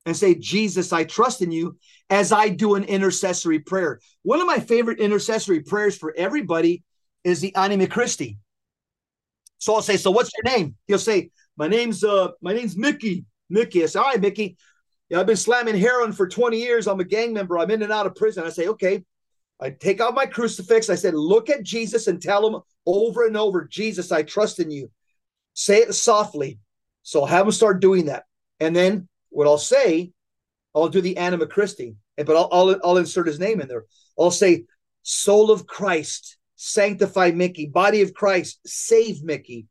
and 0.05 0.15
say, 0.15 0.35
Jesus, 0.35 0.91
I 0.91 1.03
trust 1.03 1.41
in 1.41 1.51
you 1.51 1.77
as 2.09 2.31
I 2.31 2.49
do 2.49 2.75
an 2.75 2.83
intercessory 2.85 3.59
prayer. 3.59 3.99
One 4.23 4.41
of 4.41 4.47
my 4.47 4.59
favorite 4.59 4.99
intercessory 4.99 5.61
prayers 5.61 5.97
for 5.97 6.13
everybody 6.17 6.83
is 7.23 7.39
the 7.39 7.55
Anima 7.55 7.87
Christi. 7.87 8.37
So 9.59 9.75
I'll 9.75 9.81
say, 9.81 9.97
So 9.97 10.11
what's 10.11 10.31
your 10.35 10.57
name? 10.57 10.75
He'll 10.87 10.97
say, 10.97 11.29
my 11.57 11.67
name's 11.67 12.03
uh 12.03 12.29
my 12.41 12.53
name's 12.53 12.77
Mickey. 12.77 13.25
Mickey. 13.49 13.83
I 13.83 13.85
say, 13.85 13.99
all 13.99 14.05
right, 14.05 14.19
Mickey. 14.19 14.57
Yeah, 15.09 15.19
I've 15.19 15.27
been 15.27 15.35
slamming 15.35 15.77
heroin 15.77 16.11
for 16.11 16.27
20 16.27 16.57
years. 16.57 16.87
I'm 16.87 16.99
a 16.99 17.05
gang 17.05 17.33
member. 17.33 17.59
I'm 17.59 17.69
in 17.69 17.83
and 17.83 17.91
out 17.91 18.07
of 18.07 18.15
prison. 18.15 18.43
I 18.45 18.49
say, 18.49 18.67
okay. 18.69 19.03
I 19.61 19.69
take 19.69 20.01
out 20.01 20.15
my 20.15 20.25
crucifix. 20.25 20.89
I 20.89 20.95
said, 20.95 21.13
look 21.13 21.49
at 21.49 21.63
Jesus 21.63 22.07
and 22.07 22.21
tell 22.21 22.47
him 22.47 22.61
over 22.85 23.25
and 23.27 23.37
over, 23.37 23.65
Jesus, 23.65 24.11
I 24.11 24.23
trust 24.23 24.59
in 24.59 24.71
you. 24.71 24.89
Say 25.53 25.79
it 25.79 25.93
softly. 25.93 26.59
So 27.03 27.21
I'll 27.21 27.27
have 27.27 27.45
him 27.45 27.51
start 27.51 27.81
doing 27.81 28.05
that. 28.05 28.23
And 28.59 28.75
then 28.75 29.07
what 29.29 29.47
I'll 29.47 29.57
say, 29.57 30.11
I'll 30.75 30.89
do 30.89 31.01
the 31.01 31.17
Anima 31.17 31.47
Christi, 31.47 31.95
but 32.17 32.35
I'll, 32.35 32.49
I'll, 32.51 32.79
I'll 32.83 32.97
insert 32.97 33.27
his 33.27 33.39
name 33.39 33.61
in 33.61 33.67
there. 33.67 33.85
I'll 34.19 34.31
say, 34.31 34.65
soul 35.01 35.51
of 35.51 35.67
Christ, 35.67 36.37
sanctify 36.55 37.31
Mickey, 37.31 37.65
body 37.65 38.01
of 38.01 38.13
Christ, 38.13 38.59
save 38.65 39.23
Mickey, 39.23 39.67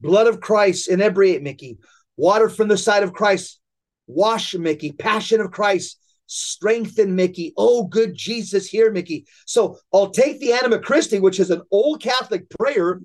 Blood 0.00 0.28
of 0.28 0.40
Christ, 0.40 0.88
inebriate 0.88 1.42
Mickey. 1.42 1.78
Water 2.16 2.48
from 2.48 2.68
the 2.68 2.76
side 2.76 3.02
of 3.02 3.12
Christ, 3.12 3.60
wash 4.06 4.54
Mickey. 4.54 4.92
Passion 4.92 5.40
of 5.40 5.50
Christ, 5.50 5.98
strengthen 6.26 7.16
Mickey. 7.16 7.52
Oh, 7.56 7.84
good 7.84 8.14
Jesus, 8.14 8.66
hear 8.66 8.92
Mickey. 8.92 9.26
So 9.44 9.78
I'll 9.92 10.10
take 10.10 10.38
the 10.38 10.52
Anima 10.52 10.78
Christi, 10.78 11.18
which 11.18 11.40
is 11.40 11.50
an 11.50 11.62
old 11.70 12.00
Catholic 12.00 12.48
prayer. 12.50 13.00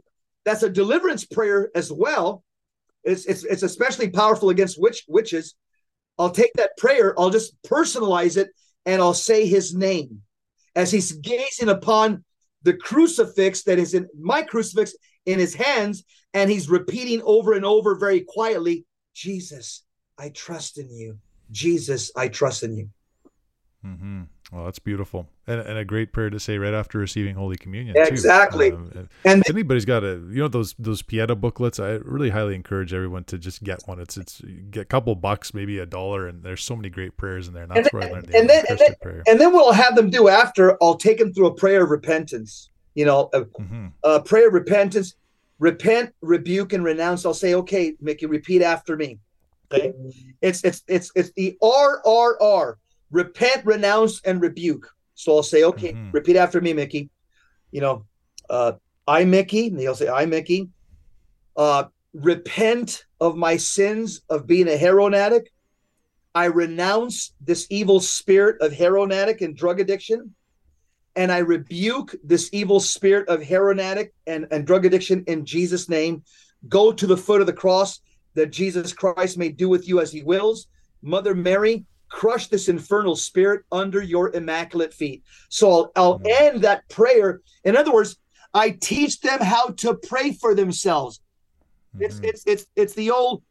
That's 0.45 0.63
a 0.63 0.69
deliverance 0.69 1.25
prayer 1.25 1.69
as 1.75 1.91
well. 1.91 2.43
It's, 3.03 3.25
it's, 3.25 3.43
it's 3.43 3.63
especially 3.63 4.09
powerful 4.09 4.49
against 4.49 4.81
witch, 4.81 5.03
witches. 5.07 5.55
I'll 6.17 6.31
take 6.31 6.53
that 6.55 6.77
prayer, 6.77 7.19
I'll 7.19 7.31
just 7.31 7.55
personalize 7.63 8.37
it, 8.37 8.49
and 8.85 9.01
I'll 9.01 9.15
say 9.15 9.47
his 9.47 9.73
name 9.73 10.21
as 10.75 10.91
he's 10.91 11.11
gazing 11.11 11.69
upon 11.69 12.23
the 12.63 12.73
crucifix 12.73 13.63
that 13.63 13.79
is 13.79 13.93
in 13.93 14.07
my 14.19 14.41
crucifix 14.41 14.95
in 15.25 15.39
his 15.39 15.53
hands, 15.53 16.03
and 16.33 16.49
he's 16.49 16.69
repeating 16.69 17.21
over 17.23 17.53
and 17.53 17.65
over 17.65 17.95
very 17.95 18.21
quietly, 18.21 18.85
Jesus, 19.13 19.83
I 20.17 20.29
trust 20.29 20.77
in 20.77 20.89
you. 20.91 21.17
Jesus, 21.51 22.11
I 22.15 22.27
trust 22.27 22.63
in 22.63 22.75
you. 22.75 22.89
Mm-hmm. 23.85 24.23
Well, 24.53 24.65
that's 24.65 24.77
beautiful, 24.77 25.27
and, 25.47 25.61
and, 25.61 25.79
a 25.79 25.85
great 25.85 26.13
prayer 26.13 26.29
to 26.29 26.39
say 26.39 26.59
right 26.59 26.75
after 26.75 26.99
receiving 26.99 27.33
Holy 27.33 27.55
Communion. 27.55 27.95
Exactly. 27.97 28.71
Um, 28.71 29.09
and 29.25 29.41
if 29.41 29.49
anybody's 29.49 29.85
got 29.85 30.03
a, 30.03 30.21
you 30.29 30.35
know, 30.35 30.47
those 30.47 30.75
those 30.77 31.01
Pieta 31.01 31.35
booklets. 31.35 31.79
I 31.79 31.93
really 31.93 32.29
highly 32.29 32.53
encourage 32.53 32.93
everyone 32.93 33.23
to 33.25 33.39
just 33.39 33.63
get 33.63 33.81
one. 33.87 33.99
It's 33.99 34.15
it's 34.15 34.41
get 34.69 34.81
a 34.81 34.85
couple 34.85 35.15
bucks, 35.15 35.55
maybe 35.55 35.79
a 35.79 35.87
dollar, 35.87 36.27
and 36.27 36.43
there's 36.43 36.63
so 36.63 36.75
many 36.75 36.91
great 36.91 37.17
prayers 37.17 37.47
in 37.47 37.55
there. 37.55 37.63
And 37.63 37.71
that's 37.71 37.87
and 37.87 37.93
where 37.93 38.01
then, 38.03 38.11
I 38.11 38.13
learned 38.13 38.27
the 38.27 38.37
and 38.37 38.49
then, 38.49 38.65
and 38.69 38.77
then, 38.77 38.95
prayer. 39.01 39.23
And 39.25 39.41
then 39.41 39.53
what 39.53 39.65
I'll 39.65 39.73
have 39.73 39.95
them 39.95 40.11
do 40.11 40.27
after, 40.27 40.77
I'll 40.83 40.97
take 40.97 41.17
them 41.17 41.33
through 41.33 41.47
a 41.47 41.55
prayer 41.55 41.83
of 41.83 41.89
repentance. 41.89 42.69
You 42.93 43.05
know, 43.05 43.31
a, 43.33 43.41
mm-hmm. 43.41 43.87
a 44.03 44.21
prayer 44.21 44.49
of 44.49 44.53
repentance, 44.53 45.15
repent, 45.57 46.13
rebuke, 46.21 46.73
and 46.73 46.83
renounce. 46.83 47.25
I'll 47.25 47.33
say, 47.33 47.55
okay, 47.55 47.95
Mickey, 48.01 48.27
repeat 48.27 48.61
after 48.61 48.95
me. 48.95 49.17
Okay, 49.71 49.93
it's 50.43 50.63
it's 50.63 50.83
it's 50.87 51.11
it's 51.15 51.31
the 51.31 51.57
R 51.63 52.03
R 52.05 52.37
R. 52.39 52.77
Repent, 53.13 53.65
renounce, 53.65 54.21
and 54.25 54.41
rebuke. 54.41 54.89
So 55.13 55.35
I'll 55.35 55.43
say, 55.43 55.63
okay, 55.63 55.93
mm-hmm. 55.93 56.11
repeat 56.11 56.35
after 56.35 56.59
me, 56.59 56.73
Mickey. 56.73 57.09
You 57.71 57.81
know, 57.81 58.05
uh, 58.49 58.73
I 59.07 59.23
Mickey. 59.23 59.67
And 59.67 59.79
he'll 59.79 59.95
say, 59.95 60.09
I 60.09 60.25
Mickey. 60.25 60.69
Uh, 61.55 61.85
repent 62.13 63.05
of 63.21 63.37
my 63.37 63.55
sins 63.57 64.21
of 64.29 64.47
being 64.47 64.67
a 64.67 64.77
heroin 64.77 65.13
addict. 65.13 65.51
I 66.35 66.45
renounce 66.45 67.33
this 67.39 67.67
evil 67.69 67.99
spirit 67.99 68.59
of 68.61 68.73
heroin 68.73 69.11
addict 69.11 69.41
and 69.41 69.55
drug 69.55 69.79
addiction. 69.79 70.33
And 71.15 71.31
I 71.31 71.37
rebuke 71.37 72.15
this 72.23 72.49
evil 72.51 72.79
spirit 72.79 73.29
of 73.29 73.43
heroin 73.43 73.79
addict 73.79 74.15
and, 74.25 74.47
and 74.49 74.65
drug 74.65 74.85
addiction 74.87 75.23
in 75.27 75.45
Jesus' 75.45 75.87
name. 75.87 76.23
Go 76.67 76.91
to 76.91 77.05
the 77.05 77.17
foot 77.17 77.41
of 77.41 77.47
the 77.47 77.53
cross 77.53 78.01
that 78.33 78.51
Jesus 78.51 78.93
Christ 78.93 79.37
may 79.37 79.49
do 79.49 79.69
with 79.69 79.87
you 79.87 80.01
as 80.01 80.11
he 80.11 80.23
wills. 80.23 80.67
Mother 81.03 81.35
Mary, 81.35 81.85
crush 82.13 82.47
this 82.47 82.69
infernal 82.69 83.15
spirit 83.15 83.63
under 83.71 84.01
your 84.01 84.33
immaculate 84.35 84.93
feet. 84.93 85.23
So 85.49 85.67
I'll, 85.71 85.91
I'll 85.95 86.21
end 86.25 86.61
that 86.61 86.87
prayer. 86.87 87.41
In 87.63 87.75
other 87.75 87.91
words, 87.91 88.17
I 88.53 88.69
teach 88.69 89.19
them 89.19 89.39
how 89.41 89.69
to 89.83 89.95
pray 89.95 90.31
for 90.31 90.53
themselves. 90.53 91.19
It's 91.99 92.15
mm-hmm. 92.15 92.25
it's 92.25 92.43
it's 92.45 92.65
it's 92.75 92.93
the 92.93 93.09
old. 93.11 93.41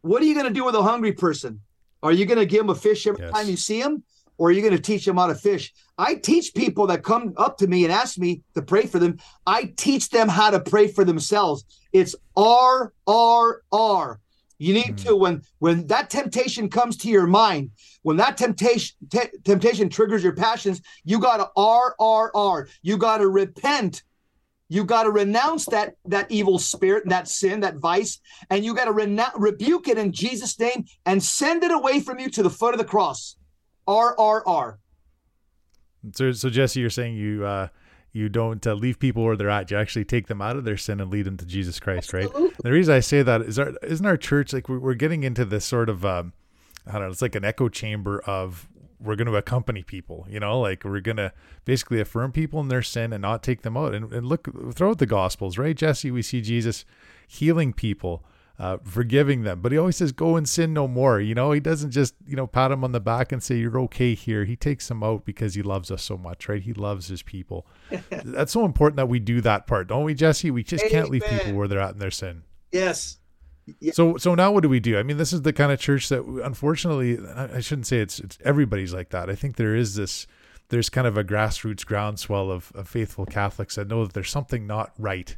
What 0.00 0.22
are 0.22 0.24
you 0.24 0.34
going 0.34 0.46
to 0.46 0.52
do 0.52 0.64
with 0.64 0.74
a 0.74 0.82
hungry 0.82 1.12
person? 1.12 1.60
Are 2.02 2.12
you 2.12 2.24
going 2.24 2.38
to 2.38 2.46
give 2.46 2.60
them 2.60 2.70
a 2.70 2.74
fish 2.74 3.06
every 3.06 3.22
yes. 3.22 3.32
time 3.32 3.48
you 3.48 3.56
see 3.56 3.82
them, 3.82 4.02
or 4.38 4.48
are 4.48 4.52
you 4.52 4.62
going 4.62 4.76
to 4.76 4.82
teach 4.82 5.04
them 5.04 5.16
how 5.16 5.26
to 5.26 5.34
fish? 5.34 5.74
I 5.98 6.14
teach 6.14 6.54
people 6.54 6.86
that 6.88 7.02
come 7.02 7.34
up 7.36 7.58
to 7.58 7.66
me 7.66 7.84
and 7.84 7.92
ask 7.92 8.18
me 8.18 8.42
to 8.54 8.62
pray 8.62 8.86
for 8.86 8.98
them. 8.98 9.18
I 9.46 9.74
teach 9.76 10.08
them 10.08 10.28
how 10.28 10.50
to 10.50 10.60
pray 10.60 10.88
for 10.88 11.04
themselves. 11.04 11.64
It's 11.92 12.14
R 12.36 12.92
R 13.06 13.62
R. 13.72 14.20
You 14.58 14.74
need 14.74 14.96
mm-hmm. 14.96 15.08
to 15.08 15.16
when 15.16 15.42
when 15.58 15.86
that 15.88 16.10
temptation 16.10 16.68
comes 16.70 16.96
to 16.98 17.08
your 17.08 17.26
mind, 17.26 17.70
when 18.02 18.16
that 18.16 18.36
temptation 18.36 18.96
t- 19.10 19.30
temptation 19.44 19.88
triggers 19.88 20.22
your 20.22 20.34
passions, 20.34 20.80
you 21.04 21.18
got 21.18 21.38
to 21.38 21.48
R 21.56 21.94
R 21.98 22.30
R. 22.34 22.68
You 22.82 22.96
got 22.96 23.18
to 23.18 23.28
repent 23.28 24.02
you 24.68 24.84
got 24.84 25.04
to 25.04 25.10
renounce 25.10 25.66
that 25.66 25.94
that 26.06 26.30
evil 26.30 26.58
spirit, 26.58 27.08
that 27.08 27.28
sin, 27.28 27.60
that 27.60 27.76
vice, 27.76 28.20
and 28.50 28.64
you 28.64 28.74
got 28.74 28.86
to 28.86 28.92
renounce, 28.92 29.34
rebuke 29.36 29.88
it 29.88 29.98
in 29.98 30.12
Jesus' 30.12 30.58
name 30.58 30.84
and 31.04 31.22
send 31.22 31.62
it 31.62 31.70
away 31.70 32.00
from 32.00 32.18
you 32.18 32.28
to 32.30 32.42
the 32.42 32.50
foot 32.50 32.74
of 32.74 32.78
the 32.78 32.84
cross. 32.84 33.36
R 33.86 34.18
R 34.18 34.42
R. 34.46 34.78
So, 36.14 36.32
so 36.32 36.50
Jesse, 36.50 36.80
you're 36.80 36.90
saying 36.90 37.14
you 37.14 37.44
uh, 37.44 37.68
you 38.16 38.28
don't 38.28 38.66
uh, 38.66 38.74
leave 38.74 38.98
people 38.98 39.24
where 39.24 39.36
they're 39.36 39.50
at. 39.50 39.70
You 39.70 39.76
actually 39.76 40.04
take 40.04 40.26
them 40.26 40.40
out 40.40 40.56
of 40.56 40.64
their 40.64 40.76
sin 40.76 41.00
and 41.00 41.10
lead 41.10 41.26
them 41.26 41.36
to 41.36 41.46
Jesus 41.46 41.78
Christ, 41.78 42.12
Absolutely. 42.14 42.42
right? 42.42 42.52
The 42.62 42.72
reason 42.72 42.94
I 42.94 43.00
say 43.00 43.22
that 43.22 43.42
is, 43.42 43.58
our, 43.58 43.72
isn't 43.82 44.06
our 44.06 44.16
church 44.16 44.52
like 44.52 44.68
we're, 44.68 44.78
we're 44.78 44.94
getting 44.94 45.22
into 45.22 45.44
this 45.44 45.64
sort 45.64 45.88
of 45.88 46.04
um, 46.04 46.32
I 46.86 46.92
don't 46.92 47.02
know, 47.02 47.08
it's 47.08 47.22
like 47.22 47.34
an 47.34 47.44
echo 47.44 47.68
chamber 47.68 48.20
of 48.20 48.68
we're 49.00 49.16
going 49.16 49.26
to 49.26 49.36
accompany 49.36 49.82
people, 49.82 50.26
you 50.28 50.40
know, 50.40 50.60
like 50.60 50.84
we're 50.84 51.00
going 51.00 51.16
to 51.18 51.32
basically 51.64 52.00
affirm 52.00 52.32
people 52.32 52.60
in 52.60 52.68
their 52.68 52.82
sin 52.82 53.12
and 53.12 53.20
not 53.20 53.42
take 53.42 53.62
them 53.62 53.76
out. 53.76 53.94
And, 53.94 54.12
and 54.12 54.26
look 54.26 54.48
throughout 54.74 54.98
the 54.98 55.06
gospels, 55.06 55.58
right? 55.58 55.76
Jesse, 55.76 56.10
we 56.10 56.22
see 56.22 56.40
Jesus 56.40 56.84
healing 57.26 57.72
people, 57.72 58.24
uh, 58.58 58.78
forgiving 58.84 59.42
them, 59.42 59.60
but 59.60 59.72
he 59.72 59.78
always 59.78 59.96
says, 59.96 60.12
go 60.12 60.36
and 60.36 60.48
sin 60.48 60.72
no 60.72 60.88
more. 60.88 61.20
You 61.20 61.34
know, 61.34 61.52
he 61.52 61.60
doesn't 61.60 61.90
just, 61.90 62.14
you 62.26 62.36
know, 62.36 62.46
pat 62.46 62.72
him 62.72 62.84
on 62.84 62.92
the 62.92 63.00
back 63.00 63.30
and 63.32 63.42
say, 63.42 63.56
you're 63.56 63.78
okay 63.80 64.14
here. 64.14 64.44
He 64.44 64.56
takes 64.56 64.88
them 64.88 65.02
out 65.02 65.24
because 65.24 65.54
he 65.54 65.62
loves 65.62 65.90
us 65.90 66.02
so 66.02 66.16
much, 66.16 66.48
right? 66.48 66.62
He 66.62 66.72
loves 66.72 67.08
his 67.08 67.22
people. 67.22 67.66
That's 68.10 68.52
so 68.52 68.64
important 68.64 68.96
that 68.96 69.08
we 69.08 69.18
do 69.18 69.40
that 69.42 69.66
part, 69.66 69.88
don't 69.88 70.04
we, 70.04 70.14
Jesse? 70.14 70.50
We 70.50 70.62
just 70.62 70.84
Amen. 70.84 70.92
can't 70.92 71.10
leave 71.10 71.24
people 71.24 71.52
where 71.52 71.68
they're 71.68 71.80
at 71.80 71.92
in 71.92 71.98
their 71.98 72.10
sin. 72.10 72.44
Yes. 72.72 73.18
Yeah. 73.80 73.92
So 73.92 74.16
so 74.16 74.34
now 74.36 74.52
what 74.52 74.62
do 74.62 74.68
we 74.68 74.78
do? 74.78 74.96
I 74.96 75.02
mean, 75.02 75.16
this 75.16 75.32
is 75.32 75.42
the 75.42 75.52
kind 75.52 75.72
of 75.72 75.80
church 75.80 76.08
that 76.10 76.22
unfortunately 76.22 77.18
I 77.36 77.60
shouldn't 77.60 77.88
say 77.88 77.98
it's 77.98 78.20
it's 78.20 78.38
everybody's 78.44 78.94
like 78.94 79.10
that. 79.10 79.28
I 79.28 79.34
think 79.34 79.56
there 79.56 79.74
is 79.74 79.96
this 79.96 80.28
there's 80.68 80.88
kind 80.88 81.06
of 81.06 81.16
a 81.16 81.24
grassroots 81.24 81.84
groundswell 81.84 82.50
of, 82.50 82.70
of 82.74 82.88
faithful 82.88 83.26
Catholics 83.26 83.74
that 83.74 83.88
know 83.88 84.04
that 84.04 84.14
there's 84.14 84.30
something 84.30 84.66
not 84.66 84.92
right 84.98 85.36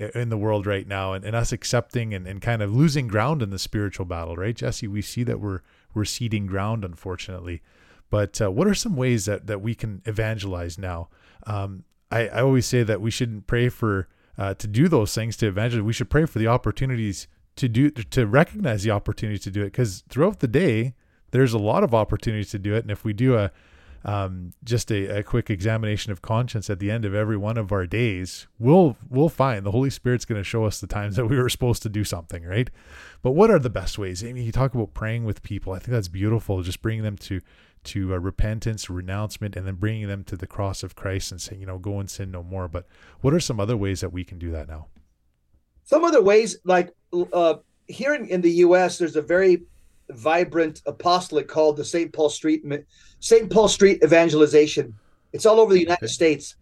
in 0.00 0.30
the 0.30 0.36
world 0.36 0.66
right 0.66 0.86
now 0.86 1.12
and, 1.12 1.24
and 1.24 1.36
us 1.36 1.52
accepting 1.52 2.14
and, 2.14 2.26
and 2.26 2.40
kind 2.40 2.62
of 2.62 2.74
losing 2.74 3.06
ground 3.06 3.42
in 3.42 3.50
the 3.50 3.58
spiritual 3.58 4.06
battle, 4.06 4.36
right? 4.36 4.56
Jesse, 4.56 4.88
we 4.88 5.02
see 5.02 5.22
that 5.24 5.40
we're 5.40 5.60
we're 5.94 6.04
ceding 6.04 6.46
ground 6.46 6.84
unfortunately. 6.84 7.62
But 8.08 8.40
uh, 8.40 8.50
what 8.50 8.66
are 8.66 8.74
some 8.74 8.96
ways 8.96 9.26
that, 9.26 9.46
that 9.46 9.60
we 9.60 9.74
can 9.74 10.02
evangelize 10.04 10.78
now? 10.78 11.08
Um, 11.46 11.84
I, 12.10 12.26
I 12.28 12.40
always 12.40 12.66
say 12.66 12.82
that 12.82 13.00
we 13.00 13.10
shouldn't 13.10 13.46
pray 13.46 13.68
for 13.68 14.08
uh, 14.36 14.54
to 14.54 14.66
do 14.66 14.88
those 14.88 15.14
things 15.14 15.36
to 15.36 15.46
evangelize. 15.46 15.84
We 15.84 15.92
should 15.92 16.10
pray 16.10 16.24
for 16.26 16.40
the 16.40 16.48
opportunities 16.48 17.28
to 17.56 17.68
do 17.68 17.90
to 17.90 18.26
recognize 18.26 18.82
the 18.82 18.90
opportunity 18.90 19.38
to 19.38 19.50
do 19.50 19.60
it 19.62 19.66
because 19.66 20.02
throughout 20.08 20.40
the 20.40 20.48
day 20.48 20.94
there's 21.30 21.52
a 21.52 21.58
lot 21.58 21.84
of 21.84 21.94
opportunities 21.94 22.50
to 22.50 22.58
do 22.58 22.74
it 22.74 22.82
and 22.82 22.90
if 22.90 23.04
we 23.04 23.12
do 23.12 23.36
a 23.36 23.50
um, 24.04 24.52
just 24.64 24.90
a, 24.90 25.18
a, 25.18 25.22
quick 25.22 25.50
examination 25.50 26.10
of 26.10 26.22
conscience 26.22 26.70
at 26.70 26.78
the 26.78 26.90
end 26.90 27.04
of 27.04 27.14
every 27.14 27.36
one 27.36 27.58
of 27.58 27.70
our 27.70 27.86
days 27.86 28.46
we'll 28.58 28.96
we'll 29.08 29.28
find 29.28 29.64
the 29.64 29.72
holy 29.72 29.90
spirit's 29.90 30.24
going 30.24 30.40
to 30.40 30.44
show 30.44 30.64
us 30.64 30.80
the 30.80 30.86
times 30.86 31.16
that 31.16 31.26
we 31.26 31.36
were 31.36 31.48
supposed 31.48 31.82
to 31.82 31.88
do 31.88 32.02
something 32.02 32.44
right 32.44 32.70
but 33.22 33.32
what 33.32 33.50
are 33.50 33.58
the 33.58 33.70
best 33.70 33.98
ways 33.98 34.24
i 34.24 34.32
mean 34.32 34.44
you 34.44 34.52
talk 34.52 34.74
about 34.74 34.94
praying 34.94 35.24
with 35.24 35.42
people 35.42 35.72
i 35.72 35.78
think 35.78 35.90
that's 35.90 36.08
beautiful 36.08 36.62
just 36.62 36.82
bringing 36.82 37.04
them 37.04 37.16
to 37.16 37.40
to 37.82 38.14
uh, 38.14 38.18
repentance 38.18 38.88
renouncement 38.88 39.56
and 39.56 39.66
then 39.66 39.74
bringing 39.74 40.08
them 40.08 40.24
to 40.24 40.36
the 40.36 40.46
cross 40.46 40.82
of 40.82 40.94
christ 40.94 41.30
and 41.30 41.40
saying 41.40 41.60
you 41.60 41.66
know 41.66 41.78
go 41.78 42.00
and 42.00 42.10
sin 42.10 42.30
no 42.30 42.42
more 42.42 42.68
but 42.68 42.86
what 43.20 43.34
are 43.34 43.40
some 43.40 43.60
other 43.60 43.76
ways 43.76 44.00
that 44.00 44.12
we 44.12 44.24
can 44.24 44.38
do 44.38 44.50
that 44.50 44.66
now 44.66 44.86
some 45.90 46.04
other 46.04 46.22
ways, 46.22 46.56
like 46.62 46.94
uh, 47.32 47.54
here 47.88 48.14
in, 48.14 48.24
in 48.26 48.40
the 48.42 48.50
U.S., 48.64 48.96
there's 48.96 49.16
a 49.16 49.22
very 49.22 49.62
vibrant 50.10 50.82
apostolate 50.86 51.48
called 51.48 51.76
the 51.76 51.84
St. 51.84 52.12
Paul 52.12 52.28
Street 52.28 52.64
St. 53.20 53.50
Paul 53.50 53.68
Street 53.68 54.02
Evangelization. 54.02 54.94
It's 55.32 55.46
all 55.46 55.60
over 55.60 55.72
the 55.72 55.80
United 55.80 56.04
okay. 56.04 56.12
States, 56.12 56.56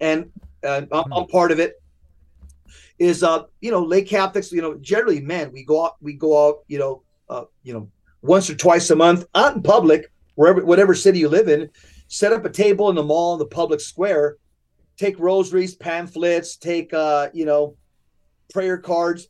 and 0.00 0.30
uh, 0.64 0.82
I'm, 0.90 1.12
I'm, 1.12 1.24
hmm. 1.24 1.30
part 1.30 1.52
of 1.52 1.60
it. 1.60 1.80
Is 2.98 3.22
uh, 3.22 3.44
you 3.60 3.70
know, 3.70 3.80
lay 3.80 4.02
Catholics, 4.02 4.50
you 4.50 4.60
know, 4.60 4.74
generally 4.78 5.20
men, 5.20 5.52
we 5.52 5.62
go 5.62 5.84
out, 5.84 5.96
we 6.00 6.14
go 6.14 6.48
out, 6.48 6.64
you 6.66 6.80
know, 6.80 7.02
uh, 7.28 7.44
you 7.62 7.72
know, 7.72 7.88
once 8.22 8.50
or 8.50 8.56
twice 8.56 8.90
a 8.90 8.96
month 8.96 9.24
out 9.36 9.54
in 9.54 9.62
public, 9.62 10.10
wherever, 10.34 10.64
whatever 10.64 10.96
city 10.96 11.20
you 11.20 11.28
live 11.28 11.48
in, 11.48 11.70
set 12.08 12.32
up 12.32 12.44
a 12.44 12.50
table 12.50 12.88
in 12.88 12.96
the 12.96 13.02
mall 13.02 13.34
in 13.34 13.38
the 13.38 13.46
public 13.46 13.80
square, 13.80 14.36
take 14.96 15.16
rosaries, 15.20 15.76
pamphlets, 15.76 16.56
take 16.56 16.92
uh, 16.92 17.28
you 17.32 17.44
know, 17.44 17.76
prayer 18.52 18.78
cards, 18.78 19.28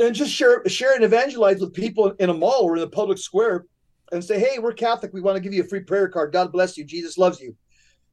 and 0.00 0.12
just 0.12 0.32
share 0.32 0.66
share 0.66 0.96
and 0.96 1.04
evangelize 1.04 1.60
with 1.60 1.72
people 1.72 2.10
in 2.18 2.30
a 2.30 2.34
mall 2.34 2.62
or 2.62 2.76
in 2.76 2.82
a 2.82 2.88
public 2.88 3.18
square, 3.18 3.66
and 4.12 4.22
say, 4.22 4.38
"Hey, 4.38 4.58
we're 4.58 4.72
Catholic. 4.72 5.12
We 5.12 5.20
want 5.20 5.36
to 5.36 5.40
give 5.40 5.52
you 5.52 5.62
a 5.62 5.66
free 5.66 5.80
prayer 5.80 6.08
card. 6.08 6.32
God 6.32 6.52
bless 6.52 6.76
you. 6.76 6.84
Jesus 6.84 7.18
loves 7.18 7.40
you." 7.40 7.56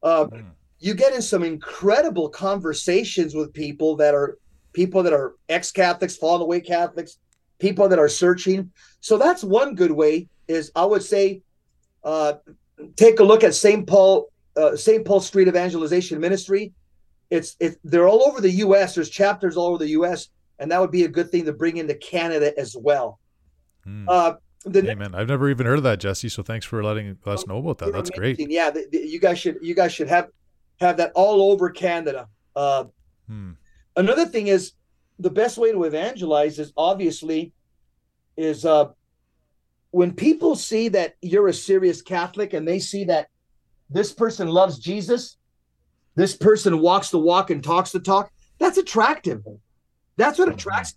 Uh, 0.02 0.26
mm. 0.26 0.46
You 0.80 0.94
get 0.94 1.14
in 1.14 1.22
some 1.22 1.44
incredible 1.44 2.30
conversations 2.30 3.36
with 3.36 3.54
people 3.54 3.96
that 3.98 4.16
are 4.16 4.38
people 4.74 5.04
that 5.04 5.14
are 5.14 5.36
ex-Catholics, 5.50 6.16
fallen 6.16 6.42
away 6.42 6.62
Catholics, 6.62 7.18
people 7.60 7.90
that 7.90 8.00
are 8.00 8.08
searching. 8.08 8.72
So 9.02 9.18
that's 9.18 9.44
one 9.44 9.76
good 9.76 9.92
way. 9.92 10.28
Is 10.48 10.72
I 10.76 10.86
would 10.86 11.04
say, 11.04 11.42
uh, 12.04 12.34
take 12.96 13.20
a 13.20 13.24
look 13.24 13.44
at 13.44 13.54
St. 13.54 13.86
Paul 13.86 14.30
uh, 14.56 14.76
St. 14.76 15.06
Paul 15.06 15.20
Street 15.20 15.48
Evangelization 15.48 16.20
Ministry 16.20 16.74
it's 17.30 17.56
it, 17.60 17.78
they're 17.84 18.08
all 18.08 18.24
over 18.24 18.42
the 18.42 18.52
U.S. 18.52 18.96
There's 18.96 19.10
chapters 19.10 19.56
all 19.56 19.68
over 19.68 19.78
the 19.78 19.90
U.S. 19.90 20.30
and 20.58 20.72
that 20.72 20.82
would 20.82 20.92
be 20.92 21.04
a 21.04 21.08
good 21.08 21.30
thing 21.30 21.46
to 21.46 21.54
bring 21.54 21.78
into 21.78 21.96
Canada 21.96 22.58
as 22.58 22.76
well. 22.78 23.20
Hmm. 23.84 24.10
Uh, 24.10 24.34
the, 24.66 24.90
Amen. 24.90 25.16
I've 25.16 25.28
never 25.28 25.50
even 25.50 25.66
heard 25.66 25.78
of 25.78 25.84
that, 25.84 26.00
Jesse. 26.00 26.30
So 26.30 26.44
thanks 26.44 26.66
for 26.66 26.84
letting 26.84 27.18
us 27.26 27.48
know 27.48 27.58
about 27.60 27.78
that. 27.78 27.94
That's 27.94 28.10
great. 28.10 28.40
Yeah, 28.40 28.70
the, 28.70 28.88
the, 28.92 29.00
you 29.00 29.20
guys 29.20 29.40
should 29.40 29.58
you 29.62 29.74
guys 29.74 29.94
should 29.94 30.10
have 30.10 30.30
have 30.80 30.98
that 30.98 31.12
all 31.16 31.52
over 31.52 31.70
Canada. 31.70 32.28
Uh, 32.56 32.86
hmm. 33.28 33.52
Another 33.96 34.26
thing 34.26 34.48
is 34.48 34.74
the 35.18 35.30
best 35.30 35.58
way 35.58 35.72
to 35.72 35.84
evangelize 35.84 36.60
is 36.60 36.74
obviously 36.76 37.54
is 38.38 38.66
uh, 38.66 38.88
when 39.92 40.14
people 40.14 40.56
see 40.56 40.88
that 40.90 41.16
you're 41.22 41.48
a 41.48 41.54
serious 41.54 42.02
Catholic 42.02 42.54
and 42.54 42.68
they 42.68 42.80
see 42.80 43.06
that 43.06 43.28
this 43.90 44.12
person 44.12 44.48
loves 44.48 44.80
Jesus, 44.80 45.38
this 46.16 46.36
person 46.36 46.80
walks 46.80 47.10
the 47.10 47.20
walk 47.20 47.50
and 47.50 47.64
talks 47.64 47.92
the 47.92 48.00
talk, 48.00 48.32
that's 48.60 48.78
attractive. 48.78 49.44
That's 50.16 50.38
what 50.38 50.50
attracts. 50.50 50.96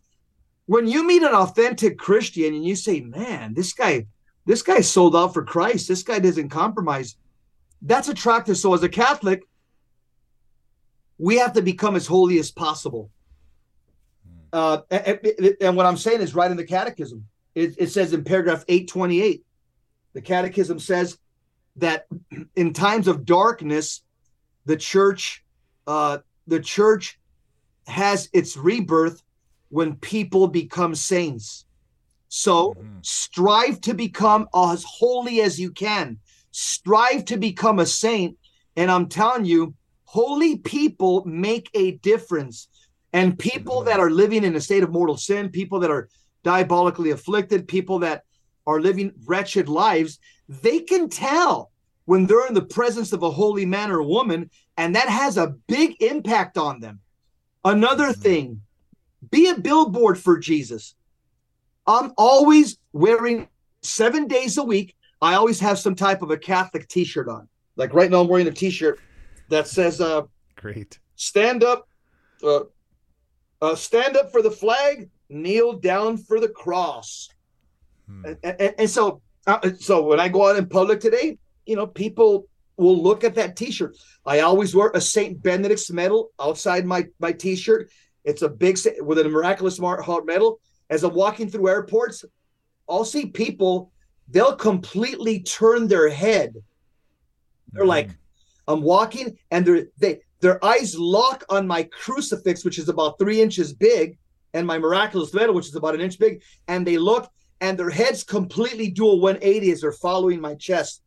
When 0.73 0.87
you 0.87 1.07
meet 1.07 1.23
an 1.23 1.35
authentic 1.35 1.99
Christian 1.99 2.55
and 2.55 2.65
you 2.65 2.77
say, 2.77 3.03
man, 3.03 3.53
this 3.53 3.75
guy, 3.75 4.07
this 4.47 4.63
guy 4.63 4.81
sold 4.81 5.15
out 5.15 5.35
for 5.35 5.45
Christ. 5.45 5.87
This 5.87 6.03
guy 6.03 6.19
doesn't 6.19 6.49
compromise. 6.49 7.17
That's 7.83 8.09
attractive. 8.09 8.57
So 8.57 8.73
as 8.73 8.83
a 8.83 8.89
Catholic, 8.89 9.43
we 11.19 11.37
have 11.37 11.53
to 11.53 11.61
become 11.61 11.95
as 11.95 12.07
holy 12.07 12.39
as 12.39 12.51
possible. 12.51 13.11
Uh, 14.51 14.79
and, 14.91 15.57
and, 15.61 15.77
what 15.77 15.85
I'm 15.85 15.99
saying 15.99 16.23
is 16.23 16.35
right 16.35 16.51
in 16.51 16.57
the 16.57 16.65
catechism. 16.65 17.27
It, 17.55 17.75
it 17.77 17.91
says 17.91 18.15
in 18.15 18.25
paragraph 18.25 18.65
828, 18.67 19.45
the 20.15 20.23
catechism 20.23 20.79
says 20.79 21.19
that 21.77 22.07
in 22.57 22.73
times 22.73 23.09
of 23.09 23.27
darkness, 23.27 24.01
the 24.65 24.79
church 24.79 25.45
uh, 25.87 26.21
the 26.47 26.61
church 26.61 27.21
has 27.87 28.31
its 28.33 28.57
rebirth 28.57 29.23
when 29.73 29.97
people 29.97 30.47
become 30.47 30.95
saints 30.95 31.65
So 32.35 32.71
mm-hmm. 32.71 32.97
strive 33.03 33.83
to 33.83 33.93
become 33.93 34.49
as 34.57 34.87
holy 34.89 35.43
as 35.43 35.61
you 35.61 35.71
can. 35.71 36.19
Strive 36.51 37.27
to 37.27 37.37
become 37.37 37.79
a 37.79 37.85
saint. 37.85 38.39
And 38.75 38.91
I'm 38.91 39.07
telling 39.11 39.45
you, 39.45 39.75
holy 40.05 40.57
people 40.57 41.23
make 41.27 41.69
a 41.75 41.93
difference. 41.99 42.69
And 43.13 43.39
people 43.39 43.81
mm-hmm. 43.81 43.89
that 43.89 44.01
are 44.01 44.11
living 44.11 44.45
in 44.45 44.57
a 44.57 44.63
state 44.63 44.83
of 44.83 44.91
mortal 44.91 45.19
sin, 45.19 45.51
people 45.51 45.81
that 45.81 45.91
are 45.91 46.09
diabolically 46.43 47.11
afflicted, 47.11 47.69
people 47.69 47.99
that 47.99 48.25
are 48.67 48.81
living 48.81 49.13
wretched 49.27 49.69
lives, 49.69 50.19
they 50.49 50.81
can 50.81 51.11
tell 51.11 51.71
when 52.07 52.25
they're 52.25 52.47
in 52.47 52.55
the 52.55 52.63
presence 52.63 53.13
of 53.13 53.23
a 53.23 53.31
holy 53.31 53.67
man 53.67 53.91
or 53.91 54.03
woman, 54.03 54.49
and 54.79 54.97
that 54.97 55.11
has 55.11 55.37
a 55.37 55.55
big 55.69 56.01
impact 56.01 56.57
on 56.57 56.81
them. 56.81 57.01
Another 57.63 58.09
mm-hmm. 58.09 58.23
thing, 58.23 58.63
be 59.31 59.49
a 59.49 59.59
billboard 59.59 60.19
for 60.19 60.39
Jesus. 60.39 60.95
I'm 61.87 62.13
always 62.17 62.79
wearing 62.93 63.49
seven 63.83 64.27
days 64.27 64.59
a 64.59 64.63
week. 64.63 64.95
I 65.21 65.35
always 65.35 65.61
have 65.61 65.79
some 65.79 65.95
type 65.95 66.23
of 66.23 66.31
a 66.31 66.37
Catholic 66.37 66.89
T-shirt 66.89 67.29
on. 67.29 67.49
Like 67.77 67.95
right 67.95 68.11
now, 68.11 68.21
I'm 68.21 68.29
wearing 68.29 68.49
a 68.49 68.53
T-shirt 68.53 69.01
that 69.49 69.67
says, 69.67 70.01
"Uh, 70.01 70.23
great, 70.57 70.99
stand 71.17 71.65
up, 71.65 71.89
uh, 72.43 72.65
uh, 73.61 73.75
stand 73.75 74.17
up 74.17 74.31
for 74.31 74.43
the 74.43 74.51
flag, 74.51 75.09
kneel 75.29 75.75
down 75.75 76.17
for 76.17 76.39
the 76.41 76.49
cross." 76.49 77.29
Hmm. 78.07 78.27
And, 78.27 78.39
and, 78.43 78.75
and, 78.79 78.91
so, 78.91 79.23
uh, 79.47 79.71
so 79.79 80.03
when 80.03 80.21
I 80.21 80.29
go 80.29 80.49
out 80.49 80.57
in 80.57 80.67
public 80.69 81.01
today, 81.01 81.39
you 81.67 81.77
know, 81.77 81.87
people 81.87 82.47
will 82.77 83.01
look 83.01 83.25
at 83.25 83.35
that 83.37 83.57
T-shirt. 83.57 83.97
I 84.27 84.41
always 84.41 84.75
wear 84.75 84.91
a 84.95 85.01
Saint 85.01 85.43
Benedict's 85.43 85.91
medal 85.91 86.31
outside 86.41 86.85
my 86.85 87.07
my 87.21 87.33
T-shirt. 87.33 87.91
It's 88.25 88.43
a 88.43 88.49
big 88.49 88.79
with 89.01 89.19
a 89.19 89.29
miraculous 89.29 89.79
heart 89.79 90.27
medal. 90.27 90.61
As 90.91 91.05
I'm 91.05 91.15
walking 91.15 91.49
through 91.49 91.69
airports, 91.69 92.25
I'll 92.89 93.05
see 93.05 93.27
people. 93.27 93.91
They'll 94.29 94.57
completely 94.57 95.41
turn 95.41 95.89
their 95.89 96.09
head. 96.09 96.55
They're 97.73 97.83
mm-hmm. 97.83 97.89
like, 97.89 98.11
I'm 98.69 98.83
walking, 98.83 99.37
and 99.51 99.67
they're 99.67 99.87
they 99.99 100.21
their 100.41 100.63
eyes 100.65 100.99
lock 100.99 101.45
on 101.49 101.67
my 101.67 101.85
crucifix, 101.85 102.65
which 102.65 102.79
is 102.79 102.89
about 102.89 103.19
three 103.19 103.41
inches 103.41 103.73
big, 103.73 104.19
and 104.55 104.67
my 104.67 104.79
miraculous 104.79 105.33
medal, 105.33 105.55
which 105.55 105.69
is 105.69 105.77
about 105.77 105.95
an 105.95 106.01
inch 106.01 106.19
big, 106.19 106.43
and 106.69 106.87
they 106.87 106.99
look, 106.99 107.31
and 107.61 107.79
their 107.79 107.91
heads 107.91 108.25
completely 108.25 108.91
do 108.91 109.09
a 109.09 109.17
180 109.17 109.71
as 109.71 109.81
they're 109.81 109.93
following 109.93 110.41
my 110.41 110.55
chest. 110.57 111.03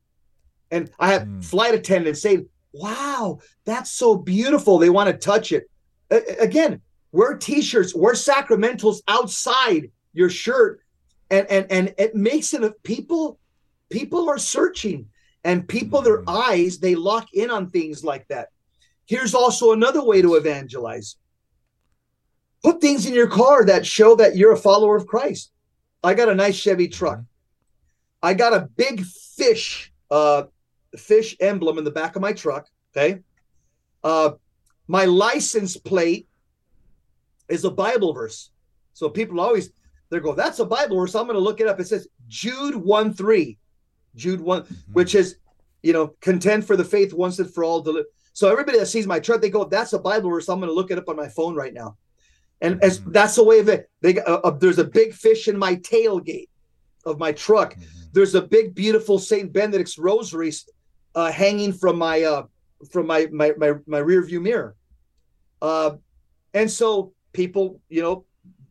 And 0.72 0.89
I 0.99 1.11
have 1.11 1.24
mm. 1.24 1.43
flight 1.43 1.74
attendants 1.74 2.22
saying, 2.22 2.47
Wow, 2.74 3.39
that's 3.66 3.91
so 3.91 4.18
beautiful. 4.18 4.78
They 4.78 4.89
want 4.89 5.09
to 5.09 5.18
touch 5.18 5.51
it. 5.51 5.70
A- 6.11 6.41
again, 6.41 6.82
wear 7.16 7.38
t-shirts, 7.38 7.95
wear 7.95 8.13
sacramentals 8.13 8.97
outside 9.07 9.89
your 10.13 10.30
shirt. 10.30 10.82
And 11.32 11.47
and 11.49 11.72
and 11.72 11.93
it 11.97 12.13
makes 12.13 12.53
it 12.53 12.84
people 12.84 13.39
people 13.89 14.30
are 14.30 14.38
searching 14.38 15.07
and 15.43 15.68
people 15.68 16.01
their 16.01 16.22
hmm. 16.22 16.30
eyes 16.30 16.78
they 16.78 16.95
lock 16.95 17.34
in 17.34 17.49
on 17.49 17.70
things 17.70 18.03
like 18.03 18.28
that. 18.28 18.49
Here's 19.05 19.34
also 19.34 19.72
another 19.72 20.03
way 20.03 20.22
to 20.22 20.36
evangelize. 20.36 21.16
Put 22.63 22.82
things 22.82 23.05
in 23.05 23.13
your 23.13 23.30
car 23.30 23.66
that 23.66 23.86
show 23.86 24.16
that 24.16 24.36
you're 24.36 24.53
a 24.53 24.57
follower 24.57 24.95
of 24.95 25.07
Christ. 25.07 25.51
I 26.03 26.16
got 26.16 26.30
a 26.30 26.36
nice 26.36 26.55
Chevy 26.55 26.88
truck. 26.89 27.20
Hmm. 27.20 27.24
I 28.22 28.34
got 28.34 28.53
a 28.53 28.68
big 28.76 29.03
fish 29.03 29.91
uh, 30.11 30.43
fish 30.97 31.36
emblem 31.39 31.78
in 31.78 31.84
the 31.84 31.91
back 31.91 32.16
of 32.16 32.22
my 32.22 32.34
truck. 32.34 32.68
Okay. 32.95 33.22
Uh, 34.03 34.32
my 34.88 35.05
license 35.05 35.78
plate 35.78 36.28
is 37.50 37.66
a 37.66 37.72
Bible 37.72 38.14
verse. 38.14 38.52
So 38.93 39.10
people 39.10 39.39
always 39.39 39.72
they 40.10 40.20
go, 40.20 40.34
that's 40.34 40.60
a 40.60 40.66
Bible 40.66 41.00
verse. 41.00 41.16
I'm 41.16 41.26
going 41.26 41.36
to 41.36 41.43
look 41.43 41.62
it 41.62 41.68
up. 41.68 41.80
It 41.80 41.88
says 41.88 42.08
Jude 42.28 42.76
1 42.76 43.14
3. 43.14 43.58
Jude 44.16 44.41
one 44.41 44.64
mm-hmm. 44.64 44.93
which 44.93 45.16
is, 45.16 45.38
you 45.84 45.93
know, 45.93 46.14
contend 46.22 46.66
for 46.66 46.76
the 46.76 46.86
faith 46.86 47.14
once 47.14 47.39
and 47.39 47.54
for 47.54 47.64
all. 47.64 47.82
Deli- 47.82 48.06
so 48.34 48.50
everybody 48.50 48.80
that 48.80 48.88
sees 48.88 49.08
my 49.08 49.20
truck, 49.20 49.41
they 49.41 49.50
go, 49.50 49.66
that's 49.66 49.93
a 49.93 50.00
Bible 50.00 50.30
verse. 50.30 50.50
I'm 50.50 50.60
going 50.60 50.70
to 50.70 50.74
look 50.74 50.91
it 50.91 50.98
up 50.98 51.10
on 51.10 51.16
my 51.16 51.28
phone 51.28 51.56
right 51.56 51.74
now. 51.74 51.98
And 52.62 52.76
mm-hmm. 52.76 52.86
as 52.86 53.04
that's 53.04 53.36
the 53.36 53.43
way 53.43 53.60
of 53.60 53.70
it. 53.70 53.89
They 54.02 54.20
uh, 54.20 54.38
uh, 54.38 54.52
there's 54.52 54.80
a 54.80 54.86
big 54.86 55.14
fish 55.14 55.48
in 55.48 55.58
my 55.58 55.76
tailgate 55.76 56.50
of 57.06 57.20
my 57.20 57.32
truck. 57.34 57.74
Mm-hmm. 57.74 58.02
There's 58.14 58.36
a 58.36 58.41
big, 58.41 58.74
beautiful 58.74 59.20
Saint 59.20 59.52
Benedict's 59.52 59.98
rosary 59.98 60.54
uh, 61.14 61.32
hanging 61.32 61.74
from 61.74 61.98
my 61.98 62.24
uh, 62.24 62.43
from 62.91 63.08
my, 63.08 63.28
my 63.32 63.54
my 63.58 63.74
my 63.86 63.98
rear 63.98 64.24
view 64.24 64.39
mirror. 64.39 64.76
Uh, 65.62 65.98
and 66.54 66.72
so 66.72 67.14
people, 67.36 67.80
you 67.90 68.02
know, 68.02 68.26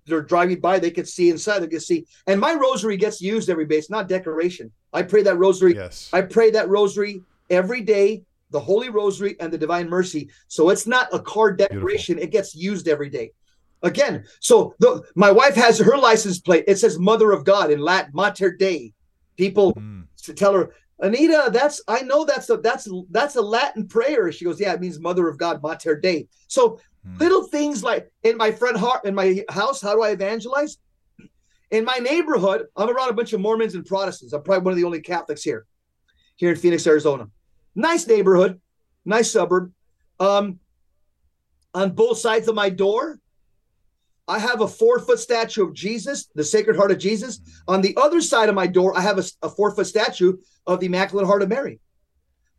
they're 0.06 0.22
driving 0.22 0.60
by, 0.60 0.78
they 0.78 0.90
could 0.90 1.08
see 1.08 1.30
inside, 1.30 1.60
they 1.60 1.68
could 1.68 1.82
see. 1.82 2.06
And 2.26 2.40
my 2.40 2.54
rosary 2.54 2.96
gets 2.96 3.20
used 3.20 3.48
every 3.48 3.66
day. 3.66 3.76
It's 3.76 3.90
not 3.90 4.08
decoration. 4.08 4.70
I 4.92 5.02
pray 5.02 5.22
that 5.22 5.38
rosary. 5.38 5.74
Yes. 5.74 6.10
I 6.12 6.22
pray 6.22 6.50
that 6.50 6.68
rosary 6.68 7.22
every 7.48 7.80
day, 7.80 8.22
the 8.50 8.60
Holy 8.60 8.88
Rosary 8.88 9.36
and 9.40 9.52
the 9.52 9.58
Divine 9.58 9.88
Mercy. 9.88 10.28
So 10.48 10.70
it's 10.70 10.86
not 10.86 11.08
a 11.12 11.20
card 11.20 11.58
decoration. 11.58 12.16
Beautiful. 12.16 12.28
It 12.28 12.32
gets 12.32 12.54
used 12.54 12.88
every 12.88 13.08
day. 13.08 13.32
Again, 13.82 14.24
so 14.40 14.74
the, 14.78 15.02
my 15.14 15.30
wife 15.30 15.54
has 15.56 15.78
her 15.78 15.96
license 15.96 16.38
plate. 16.38 16.64
It 16.66 16.78
says 16.78 16.98
Mother 16.98 17.32
of 17.32 17.44
God 17.44 17.70
in 17.70 17.80
Latin, 17.80 18.12
Mater 18.14 18.52
Dei. 18.52 18.92
People 19.36 19.74
mm. 19.74 20.04
tell 20.36 20.54
her, 20.54 20.70
Anita, 21.00 21.50
that's 21.52 21.82
I 21.88 22.02
know 22.02 22.24
that's 22.24 22.48
a 22.50 22.56
that's 22.58 22.88
that's 23.10 23.36
a 23.36 23.42
Latin 23.42 23.86
prayer. 23.86 24.30
She 24.32 24.44
goes, 24.44 24.60
yeah, 24.60 24.72
it 24.72 24.80
means 24.80 25.00
Mother 25.00 25.28
of 25.28 25.36
God, 25.36 25.60
Mater 25.60 25.98
Dei. 25.98 26.28
So 26.46 26.78
hmm. 27.04 27.16
little 27.18 27.44
things 27.48 27.82
like 27.82 28.10
in 28.22 28.36
my 28.36 28.50
front 28.50 28.76
heart 28.76 29.04
in 29.04 29.14
my 29.14 29.44
house, 29.48 29.80
how 29.80 29.94
do 29.94 30.02
I 30.02 30.10
evangelize? 30.10 30.78
In 31.70 31.84
my 31.84 31.96
neighborhood, 31.96 32.66
I'm 32.76 32.88
around 32.88 33.10
a 33.10 33.14
bunch 33.14 33.32
of 33.32 33.40
Mormons 33.40 33.74
and 33.74 33.84
Protestants. 33.84 34.32
I'm 34.32 34.42
probably 34.42 34.64
one 34.64 34.72
of 34.72 34.78
the 34.78 34.84
only 34.84 35.00
Catholics 35.00 35.42
here, 35.42 35.66
here 36.36 36.50
in 36.50 36.56
Phoenix, 36.56 36.86
Arizona. 36.86 37.28
Nice 37.74 38.06
neighborhood, 38.06 38.60
nice 39.04 39.30
suburb. 39.30 39.72
Um, 40.20 40.60
on 41.74 41.90
both 41.90 42.18
sides 42.18 42.46
of 42.46 42.54
my 42.54 42.70
door, 42.70 43.18
I 44.26 44.38
have 44.38 44.60
a 44.60 44.68
four 44.68 45.00
foot 45.00 45.18
statue 45.18 45.64
of 45.64 45.74
Jesus, 45.74 46.28
the 46.34 46.44
Sacred 46.44 46.76
Heart 46.76 46.92
of 46.92 46.98
Jesus. 46.98 47.40
On 47.68 47.80
the 47.80 47.96
other 47.96 48.20
side 48.20 48.48
of 48.48 48.54
my 48.54 48.66
door, 48.66 48.96
I 48.96 49.00
have 49.00 49.18
a, 49.18 49.24
a 49.42 49.50
four 49.50 49.74
foot 49.74 49.86
statue 49.86 50.38
of 50.66 50.80
the 50.80 50.86
Immaculate 50.86 51.26
Heart 51.26 51.42
of 51.42 51.48
Mary. 51.48 51.80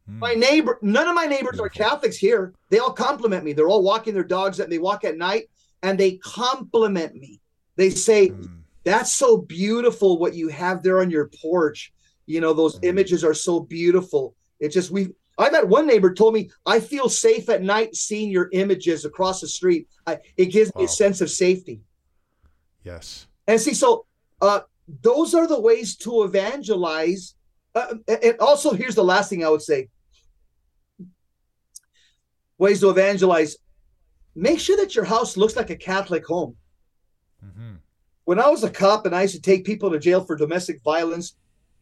Mm. 0.09 0.19
My 0.19 0.33
neighbor, 0.33 0.79
none 0.81 1.07
of 1.07 1.15
my 1.15 1.25
neighbors 1.25 1.59
are 1.59 1.69
Catholics 1.69 2.17
here. 2.17 2.53
They 2.69 2.79
all 2.79 2.93
compliment 2.93 3.43
me. 3.43 3.53
They're 3.53 3.67
all 3.67 3.83
walking 3.83 4.13
their 4.13 4.23
dogs 4.23 4.59
and 4.59 4.71
they 4.71 4.79
walk 4.79 5.03
at 5.03 5.17
night 5.17 5.49
and 5.83 5.99
they 5.99 6.17
compliment 6.17 7.15
me. 7.15 7.41
They 7.75 7.89
say, 7.89 8.29
mm. 8.29 8.61
That's 8.85 9.11
so 9.11 9.35
beautiful 9.37 10.19
what 10.19 10.35
you 10.35 10.47
have 10.49 10.83
there 10.83 11.01
on 11.01 11.09
your 11.09 11.29
porch. 11.41 11.91
You 12.27 12.39
know, 12.39 12.53
those 12.53 12.79
mm. 12.79 12.85
images 12.85 13.23
are 13.23 13.33
so 13.33 13.59
beautiful. 13.59 14.35
It 14.59 14.69
just, 14.69 14.91
we, 14.91 15.09
I've 15.37 15.53
had 15.53 15.67
one 15.67 15.87
neighbor 15.87 16.13
told 16.13 16.35
me, 16.35 16.51
I 16.65 16.79
feel 16.79 17.09
safe 17.09 17.49
at 17.49 17.63
night 17.63 17.95
seeing 17.95 18.29
your 18.29 18.47
images 18.53 19.03
across 19.03 19.41
the 19.41 19.47
street. 19.47 19.89
I, 20.07 20.19
it 20.37 20.45
gives 20.45 20.73
me 20.75 20.85
a 20.85 20.87
sense 20.87 21.19
of 21.19 21.29
safety. 21.31 21.81
Yes. 22.83 23.27
And 23.47 23.59
see, 23.59 23.73
so 23.73 24.05
uh, 24.39 24.61
those 25.01 25.33
are 25.33 25.47
the 25.47 25.59
ways 25.59 25.97
to 25.97 26.23
evangelize. 26.23 27.33
Uh, 27.73 27.95
and 28.07 28.35
also, 28.39 28.73
here's 28.73 28.95
the 28.95 29.03
last 29.03 29.29
thing 29.29 29.43
I 29.43 29.49
would 29.49 29.63
say 29.63 29.89
ways 32.57 32.79
to 32.81 32.89
evangelize. 32.89 33.57
Make 34.35 34.59
sure 34.59 34.77
that 34.77 34.95
your 34.95 35.05
house 35.05 35.37
looks 35.37 35.55
like 35.55 35.69
a 35.69 35.75
Catholic 35.75 36.25
home. 36.25 36.55
Mm-hmm. 37.45 37.75
When 38.25 38.39
I 38.39 38.49
was 38.49 38.63
a 38.63 38.69
cop 38.69 39.05
and 39.05 39.15
I 39.15 39.23
used 39.23 39.35
to 39.35 39.41
take 39.41 39.65
people 39.65 39.91
to 39.91 39.99
jail 39.99 40.23
for 40.23 40.35
domestic 40.35 40.81
violence, 40.83 41.35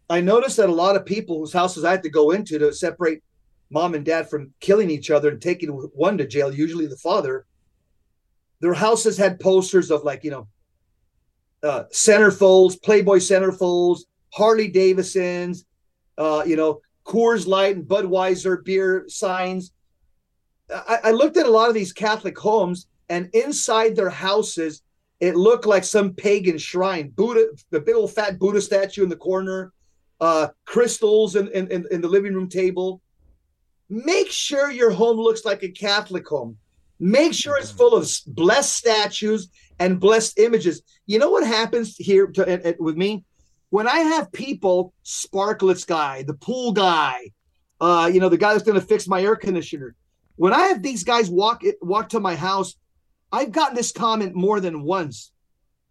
I 0.10 0.22
noticed 0.22 0.58
that 0.58 0.70
a 0.70 0.74
lot 0.74 0.96
of 0.96 1.06
people 1.06 1.40
whose 1.40 1.54
houses 1.54 1.84
I 1.84 1.92
had 1.92 2.04
to 2.04 2.10
go 2.10 2.32
into 2.32 2.60
to 2.60 2.74
separate 2.74 3.24
mom 3.70 3.96
and 3.96 4.06
dad 4.06 4.30
from 4.30 4.54
killing 4.60 4.92
each 4.92 5.10
other 5.10 5.30
and 5.30 5.42
taking 5.42 5.70
one 5.70 6.18
to 6.18 6.28
jail, 6.28 6.54
usually 6.54 6.86
the 6.86 6.98
father, 6.98 7.46
their 8.60 8.74
houses 8.74 9.18
had 9.18 9.40
posters 9.40 9.90
of 9.90 10.04
like, 10.04 10.24
you 10.24 10.32
know, 10.32 10.48
uh, 11.64 11.86
centerfolds, 11.92 12.82
Playboy 12.82 13.18
centerfolds, 13.18 14.02
Harley 14.34 14.68
Davidsons, 14.68 15.66
uh, 16.18 16.44
you 16.46 16.56
know, 16.56 16.82
Coors 17.06 17.48
Light 17.48 17.78
and 17.78 17.86
Budweiser 17.86 18.64
beer 18.64 19.06
signs. 19.08 19.72
I, 20.74 21.00
I 21.06 21.12
looked 21.12 21.38
at 21.38 21.46
a 21.46 21.52
lot 21.52 21.70
of 21.70 21.76
these 21.76 21.94
Catholic 21.94 22.38
homes, 22.38 22.88
and 23.10 23.30
inside 23.34 23.96
their 23.96 24.10
houses, 24.10 24.82
it 25.20 25.36
looked 25.36 25.66
like 25.66 25.84
some 25.84 26.14
pagan 26.14 26.58
shrine. 26.58 27.10
Buddha, 27.10 27.48
the 27.70 27.80
big 27.80 27.96
old 27.96 28.12
fat 28.12 28.40
Buddha 28.40 28.62
statue 28.62 29.04
in 29.04 29.10
the 29.10 29.16
corner, 29.16 29.72
uh, 30.20 30.48
crystals 30.66 31.36
in, 31.36 31.48
in, 31.50 31.86
in 31.92 32.02
the 32.02 32.08
living 32.08 32.34
room 32.34 32.50
table. 32.50 33.02
Make 33.90 34.32
sure 34.32 34.72
your 34.72 34.92
home 34.92 35.18
looks 35.18 35.46
like 35.46 35.64
a 35.64 35.70
Catholic 35.70 36.28
home. 36.28 36.58
Make 37.00 37.34
sure 37.34 37.58
it's 37.58 37.72
full 37.72 37.96
of 37.96 38.10
blessed 38.28 38.74
statues 38.74 39.50
and 39.80 40.00
blessed 40.00 40.40
images. 40.40 40.82
You 41.06 41.20
know 41.20 41.30
what 41.30 41.46
happens 41.46 41.96
here 41.98 42.28
to, 42.28 42.76
with 42.80 42.96
me? 42.96 43.26
When 43.70 43.88
I 43.88 44.00
have 44.00 44.32
people, 44.32 44.94
Sparkletts 45.04 45.86
guy, 45.86 46.24
the 46.24 46.36
pool 46.36 46.72
guy, 46.72 47.32
uh, 47.82 48.10
you 48.14 48.20
know, 48.20 48.30
the 48.30 48.38
guy 48.38 48.54
that's 48.54 48.64
going 48.64 48.80
to 48.80 48.86
fix 48.86 49.08
my 49.08 49.22
air 49.22 49.36
conditioner. 49.36 49.96
When 50.36 50.54
I 50.54 50.68
have 50.68 50.82
these 50.82 51.04
guys 51.04 51.30
walk 51.30 51.64
walk 51.82 52.10
to 52.10 52.20
my 52.20 52.36
house, 52.36 52.76
I've 53.32 53.52
gotten 53.52 53.76
this 53.76 53.92
comment 53.92 54.36
more 54.36 54.60
than 54.60 54.84
once. 54.84 55.32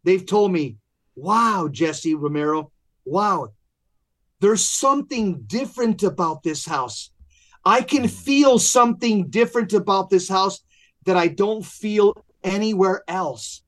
They've 0.05 0.25
told 0.25 0.53
me, 0.53 0.77
wow, 1.15 1.69
Jesse 1.71 2.15
Romero, 2.15 2.73
wow, 3.05 3.53
there's 4.41 4.65
something 4.65 5.43
different 5.47 6.03
about 6.03 6.43
this 6.43 6.67
house. 6.67 7.11
I 7.65 7.83
can 7.83 8.09
feel 8.09 8.59
something 8.59 9.29
different 9.29 9.73
about 9.73 10.11
this 10.11 10.29
house 10.29 10.61
that 11.05 11.17
I 11.17 11.29
don't 11.29 11.65
feel 11.65 12.25
anywhere 12.43 13.05
else. 13.07 13.63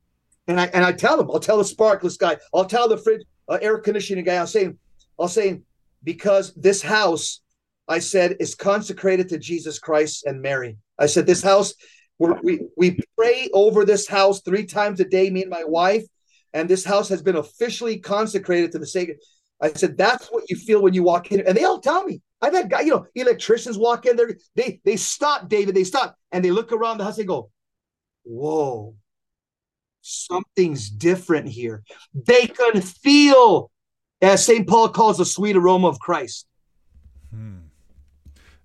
And 0.48 0.60
I 0.60 0.66
and 0.66 0.84
I 0.84 0.92
tell 0.92 1.16
them, 1.16 1.30
I'll 1.30 1.40
tell 1.40 1.58
the 1.58 1.64
Sparkletts 1.64 2.18
guy, 2.18 2.38
I'll 2.52 2.64
tell 2.64 2.88
the 2.88 2.96
fridge 2.96 3.22
uh, 3.48 3.58
air 3.62 3.78
conditioning 3.78 4.24
guy, 4.24 4.34
I'll 4.34 4.46
say, 4.46 4.72
I'll 5.18 5.28
say, 5.28 5.62
because 6.02 6.52
this 6.54 6.82
house, 6.82 7.40
I 7.88 7.98
said, 7.98 8.36
is 8.40 8.54
consecrated 8.54 9.28
to 9.28 9.38
Jesus 9.38 9.78
Christ 9.78 10.24
and 10.26 10.40
Mary. 10.40 10.78
I 10.98 11.06
said, 11.06 11.26
this 11.26 11.42
house, 11.42 11.74
we 12.18 12.60
we 12.76 12.98
pray 13.16 13.50
over 13.52 13.84
this 13.84 14.06
house 14.06 14.40
three 14.40 14.66
times 14.66 15.00
a 15.00 15.04
day, 15.04 15.28
me 15.30 15.42
and 15.42 15.50
my 15.50 15.64
wife, 15.64 16.04
and 16.52 16.68
this 16.68 16.84
house 16.84 17.08
has 17.08 17.22
been 17.22 17.36
officially 17.36 17.98
consecrated 17.98 18.72
to 18.72 18.78
the 18.78 18.86
sacred. 18.86 19.18
I 19.60 19.72
said, 19.72 19.98
that's 19.98 20.28
what 20.28 20.44
you 20.48 20.56
feel 20.56 20.82
when 20.82 20.94
you 20.94 21.02
walk 21.02 21.32
in. 21.32 21.40
And 21.40 21.56
they 21.56 21.64
all 21.64 21.80
tell 21.80 22.04
me. 22.04 22.20
I've 22.40 22.52
had 22.52 22.70
guys, 22.70 22.84
you 22.84 22.92
know, 22.92 23.06
electricians 23.14 23.78
walk 23.78 24.06
in 24.06 24.16
there, 24.16 24.36
they 24.54 24.80
they 24.84 24.96
stop, 24.96 25.48
David, 25.48 25.74
they 25.74 25.84
stop 25.84 26.16
and 26.30 26.44
they 26.44 26.50
look 26.50 26.72
around 26.72 26.98
the 26.98 27.04
house, 27.04 27.16
they 27.16 27.24
go, 27.24 27.50
Whoa, 28.24 28.94
something's 30.02 30.90
different 30.90 31.48
here. 31.48 31.82
They 32.14 32.46
can 32.46 32.80
feel, 32.80 33.70
as 34.20 34.44
St. 34.44 34.68
Paul 34.68 34.90
calls 34.90 35.18
the 35.18 35.24
sweet 35.24 35.56
aroma 35.56 35.88
of 35.88 35.98
Christ. 35.98 36.46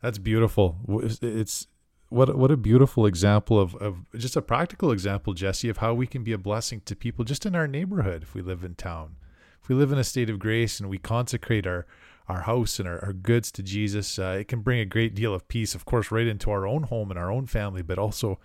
That's 0.02 0.18
beautiful. 0.18 0.78
It's 1.22 1.68
what 2.10 2.36
what 2.36 2.52
a 2.52 2.58
beautiful 2.58 3.06
example 3.06 3.60
of, 3.60 3.76
of 3.76 4.06
just 4.16 4.36
a 4.36 4.42
practical 4.42 4.92
example, 4.92 5.34
Jesse, 5.34 5.70
of 5.70 5.78
how 5.78 5.94
we 5.94 6.08
can 6.08 6.24
be 6.24 6.32
a 6.32 6.38
blessing 6.38 6.82
to 6.86 6.96
people 6.96 7.24
just 7.26 7.46
in 7.46 7.56
our 7.56 7.68
neighborhood 7.68 8.24
if 8.24 8.34
we 8.34 8.42
live 8.42 8.64
in 8.64 8.76
town. 8.76 9.16
If 9.62 9.70
we 9.70 9.76
live 9.76 9.92
in 9.92 10.00
a 10.00 10.04
state 10.04 10.30
of 10.30 10.40
grace 10.40 10.80
and 10.80 10.90
we 10.90 10.98
consecrate 10.98 11.68
our 11.68 11.86
our 12.28 12.42
house 12.42 12.80
and 12.80 12.88
our, 12.88 13.04
our 13.04 13.14
goods 13.14 13.52
to 13.52 13.64
Jesus, 13.64 14.20
uh, 14.20 14.38
it 14.40 14.48
can 14.48 14.62
bring 14.62 14.80
a 14.80 14.86
great 14.86 15.16
deal 15.16 15.34
of 15.34 15.48
peace, 15.48 15.74
of 15.74 15.86
course, 15.86 16.12
right 16.12 16.28
into 16.28 16.52
our 16.52 16.68
own 16.68 16.84
home 16.84 17.10
and 17.10 17.20
our 17.20 17.32
own 17.32 17.48
family, 17.48 17.82
but 17.82 17.98
also 17.98 18.40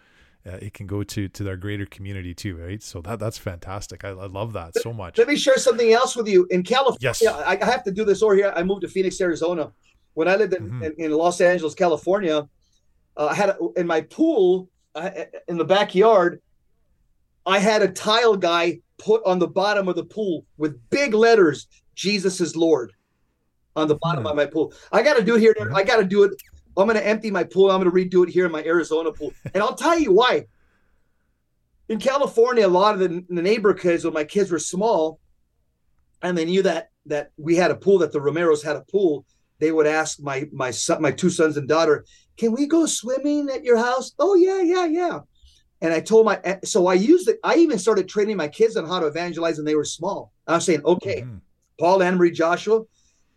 uh, 0.46 0.52
it 0.52 0.74
can 0.74 0.86
go 0.86 1.02
to 1.02 1.28
to 1.28 1.48
our 1.48 1.56
greater 1.56 1.86
community 1.86 2.34
too, 2.34 2.56
right? 2.56 2.82
So 2.82 3.00
that 3.02 3.18
that's 3.18 3.38
fantastic. 3.38 4.04
I, 4.04 4.10
I 4.10 4.26
love 4.26 4.52
that 4.54 4.74
so 4.76 4.92
much. 4.92 5.18
Let 5.18 5.28
me 5.28 5.36
share 5.36 5.56
something 5.56 5.92
else 5.92 6.16
with 6.16 6.28
you. 6.28 6.46
In 6.50 6.62
California, 6.62 6.98
yes. 7.00 7.24
I, 7.24 7.58
I 7.60 7.64
have 7.64 7.84
to 7.84 7.90
do 7.90 8.04
this 8.04 8.22
over 8.22 8.34
here. 8.34 8.52
I 8.54 8.62
moved 8.62 8.82
to 8.82 8.88
Phoenix, 8.88 9.20
Arizona. 9.20 9.72
When 10.14 10.28
I 10.28 10.36
lived 10.36 10.54
in, 10.54 10.64
mm-hmm. 10.64 10.82
in, 10.82 10.94
in, 10.98 11.10
Los 11.12 11.40
Angeles, 11.40 11.74
California, 11.74 12.48
uh, 13.16 13.26
I 13.26 13.34
had 13.34 13.50
a, 13.50 13.58
in 13.76 13.86
my 13.86 14.00
pool 14.00 14.68
uh, 14.94 15.10
in 15.48 15.56
the 15.56 15.64
backyard. 15.64 16.40
I 17.46 17.58
had 17.58 17.82
a 17.82 17.88
tile 17.88 18.36
guy 18.36 18.80
put 18.98 19.22
on 19.26 19.38
the 19.38 19.48
bottom 19.48 19.88
of 19.88 19.96
the 19.96 20.04
pool 20.04 20.46
with 20.56 20.78
big 20.90 21.14
letters, 21.14 21.66
"Jesus 21.94 22.40
is 22.40 22.56
Lord," 22.56 22.92
on 23.76 23.88
the 23.88 23.96
bottom 23.96 24.24
mm-hmm. 24.24 24.30
of 24.30 24.36
my 24.36 24.46
pool. 24.46 24.72
I 24.92 25.02
got 25.02 25.16
to 25.16 25.24
do 25.24 25.36
it 25.36 25.40
here. 25.40 25.54
I 25.74 25.82
got 25.82 25.96
to 25.96 26.04
do 26.04 26.22
it 26.22 26.32
I'm 26.76 26.86
going 26.86 26.98
to 26.98 27.06
empty 27.06 27.30
my 27.30 27.44
pool. 27.44 27.70
I'm 27.70 27.82
going 27.82 27.90
to 27.90 28.18
redo 28.18 28.26
it 28.26 28.32
here 28.32 28.46
in 28.46 28.52
my 28.52 28.64
Arizona 28.64 29.12
pool. 29.12 29.32
And 29.54 29.62
I'll 29.62 29.74
tell 29.74 29.98
you 29.98 30.12
why. 30.12 30.46
In 31.88 31.98
California, 31.98 32.66
a 32.66 32.68
lot 32.68 32.94
of 32.94 33.00
the, 33.00 33.24
the 33.28 33.42
neighbor 33.42 33.74
kids, 33.74 34.04
when 34.04 34.14
my 34.14 34.24
kids 34.24 34.50
were 34.50 34.58
small, 34.58 35.20
and 36.22 36.36
they 36.36 36.46
knew 36.46 36.62
that 36.62 36.90
that 37.06 37.32
we 37.36 37.54
had 37.54 37.70
a 37.70 37.76
pool, 37.76 37.98
that 37.98 38.12
the 38.12 38.18
Romeros 38.18 38.64
had 38.64 38.76
a 38.76 38.80
pool, 38.80 39.26
they 39.64 39.72
would 39.72 39.86
ask 39.86 40.20
my 40.20 40.46
my 40.52 40.70
son, 40.70 41.00
my 41.00 41.10
two 41.10 41.30
sons 41.30 41.56
and 41.56 41.66
daughter, 41.66 42.04
"Can 42.36 42.52
we 42.52 42.66
go 42.66 42.84
swimming 42.84 43.48
at 43.48 43.64
your 43.64 43.78
house?" 43.78 44.12
Oh 44.18 44.34
yeah, 44.34 44.60
yeah, 44.60 44.84
yeah. 44.84 45.20
And 45.80 45.94
I 45.94 46.00
told 46.00 46.26
my 46.26 46.58
so 46.64 46.86
I 46.86 46.94
used 46.94 47.28
it. 47.28 47.38
I 47.42 47.56
even 47.56 47.78
started 47.78 48.06
training 48.06 48.36
my 48.36 48.48
kids 48.48 48.76
on 48.76 48.86
how 48.86 49.00
to 49.00 49.06
evangelize 49.06 49.56
when 49.56 49.64
they 49.64 49.74
were 49.74 49.84
small. 49.86 50.32
I 50.46 50.56
was 50.56 50.66
saying, 50.66 50.84
okay, 50.84 51.22
mm-hmm. 51.22 51.38
Paul, 51.80 52.02
Anne 52.02 52.16
Marie, 52.16 52.30
Joshua, 52.30 52.82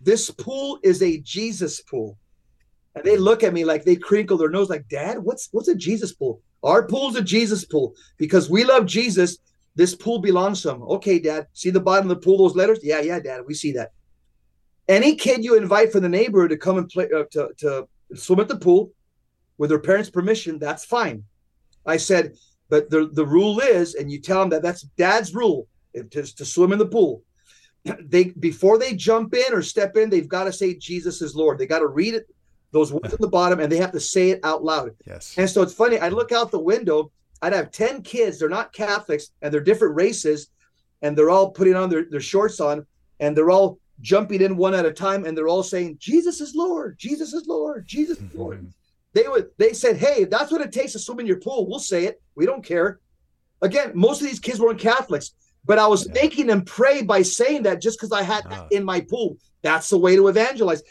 this 0.01 0.29
pool 0.29 0.79
is 0.83 1.01
a 1.01 1.19
Jesus 1.21 1.81
pool. 1.81 2.17
And 2.95 3.05
they 3.05 3.15
look 3.15 3.43
at 3.43 3.53
me 3.53 3.63
like 3.63 3.85
they 3.85 3.95
crinkle 3.95 4.37
their 4.37 4.49
nose, 4.49 4.69
like, 4.69 4.87
Dad, 4.89 5.19
what's 5.19 5.47
what's 5.53 5.69
a 5.69 5.75
Jesus 5.75 6.13
pool? 6.13 6.41
Our 6.63 6.87
pool's 6.87 7.15
a 7.15 7.21
Jesus 7.21 7.63
pool 7.63 7.93
because 8.17 8.49
we 8.49 8.63
love 8.63 8.85
Jesus. 8.85 9.37
This 9.75 9.95
pool 9.95 10.19
belongs 10.19 10.63
to 10.63 10.71
him. 10.71 10.81
Okay, 10.83 11.19
Dad. 11.19 11.47
See 11.53 11.69
the 11.69 11.79
bottom 11.79 12.09
of 12.09 12.17
the 12.17 12.23
pool, 12.23 12.39
those 12.39 12.55
letters? 12.55 12.79
Yeah, 12.83 12.99
yeah, 12.99 13.19
Dad. 13.19 13.41
We 13.45 13.53
see 13.53 13.71
that. 13.73 13.91
Any 14.87 15.15
kid 15.15 15.43
you 15.43 15.55
invite 15.55 15.91
from 15.91 16.01
the 16.01 16.09
neighborhood 16.09 16.51
to 16.51 16.57
come 16.57 16.77
and 16.77 16.87
play 16.87 17.09
uh, 17.13 17.23
to, 17.31 17.49
to 17.57 17.87
swim 18.15 18.39
at 18.39 18.47
the 18.47 18.55
pool 18.55 18.91
with 19.57 19.69
their 19.69 19.79
parents' 19.79 20.09
permission, 20.09 20.59
that's 20.59 20.85
fine. 20.85 21.23
I 21.85 21.97
said, 21.97 22.35
but 22.69 22.89
the, 22.89 23.09
the 23.11 23.25
rule 23.25 23.59
is, 23.59 23.95
and 23.95 24.11
you 24.11 24.19
tell 24.19 24.39
them 24.39 24.49
that 24.49 24.61
that's 24.61 24.83
dad's 24.97 25.33
rule 25.33 25.67
to, 25.93 26.21
to 26.23 26.45
swim 26.45 26.71
in 26.73 26.79
the 26.79 26.85
pool. 26.85 27.23
They 28.01 28.25
before 28.25 28.77
they 28.77 28.95
jump 28.95 29.33
in 29.33 29.53
or 29.53 29.61
step 29.61 29.95
in, 29.95 30.09
they've 30.09 30.27
got 30.27 30.43
to 30.43 30.51
say 30.51 30.75
Jesus 30.75 31.21
is 31.21 31.35
Lord. 31.35 31.57
They 31.57 31.65
got 31.65 31.79
to 31.79 31.87
read 31.87 32.15
it 32.15 32.27
those 32.71 32.91
words 32.91 33.13
at 33.13 33.21
the 33.21 33.29
bottom, 33.29 33.61
and 33.61 33.71
they 33.71 33.77
have 33.77 33.93
to 33.93 33.99
say 33.99 34.31
it 34.31 34.41
out 34.43 34.61
loud. 34.61 34.91
Yes. 35.05 35.35
And 35.37 35.49
so 35.49 35.61
it's 35.61 35.73
funny. 35.73 35.97
I 35.97 36.09
look 36.09 36.33
out 36.33 36.51
the 36.51 36.59
window. 36.59 37.11
I'd 37.41 37.53
have 37.53 37.71
ten 37.71 38.01
kids. 38.01 38.39
They're 38.39 38.49
not 38.49 38.73
Catholics, 38.73 39.29
and 39.41 39.53
they're 39.53 39.61
different 39.61 39.95
races, 39.95 40.49
and 41.01 41.17
they're 41.17 41.29
all 41.29 41.51
putting 41.51 41.75
on 41.75 41.89
their, 41.89 42.03
their 42.09 42.19
shorts 42.19 42.59
on, 42.59 42.85
and 43.19 43.37
they're 43.37 43.51
all 43.51 43.79
jumping 44.01 44.41
in 44.41 44.57
one 44.57 44.73
at 44.73 44.85
a 44.85 44.91
time, 44.91 45.25
and 45.25 45.37
they're 45.37 45.47
all 45.47 45.63
saying, 45.63 45.97
"Jesus 45.99 46.41
is 46.41 46.55
Lord. 46.55 46.97
Jesus 46.97 47.33
is 47.33 47.47
Lord. 47.47 47.85
Jesus 47.87 48.19
is 48.19 48.33
Lord." 48.33 48.59
Mm-hmm. 48.59 48.69
They 49.13 49.27
would. 49.27 49.49
They 49.57 49.73
said, 49.73 49.97
"Hey, 49.97 50.25
that's 50.25 50.51
what 50.51 50.61
it 50.61 50.71
takes 50.71 50.93
to 50.93 50.99
swim 50.99 51.19
in 51.19 51.27
your 51.27 51.39
pool. 51.39 51.67
We'll 51.67 51.79
say 51.79 52.05
it. 52.05 52.21
We 52.35 52.45
don't 52.45 52.63
care." 52.63 52.99
Again, 53.61 53.91
most 53.95 54.21
of 54.21 54.27
these 54.27 54.39
kids 54.39 54.59
weren't 54.59 54.79
Catholics, 54.79 55.31
but 55.65 55.79
I 55.79 55.87
was 55.87 56.05
yeah. 56.05 56.13
making 56.13 56.47
them 56.47 56.63
pray 56.63 57.01
by 57.01 57.23
saying 57.23 57.63
that 57.63 57.81
just 57.81 57.99
because 57.99 58.11
I 58.11 58.23
had 58.23 58.45
uh. 58.45 58.49
that 58.49 58.71
in 58.71 58.83
my 58.83 59.01
pool. 59.01 59.37
That's 59.63 59.89
the 59.89 59.97
way 59.97 60.15
to 60.15 60.27
evangelize. 60.27 60.83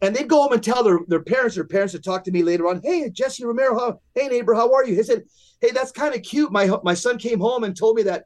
And 0.00 0.14
they'd 0.14 0.28
go 0.28 0.42
home 0.42 0.52
and 0.52 0.62
tell 0.62 0.82
their, 0.82 0.98
their 1.06 1.22
parents, 1.22 1.54
their 1.54 1.64
parents 1.64 1.94
would 1.94 2.04
talk 2.04 2.24
to 2.24 2.30
me 2.30 2.42
later 2.42 2.66
on, 2.66 2.80
hey, 2.82 3.08
Jesse 3.10 3.44
Romero, 3.44 3.78
how, 3.78 4.00
hey, 4.14 4.28
neighbor, 4.28 4.54
how 4.54 4.72
are 4.72 4.84
you? 4.84 4.94
He 4.94 5.02
said, 5.02 5.22
hey, 5.60 5.70
that's 5.70 5.92
kind 5.92 6.14
of 6.14 6.22
cute. 6.22 6.52
My, 6.52 6.70
my 6.82 6.94
son 6.94 7.16
came 7.16 7.40
home 7.40 7.64
and 7.64 7.76
told 7.76 7.96
me 7.96 8.02
that 8.02 8.24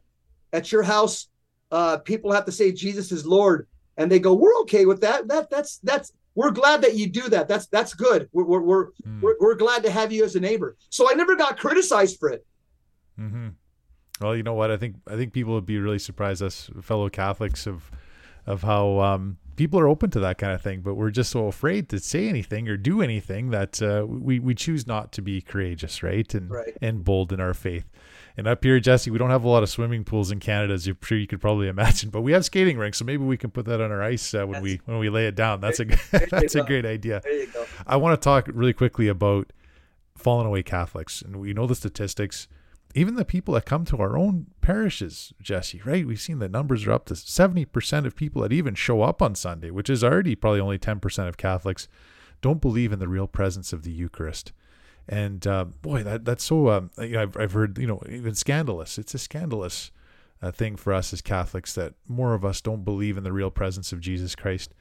at 0.51 0.71
your 0.71 0.83
house, 0.83 1.27
uh, 1.71 1.97
people 1.99 2.31
have 2.31 2.45
to 2.45 2.51
say 2.51 2.71
Jesus 2.71 3.11
is 3.11 3.25
Lord. 3.25 3.67
And 3.99 4.09
they 4.11 4.17
go, 4.17 4.33
we're 4.33 4.57
okay 4.61 4.85
with 4.85 5.01
that. 5.01 5.27
That 5.27 5.49
that's 5.49 5.77
that's 5.79 6.13
we're 6.33 6.51
glad 6.51 6.81
that 6.81 6.95
you 6.95 7.07
do 7.07 7.27
that. 7.29 7.47
That's 7.49 7.67
that's 7.67 7.93
good. 7.93 8.29
We're 8.31 8.45
we're 8.45 8.61
we're, 8.61 8.85
mm. 9.05 9.21
we're, 9.21 9.35
we're, 9.39 9.55
glad 9.55 9.83
to 9.83 9.91
have 9.91 10.11
you 10.11 10.23
as 10.23 10.35
a 10.35 10.39
neighbor. 10.39 10.77
So 10.89 11.11
I 11.11 11.13
never 11.13 11.35
got 11.35 11.59
criticized 11.59 12.17
for 12.17 12.29
it. 12.29 12.45
Mm-hmm. 13.19 13.49
Well, 14.21 14.35
you 14.37 14.43
know 14.43 14.53
what? 14.53 14.71
I 14.71 14.77
think 14.77 14.95
I 15.05 15.17
think 15.17 15.33
people 15.33 15.53
would 15.53 15.65
be 15.65 15.79
really 15.79 15.99
surprised, 15.99 16.41
us 16.41 16.69
fellow 16.81 17.09
Catholics, 17.09 17.67
of 17.67 17.91
of 18.47 18.63
how 18.63 18.99
um, 19.01 19.37
people 19.57 19.77
are 19.81 19.87
open 19.89 20.09
to 20.11 20.19
that 20.21 20.37
kind 20.37 20.53
of 20.53 20.61
thing, 20.61 20.79
but 20.79 20.95
we're 20.95 21.11
just 21.11 21.29
so 21.31 21.47
afraid 21.47 21.89
to 21.89 21.99
say 21.99 22.29
anything 22.29 22.69
or 22.69 22.77
do 22.77 23.01
anything 23.01 23.49
that 23.49 23.81
uh, 23.81 24.05
we 24.07 24.39
we 24.39 24.55
choose 24.55 24.87
not 24.87 25.11
to 25.11 25.21
be 25.21 25.41
courageous, 25.41 26.01
right? 26.01 26.33
And 26.33 26.49
right. 26.49 26.77
and 26.81 27.03
bold 27.03 27.33
in 27.33 27.41
our 27.41 27.53
faith. 27.53 27.85
And 28.39 28.47
up 28.47 28.63
here, 28.63 28.79
Jesse, 28.79 29.11
we 29.11 29.17
don't 29.17 29.29
have 29.29 29.43
a 29.43 29.49
lot 29.49 29.63
of 29.63 29.69
swimming 29.69 30.03
pools 30.03 30.31
in 30.31 30.39
Canada, 30.39 30.73
as 30.73 30.87
you're 30.87 30.95
sure 31.03 31.17
you 31.17 31.27
could 31.27 31.41
probably 31.41 31.67
imagine, 31.67 32.09
but 32.09 32.21
we 32.21 32.31
have 32.31 32.45
skating 32.45 32.77
rinks, 32.77 32.97
so 32.97 33.05
maybe 33.05 33.23
we 33.23 33.37
can 33.37 33.51
put 33.51 33.65
that 33.65 33.81
on 33.81 33.91
our 33.91 34.01
ice 34.01 34.33
uh, 34.33 34.45
when 34.45 34.53
that's, 34.53 34.63
we 34.63 34.81
when 34.85 34.97
we 34.97 35.09
lay 35.09 35.27
it 35.27 35.35
down. 35.35 35.59
That's 35.59 35.79
a 35.79 35.85
that's 36.31 36.55
a 36.55 36.63
great 36.63 36.85
idea. 36.85 37.21
I 37.85 37.97
want 37.97 38.19
to 38.19 38.23
talk 38.23 38.49
really 38.51 38.73
quickly 38.73 39.07
about 39.07 39.51
fallen 40.15 40.47
away 40.47 40.63
Catholics, 40.63 41.21
and 41.21 41.35
we 41.37 41.53
know 41.53 41.67
the 41.67 41.75
statistics 41.75 42.47
even 42.95 43.15
the 43.15 43.25
people 43.25 43.53
that 43.53 43.65
come 43.65 43.85
to 43.85 43.97
our 43.97 44.17
own 44.17 44.47
parishes, 44.61 45.31
Jesse, 45.41 45.81
right? 45.85 46.07
We've 46.07 46.19
seen 46.19 46.39
the 46.39 46.49
numbers 46.49 46.87
are 46.87 46.91
up 46.91 47.05
to 47.05 47.13
70% 47.13 48.05
of 48.05 48.15
people 48.15 48.41
that 48.41 48.51
even 48.51 48.73
show 48.73 49.03
up 49.03 49.21
on 49.21 49.35
Sunday, 49.35 49.69
which 49.69 49.89
is 49.89 50.03
already 50.03 50.35
probably 50.35 50.59
only 50.59 50.79
10% 50.79 51.27
of 51.27 51.37
Catholics, 51.37 51.87
don't 52.41 52.61
believe 52.61 52.91
in 52.91 52.99
the 52.99 53.07
real 53.07 53.27
presence 53.27 53.73
of 53.73 53.83
the 53.83 53.91
Eucharist. 53.91 54.53
And 55.11 55.45
uh, 55.47 55.65
boy, 55.65 56.03
that 56.03 56.23
that's 56.23 56.43
so, 56.43 56.69
um, 56.69 56.91
you 56.99 57.09
know, 57.09 57.23
I've, 57.23 57.35
I've 57.35 57.51
heard, 57.53 57.79
you 57.79 57.87
know, 57.87 57.99
even 58.07 58.35
scandalous. 58.35 58.99
It's 58.99 59.15
a 59.15 59.19
scandalous 59.19 59.89
uh, 60.39 60.51
thing 60.51 60.75
for 60.75 60.93
us 60.93 61.11
as 61.11 61.21
Catholics 61.21 61.73
that 61.73 61.95
more 62.07 62.35
of 62.35 62.45
us 62.45 62.61
don't 62.61 62.85
believe 62.85 63.17
in 63.17 63.23
the 63.23 63.33
real 63.33 63.49
presence 63.49 63.91
of 63.91 63.99
Jesus 63.99 64.35
Christ. 64.35 64.73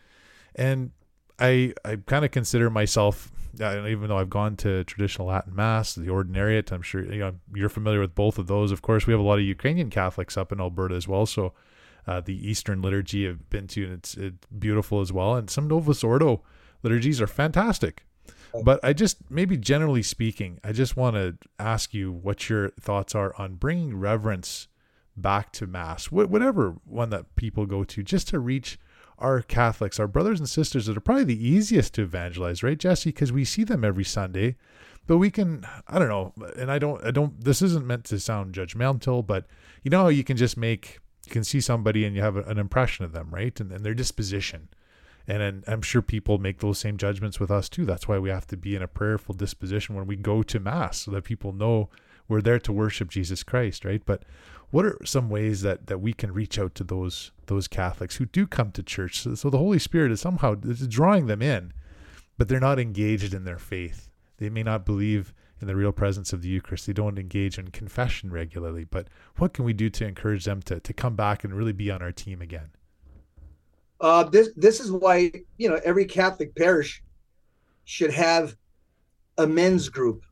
And 0.55 0.91
I 1.39 1.73
I 1.83 1.97
kind 1.97 2.27
of 2.27 2.31
consider 2.31 2.69
myself, 2.69 3.33
even 3.59 4.09
though 4.09 4.19
I've 4.19 4.29
gone 4.29 4.57
to 4.57 4.85
traditional 4.85 5.29
Latin 5.29 5.55
Mass, 5.55 5.95
the 5.95 6.09
Ordinariate. 6.09 6.73
I'm 6.73 6.83
sure 6.83 7.11
you 7.11 7.21
know 7.21 7.35
you're 7.55 7.71
familiar 7.71 8.01
with 8.01 8.15
both 8.15 8.39
of 8.39 8.49
those. 8.49 8.71
Of 8.71 8.83
course, 8.83 9.07
we 9.07 9.15
have 9.15 9.21
a 9.21 9.25
lot 9.25 9.39
of 9.39 9.45
Ukrainian 9.45 9.89
Catholics 9.89 10.37
up 10.37 10.53
in 10.53 10.61
Alberta 10.61 10.95
as 10.95 11.09
well. 11.09 11.25
So 11.25 11.55
uh, 12.07 12.21
the 12.21 12.37
Eastern 12.47 12.83
liturgy 12.83 13.27
I've 13.27 13.49
been 13.49 13.67
to, 13.69 13.85
and 13.85 13.93
it's 13.95 14.15
it's 14.15 14.47
beautiful 14.47 15.01
as 15.01 15.11
well. 15.11 15.37
And 15.37 15.49
some 15.49 15.69
Novus 15.69 16.05
Ordo 16.05 16.43
liturgies 16.83 17.21
are 17.23 17.27
fantastic. 17.27 18.05
But 18.65 18.81
I 18.83 18.93
just 18.93 19.31
maybe 19.31 19.57
generally 19.57 20.03
speaking, 20.03 20.59
I 20.65 20.73
just 20.73 20.97
want 20.97 21.17
to 21.17 21.37
ask 21.59 21.95
you 21.95 22.13
what 22.13 22.49
your 22.49 22.71
thoughts 22.71 23.15
are 23.15 23.35
on 23.39 23.55
bringing 23.55 23.99
reverence 23.99 24.69
back 25.17 25.53
to 25.53 25.67
Mass, 25.67 26.11
whatever 26.11 26.77
one 26.85 27.11
that 27.11 27.35
people 27.37 27.67
go 27.67 27.85
to, 27.85 28.03
just 28.03 28.29
to 28.29 28.39
reach 28.39 28.79
our 29.19 29.43
Catholics, 29.43 29.99
our 29.99 30.07
brothers 30.07 30.39
and 30.39 30.49
sisters 30.49 30.87
that 30.87 30.97
are 30.97 31.01
probably 31.01 31.25
the 31.25 31.47
easiest 31.49 31.95
to 31.95 32.03
evangelize, 32.03 32.63
right, 32.63 32.79
Jesse? 32.79 33.11
Because 33.11 33.33
we 33.33 33.45
see 33.45 33.65
them 33.65 33.85
every 33.85 34.05
Sunday, 34.05 34.57
but 35.09 35.19
we 35.19 35.31
can, 35.31 35.67
I 35.89 35.99
don't 35.99 36.09
know, 36.09 36.33
and 36.57 36.71
I 36.71 36.79
don't, 36.79 37.05
I 37.05 37.11
don't, 37.11 37.43
this 37.43 37.61
isn't 37.63 37.87
meant 37.87 38.05
to 38.05 38.21
sound 38.21 38.55
judgmental, 38.55 39.27
but 39.27 39.47
you 39.83 39.91
know 39.91 40.03
how 40.03 40.09
you 40.09 40.23
can 40.23 40.37
just 40.37 40.57
make 40.57 41.01
you 41.27 41.33
can 41.33 41.45
see 41.45 41.61
somebody 41.61 42.07
and 42.07 42.17
you 42.17 42.23
have 42.23 42.37
an 42.37 42.59
impression 42.59 43.05
of 43.05 43.13
them, 43.13 43.29
right? 43.31 43.59
And, 43.61 43.71
and 43.71 43.85
their 43.85 43.93
disposition. 43.93 44.69
And, 45.29 45.43
and 45.43 45.65
I'm 45.69 45.83
sure 45.83 46.01
people 46.01 46.39
make 46.39 46.59
those 46.59 46.79
same 46.79 46.97
judgments 46.97 47.39
with 47.39 47.51
us 47.51 47.69
too. 47.69 47.85
That's 47.85 48.09
why 48.09 48.19
we 48.19 48.31
have 48.31 48.47
to 48.49 48.57
be 48.57 48.75
in 48.75 48.83
a 48.83 48.89
prayerful 48.89 49.35
disposition 49.35 49.95
when 49.95 50.07
we 50.07 50.17
go 50.17 50.43
to 50.43 50.59
mass 50.59 50.99
so 51.03 51.11
that 51.13 51.25
people 51.25 51.53
know 51.53 51.91
we're 52.27 52.41
there 52.41 52.59
to 52.59 52.73
worship 52.73 53.11
Jesus 53.11 53.43
Christ, 53.43 53.85
right? 53.85 54.03
But 54.05 54.23
what 54.71 54.85
are 54.85 54.99
some 55.05 55.31
ways 55.31 55.63
that 55.63 55.87
that 55.87 56.01
we 56.01 56.13
can 56.13 56.33
reach 56.33 56.59
out 56.59 56.75
to 56.77 56.85
those 56.85 57.31
those 57.47 57.69
Catholics 57.69 58.17
who 58.17 58.27
do 58.27 58.47
come 58.47 58.73
to 58.73 58.83
church? 58.83 59.21
So, 59.21 59.35
so 59.35 59.51
the 59.51 59.59
Holy 59.59 59.79
Spirit 59.79 60.13
is 60.13 60.21
somehow 60.21 60.55
drawing 60.55 61.27
them 61.27 61.43
in, 61.43 61.73
but 62.37 62.49
they're 62.49 62.61
not 62.61 62.79
engaged 62.79 63.35
in 63.35 63.45
their 63.45 63.59
faith. 63.59 64.09
They 64.39 64.51
may 64.51 64.63
not 64.63 64.87
believe 64.87 65.35
in 65.61 65.67
the 65.67 65.77
real 65.77 65.93
presence 65.93 66.33
of 66.33 66.43
the 66.43 66.49
Eucharist. 66.49 66.87
They 66.87 66.93
don't 66.93 67.19
engage 67.19 67.59
in 67.59 67.71
confession 67.71 68.31
regularly. 68.31 68.85
But 68.85 69.09
what 69.37 69.53
can 69.53 69.65
we 69.65 69.73
do 69.73 69.91
to 69.91 70.07
encourage 70.07 70.45
them 70.45 70.63
to 70.63 70.81
to 70.81 70.93
come 70.93 71.17
back 71.17 71.45
and 71.45 71.55
really 71.55 71.73
be 71.73 71.91
on 71.91 72.03
our 72.03 72.13
team 72.13 72.41
again? 72.41 72.71
Uh, 74.01 74.25
this 74.25 74.51
this 74.57 74.81
is 74.81 74.93
why 74.93 75.33
you 75.57 75.69
know 75.69 75.81
every 75.85 76.05
Catholic 76.05 76.55
parish 76.55 77.03
should 77.85 78.13
have 78.13 78.55
a 79.39 79.47
men's 79.47 79.89
group, 79.89 80.23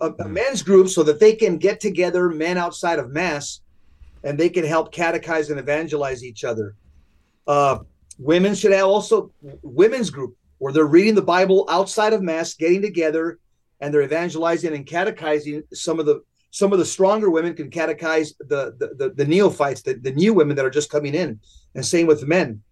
a, 0.00 0.06
a 0.06 0.24
hmm. 0.24 0.32
men's 0.32 0.62
group, 0.62 0.88
so 0.88 1.02
that 1.02 1.20
they 1.20 1.34
can 1.34 1.58
get 1.58 1.80
together, 1.80 2.28
men 2.28 2.58
outside 2.58 2.98
of 2.98 3.10
mass, 3.10 3.60
and 4.24 4.38
they 4.38 4.48
can 4.48 4.64
help 4.64 4.94
catechize 4.94 5.50
and 5.50 5.60
evangelize 5.60 6.24
each 6.24 6.44
other. 6.44 6.74
Uh, 7.46 7.78
women 8.18 8.54
should 8.54 8.72
have 8.72 8.86
also 8.86 9.30
women's 9.62 10.10
group 10.10 10.36
where 10.58 10.72
they're 10.72 10.86
reading 10.86 11.14
the 11.14 11.22
Bible 11.22 11.66
outside 11.70 12.12
of 12.12 12.22
mass, 12.22 12.54
getting 12.54 12.82
together, 12.82 13.38
and 13.80 13.92
they're 13.92 14.02
evangelizing 14.02 14.74
and 14.74 14.86
catechizing 14.86 15.62
some 15.72 16.00
of 16.00 16.06
the 16.06 16.22
some 16.52 16.72
of 16.72 16.80
the 16.80 16.84
stronger 16.84 17.30
women 17.30 17.54
can 17.54 17.70
catechize 17.70 18.34
the 18.40 18.74
the, 18.78 18.94
the, 18.96 19.14
the 19.14 19.24
neophytes, 19.24 19.82
the, 19.82 19.94
the 19.94 20.12
new 20.12 20.34
women 20.34 20.56
that 20.56 20.64
are 20.64 20.70
just 20.70 20.90
coming 20.90 21.14
in, 21.14 21.40
and 21.74 21.84
same 21.84 22.06
with 22.06 22.26
men. 22.26 22.62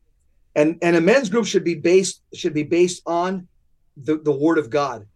And 0.55 0.79
and 0.83 0.97
a 0.97 1.01
men's 1.01 1.29
group 1.29 1.47
should 1.47 1.65
be 1.65 1.75
based 1.75 2.23
should 2.35 2.55
be 2.55 2.65
based 2.65 3.03
on 3.07 3.47
the, 3.97 4.19
the 4.19 4.33
word 4.33 4.59
of 4.59 4.71
God. 4.71 5.07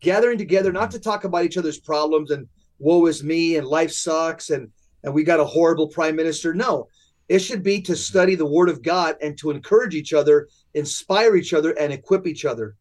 Gathering 0.00 0.38
together 0.38 0.72
not 0.72 0.90
to 0.92 1.00
talk 1.00 1.24
about 1.24 1.44
each 1.44 1.56
other's 1.56 1.78
problems 1.78 2.30
and 2.30 2.48
woe 2.78 3.06
is 3.06 3.22
me 3.22 3.56
and 3.56 3.66
life 3.66 3.92
sucks 3.92 4.50
and 4.50 4.70
and 5.04 5.14
we 5.14 5.22
got 5.22 5.40
a 5.40 5.44
horrible 5.44 5.88
prime 5.88 6.16
minister. 6.16 6.54
No. 6.54 6.88
It 7.28 7.40
should 7.40 7.62
be 7.62 7.82
to 7.82 7.94
study 7.94 8.34
the 8.34 8.46
word 8.46 8.70
of 8.70 8.82
God 8.82 9.16
and 9.20 9.36
to 9.38 9.50
encourage 9.50 9.94
each 9.94 10.14
other, 10.14 10.48
inspire 10.74 11.36
each 11.36 11.52
other, 11.52 11.72
and 11.72 11.92
equip 11.92 12.26
each 12.26 12.46
other. 12.46 12.74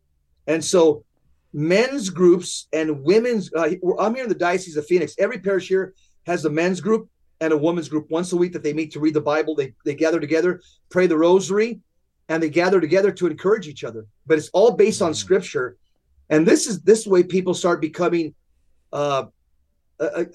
And 0.48 0.64
so 0.64 1.04
men's 1.54 2.10
groups 2.10 2.68
and 2.72 3.04
women's. 3.04 3.54
Uh, 3.54 3.72
I'm 4.00 4.16
here 4.16 4.24
in 4.24 4.30
the 4.30 4.36
Diocese 4.36 4.78
of 4.78 4.88
Phoenix. 4.88 5.16
Every 5.18 5.40
parish 5.40 5.68
here 5.68 5.94
has 6.26 6.46
a 6.46 6.50
men's 6.50 6.80
group 6.80 7.10
and 7.40 7.54
a 7.54 7.58
women's 7.58 7.90
group 7.90 8.10
once 8.10 8.32
a 8.34 8.38
week 8.38 8.54
that 8.54 8.64
they 8.64 8.74
meet 8.74 8.92
to 8.94 9.00
read 9.00 9.14
the 9.14 9.22
Bible. 9.22 9.56
They 9.56 9.74
they 9.86 9.96
gather 9.96 10.20
together, 10.20 10.62
pray 10.90 11.08
the 11.08 11.18
Rosary, 11.18 11.80
and 12.30 12.42
they 12.42 12.50
gather 12.50 12.82
together 12.82 13.12
to 13.12 13.28
encourage 13.28 13.68
each 13.68 13.84
other. 13.84 14.06
But 14.26 14.38
it's 14.38 14.50
all 14.50 14.72
based 14.72 15.02
on 15.02 15.12
mm. 15.12 15.16
Scripture, 15.16 15.78
and 16.30 16.48
this 16.48 16.68
is 16.68 16.82
this 16.82 17.06
way 17.06 17.24
people 17.24 17.54
start 17.54 17.82
becoming 17.82 18.34
uh, 18.92 19.26
uh, 20.00 20.26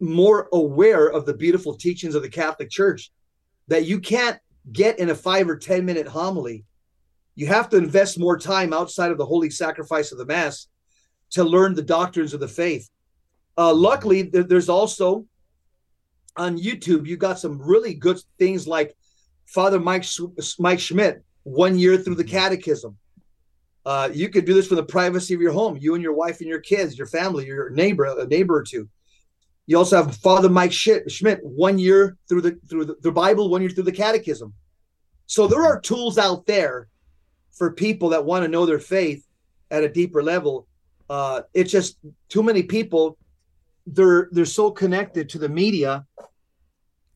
more 0.00 0.48
aware 0.52 1.06
of 1.06 1.26
the 1.26 1.34
beautiful 1.34 1.74
teachings 1.74 2.14
of 2.14 2.22
the 2.22 2.28
Catholic 2.28 2.70
Church 2.70 3.12
that 3.68 3.86
you 3.86 4.00
can't 4.00 4.38
get 4.72 4.98
in 4.98 5.10
a 5.10 5.14
five 5.14 5.48
or 5.48 5.56
ten 5.56 5.84
minute 5.84 6.06
homily 6.06 6.64
you 7.36 7.46
have 7.46 7.68
to 7.68 7.76
invest 7.76 8.18
more 8.18 8.38
time 8.38 8.72
outside 8.72 9.12
of 9.12 9.18
the 9.18 9.26
holy 9.26 9.50
sacrifice 9.50 10.10
of 10.10 10.18
the 10.18 10.24
mass 10.24 10.66
to 11.30 11.44
learn 11.44 11.74
the 11.74 11.82
doctrines 11.82 12.34
of 12.34 12.40
the 12.40 12.48
faith. 12.48 12.88
Uh, 13.58 13.72
luckily, 13.72 14.22
there's 14.22 14.68
also 14.68 15.26
on 16.36 16.58
YouTube 16.58 17.06
you 17.06 17.16
got 17.16 17.38
some 17.38 17.60
really 17.60 17.94
good 17.94 18.18
things 18.38 18.66
like 18.66 18.96
Father 19.46 19.78
Mike 19.78 20.04
Mike 20.58 20.80
Schmitz, 20.80 21.20
one 21.44 21.78
year 21.78 21.96
through 21.96 22.16
the 22.16 22.24
mm-hmm. 22.24 22.36
Catechism. 22.36 22.96
Uh, 23.84 24.10
you 24.12 24.28
could 24.28 24.44
do 24.44 24.52
this 24.52 24.66
from 24.66 24.76
the 24.76 24.82
privacy 24.82 25.32
of 25.32 25.40
your 25.40 25.52
home, 25.52 25.78
you 25.80 25.94
and 25.94 26.02
your 26.02 26.12
wife 26.12 26.40
and 26.40 26.48
your 26.48 26.60
kids, 26.60 26.98
your 26.98 27.06
family, 27.06 27.46
your 27.46 27.70
neighbor, 27.70 28.04
a 28.04 28.26
neighbor 28.26 28.56
or 28.56 28.64
two. 28.64 28.88
You 29.66 29.78
also 29.78 29.96
have 29.96 30.16
Father 30.16 30.48
Mike 30.48 30.72
Schmitz, 30.72 31.40
one 31.42 31.78
year 31.78 32.16
through 32.28 32.40
the 32.42 32.58
through 32.68 32.84
the, 32.86 32.96
the 33.00 33.12
Bible, 33.12 33.48
one 33.48 33.62
year 33.62 33.70
through 33.70 33.84
the 33.84 33.92
Catechism. 33.92 34.52
So 35.26 35.46
there 35.46 35.64
are 35.64 35.80
tools 35.80 36.18
out 36.18 36.46
there 36.46 36.88
for 37.52 37.72
people 37.72 38.10
that 38.10 38.24
want 38.24 38.44
to 38.44 38.48
know 38.48 38.66
their 38.66 38.78
faith 38.78 39.24
at 39.70 39.84
a 39.84 39.88
deeper 39.88 40.22
level. 40.22 40.66
Uh, 41.08 41.42
it's 41.54 41.70
just 41.70 41.98
too 42.28 42.42
many 42.42 42.62
people. 42.62 43.16
They're 43.86 44.28
they're 44.32 44.44
so 44.44 44.70
connected 44.70 45.28
to 45.30 45.38
the 45.38 45.48
media 45.48 46.04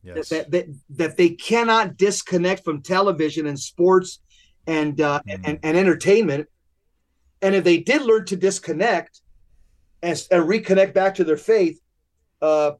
yes. 0.03 0.29
that, 0.29 0.51
that 0.51 0.67
that 0.91 1.17
they 1.17 1.29
cannot 1.29 1.97
disconnect 1.97 2.63
from 2.63 2.81
television 2.81 3.47
and 3.47 3.59
sports 3.59 4.19
and 4.67 4.99
uh, 5.01 5.21
mm. 5.27 5.41
and, 5.43 5.59
and 5.63 5.77
entertainment. 5.77 6.47
And 7.41 7.55
if 7.55 7.63
they 7.63 7.79
did 7.79 8.03
learn 8.03 8.25
to 8.25 8.35
disconnect 8.35 9.21
and, 10.01 10.21
and 10.31 10.43
reconnect 10.43 10.93
back 10.93 11.15
to 11.15 11.23
their 11.23 11.37
faith, 11.37 11.81
uh, 12.41 12.71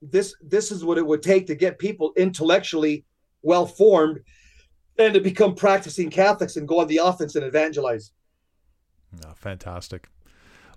this 0.00 0.34
this 0.40 0.70
is 0.70 0.84
what 0.84 0.98
it 0.98 1.06
would 1.06 1.22
take 1.22 1.46
to 1.48 1.54
get 1.54 1.78
people 1.78 2.12
intellectually 2.16 3.04
well 3.42 3.66
formed 3.66 4.20
and 4.98 5.14
to 5.14 5.20
become 5.20 5.54
practicing 5.54 6.10
Catholics 6.10 6.56
and 6.56 6.66
go 6.66 6.80
on 6.80 6.88
the 6.88 6.98
offense 6.98 7.34
and 7.36 7.44
evangelize. 7.44 8.12
Oh, 9.24 9.32
fantastic. 9.34 10.08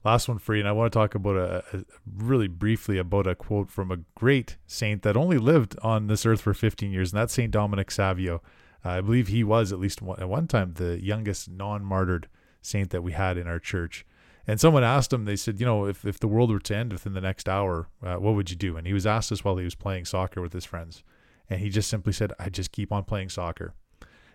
Last 0.04 0.30
one 0.30 0.40
for 0.40 0.56
you, 0.56 0.62
and 0.62 0.70
I 0.70 0.72
want 0.72 0.92
to 0.92 0.98
talk 0.98 1.14
about 1.14 1.36
a, 1.36 1.64
a, 1.74 1.84
really 2.18 2.48
briefly 2.48 2.98
about 2.98 3.28
a 3.28 3.36
quote 3.36 3.70
from 3.70 3.92
a 3.92 3.98
great 4.16 4.58
saint 4.66 5.02
that 5.02 5.18
only 5.18 5.38
lived 5.38 5.78
on 5.82 6.08
this 6.08 6.26
earth 6.26 6.42
for 6.42 6.54
15 6.54 6.92
years, 6.92 7.12
and 7.12 7.20
that's 7.20 7.34
Saint 7.34 7.52
Dominic 7.52 7.92
Savio. 7.92 8.42
Uh, 8.86 8.90
I 8.90 9.02
believe 9.02 9.28
he 9.28 9.44
was 9.44 9.74
at 9.74 9.80
least 9.80 10.02
one, 10.02 10.20
at 10.20 10.30
one 10.30 10.48
time 10.48 10.74
the 10.76 11.04
youngest 11.04 11.50
non-martyred 11.50 12.30
saint 12.62 12.92
that 12.92 13.02
we 13.02 13.12
had 13.12 13.38
in 13.38 13.48
our 13.48 13.60
church. 13.60 14.06
And 14.48 14.60
someone 14.60 14.84
asked 14.84 15.12
him, 15.12 15.26
they 15.26 15.36
said, 15.36 15.60
you 15.60 15.66
know, 15.66 15.86
if, 15.86 16.06
if 16.06 16.18
the 16.20 16.28
world 16.28 16.50
were 16.50 16.60
to 16.60 16.76
end 16.76 16.94
within 16.94 17.14
the 17.14 17.22
next 17.22 17.50
hour, 17.50 17.90
uh, 18.02 18.16
what 18.16 18.36
would 18.36 18.50
you 18.50 18.56
do? 18.56 18.78
And 18.78 18.88
he 18.88 18.94
was 18.94 19.06
asked 19.06 19.30
this 19.30 19.44
while 19.44 19.58
he 19.58 19.66
was 19.66 19.76
playing 19.76 20.06
soccer 20.06 20.42
with 20.42 20.54
his 20.54 20.66
friends. 20.66 21.04
And 21.50 21.60
he 21.60 21.70
just 21.70 21.90
simply 21.90 22.14
said, 22.14 22.32
I 22.40 22.50
just 22.50 22.72
keep 22.72 22.92
on 22.92 23.04
playing 23.04 23.30
soccer 23.30 23.74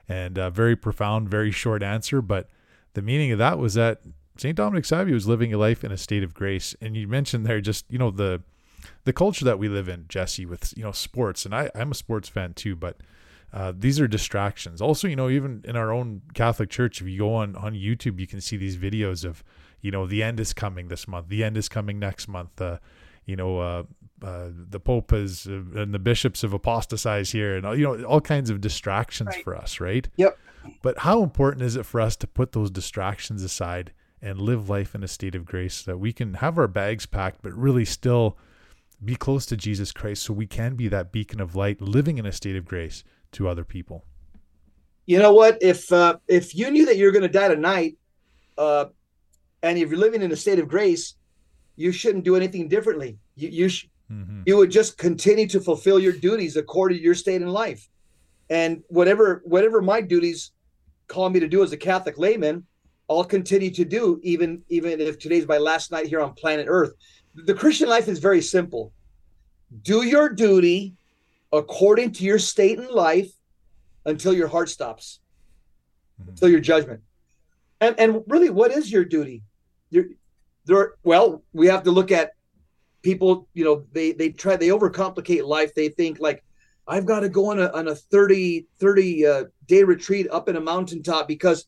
and 0.09 0.37
very 0.53 0.77
profound, 0.77 1.29
very 1.29 1.51
short 1.51 1.83
answer. 1.83 2.21
But 2.21 2.49
the 2.93 3.03
meaning 3.03 3.33
of 3.33 3.39
that 3.39 3.59
was 3.59 3.75
that 3.75 4.03
St. 4.37 4.57
Dominic 4.57 4.85
Savio 4.85 5.14
was 5.14 5.28
living 5.28 5.53
a 5.53 5.59
life 5.59 5.85
in 5.85 5.93
a 5.93 5.97
state 5.97 6.24
of 6.24 6.35
grace. 6.35 6.74
And 6.80 6.97
you 6.97 7.07
mentioned 7.07 7.47
there 7.47 7.61
just, 7.61 7.85
you 7.89 7.99
know, 7.99 8.11
the 8.11 8.43
the 9.05 9.12
culture 9.12 9.45
that 9.45 9.59
we 9.59 9.68
live 9.68 9.89
in, 9.89 10.05
Jesse, 10.09 10.45
with, 10.45 10.76
you 10.76 10.82
know, 10.82 10.93
sports. 10.93 11.47
And 11.47 11.55
I, 11.55 11.70
I'm 11.74 11.93
a 11.93 11.95
sports 11.95 12.28
fan 12.28 12.53
too, 12.53 12.76
but 12.76 12.99
uh, 13.53 13.72
these 13.76 14.01
are 14.01 14.09
distractions. 14.09 14.82
Also, 14.82 15.09
you 15.09 15.16
know, 15.16 15.30
even 15.30 15.62
in 15.64 15.76
our 15.76 15.93
own 15.93 16.22
Catholic 16.35 16.68
Church, 16.70 17.01
if 17.01 17.07
you 17.07 17.18
go 17.18 17.35
on, 17.35 17.57
on 17.57 17.74
YouTube, 17.74 18.18
you 18.18 18.26
can 18.26 18.41
see 18.41 18.57
these 18.57 18.76
videos 18.76 19.24
of, 19.24 19.45
you 19.80 19.91
know, 19.91 20.07
the 20.07 20.22
end 20.22 20.41
is 20.41 20.53
coming 20.53 20.89
this 20.89 21.07
month, 21.07 21.28
the 21.28 21.45
end 21.45 21.57
is 21.57 21.68
coming 21.68 21.99
next 21.99 22.28
month. 22.28 22.61
Uh, 22.61 22.78
you 23.26 23.37
know, 23.37 23.59
uh, 23.59 23.82
uh, 24.22 24.49
the 24.53 24.80
Pope 24.80 25.12
has 25.12 25.47
uh, 25.47 25.62
and 25.80 25.95
the 25.95 25.99
bishops 25.99 26.43
have 26.43 26.53
apostatized 26.53 27.32
here, 27.32 27.57
and 27.57 27.78
you 27.78 27.85
know 27.85 28.05
all 28.05 28.20
kinds 28.20 28.51
of 28.51 28.61
distractions 28.61 29.28
right. 29.28 29.45
for 29.45 29.57
us, 29.57 29.80
right? 29.80 30.09
Yep. 30.16 30.39
But 30.82 30.99
how 30.99 31.22
important 31.22 31.62
is 31.62 31.76
it 31.76 31.87
for 31.87 32.01
us 32.01 32.16
to 32.16 32.26
put 32.26 32.53
those 32.53 32.70
distractions 32.70 33.43
aside 33.43 33.93
and 34.25 34.41
live 34.41 34.68
life 34.68 34.95
in 34.95 35.05
a 35.05 35.09
state 35.09 35.35
of 35.35 35.45
grace 35.45 35.75
so 35.75 35.91
that 35.91 35.99
we 35.99 36.12
can 36.12 36.35
have 36.35 36.59
our 36.59 36.66
bags 36.66 37.07
packed, 37.07 37.43
but 37.43 37.53
really 37.53 37.85
still 37.85 38.37
be 39.05 39.14
close 39.14 39.45
to 39.47 39.57
Jesus 39.57 39.93
Christ, 39.93 40.22
so 40.22 40.33
we 40.33 40.47
can 40.47 40.77
be 40.77 40.89
that 40.89 41.12
beacon 41.12 41.41
of 41.41 41.55
light, 41.55 41.81
living 41.81 42.16
in 42.16 42.25
a 42.25 42.33
state 42.33 42.57
of 42.57 42.64
grace 42.64 43.05
to 43.33 43.49
other 43.49 43.64
people. 43.64 44.05
You 45.05 45.18
know 45.18 45.35
what? 45.35 45.59
If 45.61 45.93
uh, 45.93 46.16
if 46.27 46.55
you 46.55 46.70
knew 46.70 46.87
that 46.87 46.97
you're 46.97 47.12
going 47.12 47.22
to 47.22 47.29
die 47.29 47.49
tonight, 47.49 47.99
uh, 48.57 48.87
and 49.62 49.77
if 49.77 49.91
you're 49.91 49.99
living 49.99 50.22
in 50.22 50.33
a 50.33 50.37
state 50.37 50.59
of 50.59 50.68
grace, 50.68 51.16
you 51.77 51.93
shouldn't 51.93 52.25
do 52.25 52.37
anything 52.37 52.68
differently. 52.68 53.18
You 53.37 53.49
you 53.49 53.68
sh- 53.68 53.89
mm-hmm. 54.11 54.43
you 54.47 54.57
would 54.57 54.70
just 54.70 54.97
continue 54.97 55.47
to 55.49 55.61
fulfill 55.61 55.99
your 55.99 56.12
duties 56.12 56.57
according 56.57 56.99
to 56.99 57.05
your 57.05 57.14
state 57.14 57.43
in 57.43 57.49
life, 57.49 57.87
and 58.49 58.83
whatever 58.89 59.43
whatever 59.45 59.83
my 59.83 60.01
duties 60.01 60.53
call 61.09 61.29
me 61.29 61.41
to 61.41 61.49
do 61.49 61.62
as 61.62 61.72
a 61.72 61.77
Catholic 61.77 62.16
layman, 62.16 62.64
I'll 63.09 63.25
continue 63.25 63.71
to 63.71 63.85
do 63.85 64.21
even 64.23 64.63
even 64.69 65.01
if 65.01 65.19
today's 65.19 65.47
my 65.47 65.59
last 65.59 65.91
night 65.91 66.07
here 66.07 66.21
on 66.21 66.35
planet 66.35 66.67
Earth. 66.69 66.93
The 67.35 67.55
Christian 67.55 67.89
life 67.89 68.09
is 68.09 68.19
very 68.19 68.41
simple. 68.41 68.93
Do 69.83 70.03
your 70.03 70.29
duty 70.29 70.95
according 71.53 72.13
to 72.13 72.25
your 72.25 72.39
state 72.39 72.79
in 72.79 72.89
life 72.89 73.31
until 74.07 74.33
your 74.33 74.49
heart 74.49 74.69
stops, 74.69 75.21
mm-hmm. 76.21 76.31
until 76.31 76.49
your 76.49 76.61
judgment. 76.61 77.03
And 77.81 77.99
and 77.99 78.23
really, 78.27 78.51
what 78.51 78.71
is 78.71 78.91
your 78.91 79.05
duty? 79.05 79.43
Your 79.91 80.07
there 80.67 80.95
well 81.03 81.43
we 81.53 81.67
have 81.67 81.83
to 81.83 81.91
look 81.91 82.11
at 82.11 82.33
people 83.03 83.49
you 83.55 83.65
know 83.65 83.85
they 83.93 84.13
they 84.13 84.31
try 84.31 84.57
they 84.57 84.69
overcomplicate 84.69 85.47
life 85.47 85.75
they 85.75 85.89
think 85.89 86.19
like 86.21 86.43
i've 86.89 87.07
got 87.07 87.21
to 87.21 87.29
go 87.29 87.51
on 87.51 87.61
a, 87.61 87.69
on 87.73 87.89
a 87.89 87.95
30 87.95 88.67
30 88.81 89.27
uh, 89.27 89.45
day 89.67 89.83
retreat 89.83 90.27
up 90.31 90.49
in 90.49 90.57
a 90.57 90.61
mountaintop 90.61 91.29
because 91.29 91.67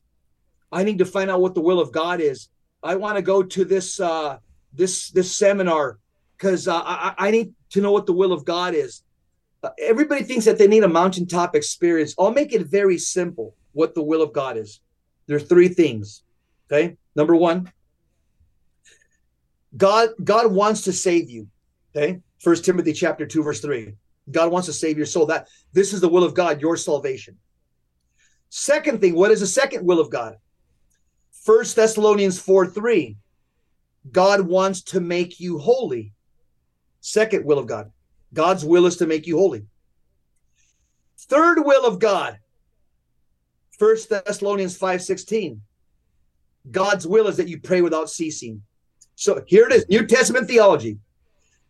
i 0.73 0.83
need 0.83 0.99
to 0.99 1.05
find 1.05 1.31
out 1.31 1.41
what 1.41 1.55
the 1.55 1.61
will 1.61 1.81
of 1.81 1.93
god 1.93 2.21
is 2.21 2.49
i 2.83 2.95
want 2.95 3.17
to 3.17 3.23
go 3.23 3.43
to 3.43 3.65
this 3.65 4.01
uh 4.01 4.39
this 4.73 5.11
this 5.11 5.35
seminar 5.35 5.99
because 6.37 6.69
uh, 6.69 6.83
I, 6.85 7.15
I 7.19 7.31
need 7.31 7.55
to 7.71 7.81
know 7.81 7.93
what 7.93 8.07
the 8.07 8.13
will 8.13 8.33
of 8.33 8.45
god 8.45 8.75
is 8.75 9.03
uh, 9.63 9.71
everybody 9.81 10.23
thinks 10.23 10.45
that 10.45 10.59
they 10.59 10.69
need 10.69 10.85
a 10.85 10.89
mountaintop 10.89 11.57
experience. 11.57 12.15
I'll 12.19 12.31
make 12.31 12.53
it 12.53 12.67
very 12.67 12.99
simple 12.99 13.57
what 13.73 13.95
the 13.95 14.03
will 14.03 14.23
of 14.23 14.33
God 14.33 14.57
is. 14.57 14.81
There 15.27 15.37
are 15.37 15.41
three 15.41 15.69
things. 15.69 16.23
Okay. 16.71 16.97
Number 17.17 17.35
one, 17.35 17.73
God, 19.77 20.11
God 20.23 20.53
wants 20.53 20.83
to 20.83 20.93
save 20.93 21.31
you. 21.31 21.49
Okay. 21.95 22.21
First 22.39 22.65
Timothy 22.65 22.93
chapter 22.93 23.27
2, 23.27 23.43
verse 23.43 23.61
3. 23.61 23.95
God 24.31 24.53
wants 24.53 24.67
to 24.67 24.73
save 24.73 24.97
your 24.97 25.07
soul. 25.07 25.27
That 25.27 25.49
this 25.73 25.93
is 25.93 26.01
the 26.01 26.09
will 26.09 26.25
of 26.25 26.35
God, 26.35 26.61
your 26.61 26.77
salvation. 26.77 27.37
Second 28.49 29.01
thing, 29.01 29.15
what 29.15 29.31
is 29.31 29.41
the 29.41 29.47
second 29.47 29.85
will 29.85 30.01
of 30.01 30.11
God? 30.11 30.37
First 31.47 31.77
Thessalonians 31.77 32.41
4 32.41 32.67
3. 32.67 33.17
God 34.11 34.41
wants 34.41 34.83
to 34.83 35.01
make 35.01 35.39
you 35.39 35.59
holy. 35.59 36.13
Second 37.01 37.45
will 37.45 37.61
of 37.61 37.69
God. 37.69 37.93
God's 38.35 38.65
will 38.65 38.85
is 38.85 38.97
to 38.97 39.07
make 39.07 39.29
you 39.29 39.39
holy. 39.39 39.65
Third 41.17 41.65
will 41.65 41.87
of 41.87 42.01
God. 42.01 42.41
First 43.79 44.09
Thessalonians 44.09 44.77
5 44.77 45.01
16. 45.01 45.63
God's 46.73 47.07
will 47.07 47.29
is 47.29 47.37
that 47.37 47.47
you 47.47 47.61
pray 47.61 47.81
without 47.81 48.11
ceasing. 48.11 48.61
So 49.15 49.45
here 49.47 49.69
it 49.69 49.73
is 49.73 49.89
New 49.89 50.05
Testament 50.05 50.49
theology. 50.49 50.99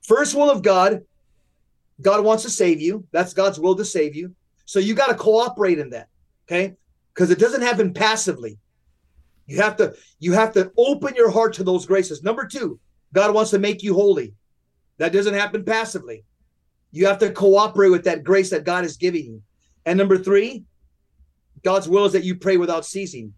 First 0.00 0.34
will 0.34 0.50
of 0.50 0.62
God, 0.62 1.04
God 2.00 2.24
wants 2.24 2.44
to 2.44 2.50
save 2.50 2.80
you. 2.80 3.06
That's 3.12 3.34
God's 3.34 3.60
will 3.60 3.76
to 3.76 3.84
save 3.84 4.16
you. 4.16 4.34
So 4.64 4.78
you 4.78 4.94
got 4.94 5.08
to 5.08 5.14
cooperate 5.14 5.78
in 5.78 5.90
that. 5.90 6.08
Okay. 6.48 6.76
Because 7.12 7.30
it 7.30 7.38
doesn't 7.38 7.62
happen 7.62 7.92
passively. 7.92 8.58
You 9.46 9.58
have 9.58 9.76
to 9.76 9.94
you 10.18 10.32
have 10.32 10.52
to 10.52 10.72
open 10.76 11.14
your 11.14 11.30
heart 11.30 11.54
to 11.54 11.64
those 11.64 11.86
graces. 11.86 12.22
Number 12.22 12.46
two, 12.46 12.80
God 13.12 13.34
wants 13.34 13.50
to 13.52 13.58
make 13.58 13.82
you 13.82 13.94
holy. 13.94 14.34
That 14.98 15.12
doesn't 15.12 15.34
happen 15.34 15.64
passively. 15.64 16.24
You 16.90 17.06
have 17.06 17.18
to 17.18 17.30
cooperate 17.30 17.90
with 17.90 18.04
that 18.04 18.24
grace 18.24 18.50
that 18.50 18.64
God 18.64 18.84
is 18.84 18.96
giving 18.96 19.24
you. 19.24 19.42
And 19.84 19.98
number 19.98 20.18
three, 20.18 20.64
God's 21.62 21.88
will 21.88 22.06
is 22.06 22.12
that 22.12 22.24
you 22.24 22.36
pray 22.36 22.56
without 22.56 22.84
ceasing. 22.84 23.34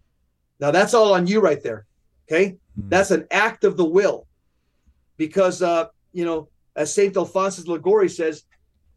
Now 0.59 0.71
that's 0.71 0.93
all 0.93 1.13
on 1.13 1.27
you 1.27 1.41
right 1.41 1.61
there. 1.61 1.85
Okay. 2.29 2.57
Mm-hmm. 2.77 2.89
That's 2.89 3.11
an 3.11 3.27
act 3.31 3.63
of 3.63 3.77
the 3.77 3.85
will. 3.85 4.27
Because 5.17 5.61
uh, 5.61 5.87
you 6.11 6.25
know, 6.25 6.49
as 6.75 6.93
Saint 6.93 7.17
Alphonsus 7.17 7.67
Liguori 7.67 8.09
says, 8.09 8.43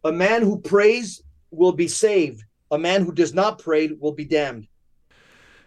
a 0.05 0.13
man 0.13 0.43
who 0.43 0.59
prays 0.59 1.23
will 1.51 1.73
be 1.73 1.89
saved. 1.89 2.43
A 2.71 2.79
man 2.79 3.05
who 3.05 3.13
does 3.13 3.35
not 3.35 3.59
pray 3.59 3.89
will 3.89 4.13
be 4.13 4.25
damned. 4.25 4.67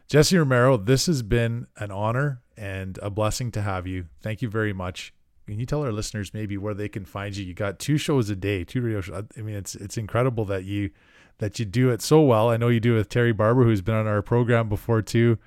Jesse 0.07 0.37
Romero, 0.37 0.77
this 0.77 1.07
has 1.07 1.23
been 1.23 1.65
an 1.77 1.91
honor 1.91 2.41
and 2.55 2.99
a 3.01 3.09
blessing 3.09 3.51
to 3.51 3.61
have 3.61 3.87
you. 3.87 4.05
Thank 4.21 4.43
you 4.43 4.49
very 4.49 4.71
much. 4.71 5.13
Can 5.47 5.59
you 5.59 5.65
tell 5.65 5.83
our 5.83 5.91
listeners 5.91 6.33
maybe 6.33 6.57
where 6.57 6.75
they 6.75 6.89
can 6.89 7.05
find 7.05 7.35
you? 7.35 7.43
You 7.43 7.53
got 7.53 7.79
two 7.79 7.97
shows 7.97 8.29
a 8.29 8.35
day, 8.35 8.63
two 8.63 8.81
radio 8.81 9.01
shows. 9.01 9.25
I 9.37 9.41
mean, 9.41 9.55
it's 9.55 9.75
it's 9.75 9.97
incredible 9.97 10.45
that 10.45 10.63
you 10.63 10.91
that 11.39 11.59
you 11.59 11.65
do 11.65 11.89
it 11.89 12.01
so 12.01 12.21
well. 12.21 12.49
I 12.49 12.57
know 12.57 12.67
you 12.69 12.79
do 12.79 12.93
with 12.93 13.09
Terry 13.09 13.33
Barber, 13.33 13.63
who's 13.63 13.81
been 13.81 13.95
on 13.95 14.07
our 14.07 14.21
program 14.21 14.69
before 14.69 15.01
too. 15.01 15.37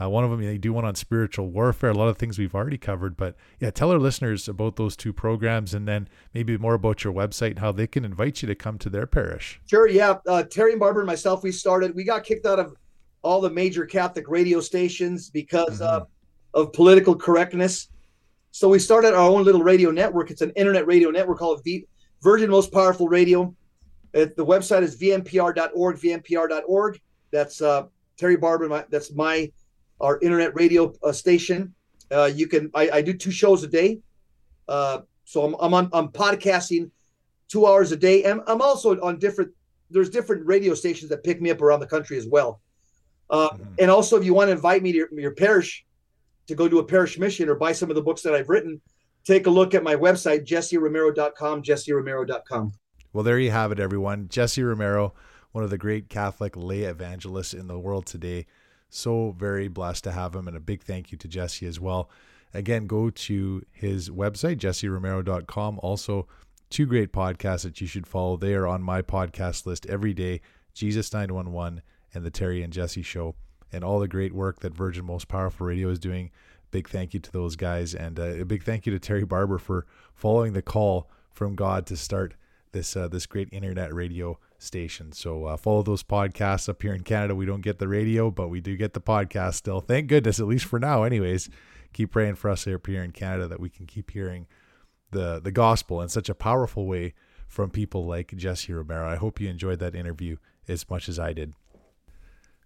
Uh, 0.00 0.08
one 0.08 0.22
of 0.22 0.30
them, 0.30 0.40
they 0.40 0.58
do 0.58 0.72
one 0.72 0.84
on 0.84 0.94
spiritual 0.94 1.48
warfare, 1.50 1.90
a 1.90 1.94
lot 1.94 2.06
of 2.06 2.18
things 2.18 2.38
we've 2.38 2.54
already 2.54 2.78
covered. 2.78 3.16
But 3.16 3.34
yeah, 3.58 3.70
tell 3.70 3.90
our 3.90 3.98
listeners 3.98 4.48
about 4.48 4.76
those 4.76 4.96
two 4.96 5.12
programs 5.12 5.74
and 5.74 5.88
then 5.88 6.08
maybe 6.32 6.56
more 6.56 6.74
about 6.74 7.02
your 7.02 7.12
website 7.12 7.50
and 7.50 7.58
how 7.58 7.72
they 7.72 7.88
can 7.88 8.04
invite 8.04 8.40
you 8.40 8.46
to 8.46 8.54
come 8.54 8.78
to 8.78 8.90
their 8.90 9.06
parish. 9.06 9.60
Sure. 9.66 9.88
Yeah. 9.88 10.18
Uh, 10.26 10.44
Terry 10.44 10.76
Barber 10.76 11.00
and 11.00 11.06
myself, 11.08 11.42
we 11.42 11.50
started, 11.50 11.96
we 11.96 12.04
got 12.04 12.22
kicked 12.22 12.46
out 12.46 12.60
of 12.60 12.76
all 13.22 13.40
the 13.40 13.50
major 13.50 13.84
Catholic 13.84 14.28
radio 14.28 14.60
stations 14.60 15.30
because 15.30 15.80
mm-hmm. 15.80 16.02
uh, 16.02 16.60
of 16.60 16.72
political 16.72 17.14
correctness. 17.14 17.88
So 18.50 18.68
we 18.68 18.78
started 18.78 19.14
our 19.14 19.28
own 19.28 19.44
little 19.44 19.62
radio 19.62 19.90
network. 19.90 20.30
It's 20.30 20.40
an 20.40 20.50
internet 20.50 20.86
radio 20.86 21.10
network 21.10 21.38
called 21.38 21.62
v- 21.64 21.86
Virgin 22.22 22.50
Most 22.50 22.72
Powerful 22.72 23.08
Radio. 23.08 23.54
It, 24.14 24.36
the 24.36 24.44
website 24.44 24.82
is 24.82 24.98
vmpr.org, 24.98 25.96
vmpr.org. 25.96 27.00
That's 27.30 27.60
uh, 27.60 27.86
Terry 28.16 28.36
Barber. 28.36 28.68
My, 28.68 28.84
that's 28.90 29.12
my 29.12 29.52
our 30.00 30.18
internet 30.20 30.54
radio 30.54 30.94
uh, 31.02 31.12
station. 31.12 31.74
Uh, 32.10 32.30
you 32.32 32.46
can 32.46 32.70
I, 32.74 32.90
I, 32.90 33.02
do 33.02 33.12
two 33.12 33.30
shows 33.30 33.62
a 33.64 33.66
day. 33.66 34.00
Uh, 34.66 35.00
so 35.24 35.44
I'm, 35.44 35.56
I'm 35.60 35.74
on 35.74 35.90
I'm 35.92 36.08
podcasting 36.08 36.90
two 37.48 37.66
hours 37.66 37.92
a 37.92 37.96
day, 37.96 38.24
and 38.24 38.40
I'm 38.46 38.62
also 38.62 38.98
on 39.00 39.18
different. 39.18 39.52
There's 39.90 40.10
different 40.10 40.46
radio 40.46 40.74
stations 40.74 41.10
that 41.10 41.22
pick 41.22 41.40
me 41.40 41.50
up 41.50 41.60
around 41.60 41.80
the 41.80 41.86
country 41.86 42.16
as 42.16 42.26
well. 42.26 42.60
Uh, 43.30 43.50
mm-hmm. 43.50 43.64
And 43.78 43.90
also, 43.90 44.16
if 44.16 44.24
you 44.24 44.34
want 44.34 44.48
to 44.48 44.52
invite 44.52 44.82
me 44.82 44.92
to 44.92 44.98
your, 44.98 45.08
your, 45.12 45.34
parish 45.34 45.84
to 46.46 46.54
go 46.54 46.68
do 46.68 46.78
a 46.78 46.84
parish 46.84 47.18
mission 47.18 47.48
or 47.48 47.54
buy 47.54 47.72
some 47.72 47.90
of 47.90 47.96
the 47.96 48.02
books 48.02 48.22
that 48.22 48.34
I've 48.34 48.48
written, 48.48 48.80
take 49.24 49.46
a 49.46 49.50
look 49.50 49.74
at 49.74 49.82
my 49.82 49.94
website, 49.94 50.46
jesseromero.com, 50.46 51.62
jesseromero.com. 51.62 52.72
Well, 53.12 53.24
there 53.24 53.38
you 53.38 53.50
have 53.50 53.72
it, 53.72 53.80
everyone. 53.80 54.28
Jesse 54.28 54.62
Romero, 54.62 55.14
one 55.52 55.64
of 55.64 55.70
the 55.70 55.78
great 55.78 56.08
Catholic 56.08 56.56
lay 56.56 56.82
evangelists 56.82 57.54
in 57.54 57.66
the 57.66 57.78
world 57.78 58.06
today. 58.06 58.46
So 58.90 59.32
very 59.32 59.68
blessed 59.68 60.04
to 60.04 60.12
have 60.12 60.34
him, 60.34 60.48
and 60.48 60.56
a 60.56 60.60
big 60.60 60.82
thank 60.82 61.12
you 61.12 61.18
to 61.18 61.28
Jesse 61.28 61.66
as 61.66 61.78
well. 61.78 62.10
Again, 62.54 62.86
go 62.86 63.10
to 63.10 63.62
his 63.70 64.08
website, 64.08 64.56
jesseromero.com. 64.56 65.80
Also, 65.82 66.26
two 66.70 66.86
great 66.86 67.12
podcasts 67.12 67.64
that 67.64 67.80
you 67.82 67.86
should 67.86 68.06
follow. 68.06 68.38
They 68.38 68.54
are 68.54 68.66
on 68.66 68.82
my 68.82 69.02
podcast 69.02 69.66
list 69.66 69.84
every 69.86 70.14
day 70.14 70.40
Jesus 70.78 71.12
911 71.12 71.82
and 72.14 72.24
the 72.24 72.30
Terry 72.30 72.62
and 72.62 72.72
Jesse 72.72 73.02
show, 73.02 73.34
and 73.72 73.84
all 73.84 73.98
the 74.00 74.08
great 74.08 74.34
work 74.34 74.60
that 74.60 74.74
Virgin 74.74 75.04
Most 75.04 75.28
Powerful 75.28 75.66
Radio 75.66 75.88
is 75.90 75.98
doing. 75.98 76.30
Big 76.70 76.88
thank 76.88 77.14
you 77.14 77.20
to 77.20 77.32
those 77.32 77.56
guys, 77.56 77.94
and 77.94 78.18
uh, 78.18 78.40
a 78.40 78.44
big 78.44 78.62
thank 78.62 78.84
you 78.86 78.92
to 78.92 78.98
Terry 78.98 79.24
Barber 79.24 79.58
for 79.58 79.86
following 80.14 80.52
the 80.52 80.62
call 80.62 81.10
from 81.32 81.54
God 81.54 81.86
to 81.86 81.96
start 81.96 82.34
this 82.72 82.96
uh, 82.96 83.08
this 83.08 83.26
great 83.26 83.48
internet 83.52 83.94
radio 83.94 84.38
station. 84.58 85.12
So 85.12 85.44
uh, 85.44 85.56
follow 85.56 85.82
those 85.82 86.02
podcasts 86.02 86.68
up 86.68 86.82
here 86.82 86.94
in 86.94 87.02
Canada. 87.02 87.34
We 87.34 87.46
don't 87.46 87.62
get 87.62 87.78
the 87.78 87.88
radio, 87.88 88.30
but 88.30 88.48
we 88.48 88.60
do 88.60 88.76
get 88.76 88.92
the 88.92 89.00
podcast 89.00 89.54
still. 89.54 89.80
Thank 89.80 90.08
goodness, 90.08 90.40
at 90.40 90.46
least 90.46 90.66
for 90.66 90.78
now. 90.78 91.04
Anyways, 91.04 91.48
keep 91.92 92.12
praying 92.12 92.34
for 92.34 92.50
us 92.50 92.66
up 92.66 92.86
here 92.86 93.02
in 93.02 93.12
Canada 93.12 93.48
that 93.48 93.60
we 93.60 93.70
can 93.70 93.86
keep 93.86 94.10
hearing 94.10 94.46
the 95.10 95.40
the 95.40 95.52
gospel 95.52 96.02
in 96.02 96.08
such 96.08 96.28
a 96.28 96.34
powerful 96.34 96.86
way 96.86 97.14
from 97.46 97.70
people 97.70 98.04
like 98.04 98.36
Jesse 98.36 98.72
Romero. 98.72 99.08
I 99.08 99.16
hope 99.16 99.40
you 99.40 99.48
enjoyed 99.48 99.78
that 99.78 99.94
interview 99.94 100.36
as 100.68 100.88
much 100.90 101.08
as 101.08 101.18
I 101.18 101.32
did. 101.32 101.54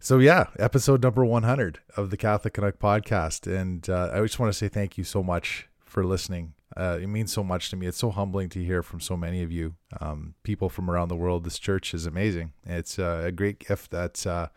So 0.04 0.18
yeah, 0.18 0.46
episode 0.58 1.00
number 1.00 1.24
100 1.24 1.78
of 1.96 2.10
the 2.10 2.16
Catholic 2.16 2.54
Canuck 2.54 2.80
podcast, 2.80 3.46
and 3.46 3.88
uh, 3.88 4.10
I 4.12 4.20
just 4.22 4.36
want 4.36 4.52
to 4.52 4.58
say 4.58 4.66
thank 4.66 4.98
you 4.98 5.04
so 5.04 5.22
much 5.22 5.68
for 5.84 6.04
listening. 6.04 6.54
Uh, 6.76 6.98
it 7.00 7.06
means 7.06 7.32
so 7.32 7.44
much 7.44 7.70
to 7.70 7.76
me. 7.76 7.86
It's 7.86 7.98
so 7.98 8.10
humbling 8.10 8.48
to 8.48 8.64
hear 8.64 8.82
from 8.82 8.98
so 8.98 9.16
many 9.16 9.44
of 9.44 9.52
you, 9.52 9.76
um, 10.00 10.34
people 10.42 10.68
from 10.68 10.90
around 10.90 11.06
the 11.06 11.14
world. 11.14 11.44
This 11.44 11.56
church 11.56 11.94
is 11.94 12.04
amazing. 12.04 12.52
It's 12.66 12.98
uh, 12.98 13.22
a 13.26 13.30
great 13.30 13.60
gift 13.60 13.92
that 13.92 14.26
uh, 14.26 14.48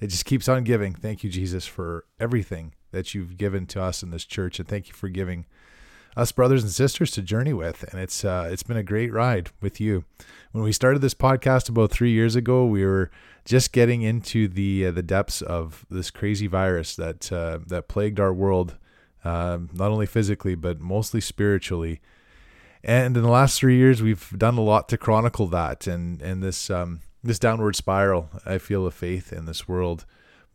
it 0.00 0.08
just 0.08 0.26
keeps 0.26 0.50
on 0.50 0.64
giving. 0.64 0.92
Thank 0.92 1.24
you, 1.24 1.30
Jesus, 1.30 1.64
for 1.64 2.04
everything 2.20 2.74
that 2.90 3.14
you've 3.14 3.38
given 3.38 3.64
to 3.68 3.80
us 3.80 4.02
in 4.02 4.10
this 4.10 4.26
church, 4.26 4.58
and 4.58 4.68
thank 4.68 4.88
you 4.88 4.92
for 4.92 5.08
giving 5.08 5.46
us 6.16 6.32
brothers 6.32 6.62
and 6.62 6.72
sisters 6.72 7.10
to 7.12 7.22
journey 7.22 7.52
with. 7.52 7.84
And 7.90 8.00
it's 8.00 8.24
uh, 8.24 8.48
it's 8.50 8.62
been 8.62 8.76
a 8.76 8.82
great 8.82 9.12
ride 9.12 9.50
with 9.60 9.80
you. 9.80 10.04
When 10.52 10.64
we 10.64 10.72
started 10.72 11.00
this 11.00 11.14
podcast 11.14 11.68
about 11.68 11.90
three 11.90 12.10
years 12.10 12.36
ago, 12.36 12.64
we 12.66 12.84
were 12.84 13.10
just 13.44 13.72
getting 13.72 14.02
into 14.02 14.48
the 14.48 14.86
uh, 14.86 14.90
the 14.90 15.02
depths 15.02 15.42
of 15.42 15.86
this 15.90 16.10
crazy 16.10 16.46
virus 16.46 16.96
that 16.96 17.32
uh, 17.32 17.60
that 17.66 17.88
plagued 17.88 18.20
our 18.20 18.32
world, 18.32 18.76
uh, 19.24 19.58
not 19.72 19.90
only 19.90 20.06
physically 20.06 20.54
but 20.54 20.80
mostly 20.80 21.20
spiritually. 21.20 22.00
And 22.82 23.16
in 23.16 23.22
the 23.22 23.28
last 23.28 23.58
three 23.58 23.76
years, 23.76 24.02
we've 24.02 24.32
done 24.38 24.56
a 24.56 24.62
lot 24.62 24.88
to 24.88 24.98
chronicle 24.98 25.46
that 25.48 25.86
and 25.86 26.20
and 26.22 26.42
this 26.42 26.70
um, 26.70 27.00
this 27.22 27.38
downward 27.38 27.76
spiral. 27.76 28.30
I 28.44 28.58
feel 28.58 28.86
of 28.86 28.94
faith 28.94 29.32
in 29.32 29.46
this 29.46 29.68
world, 29.68 30.06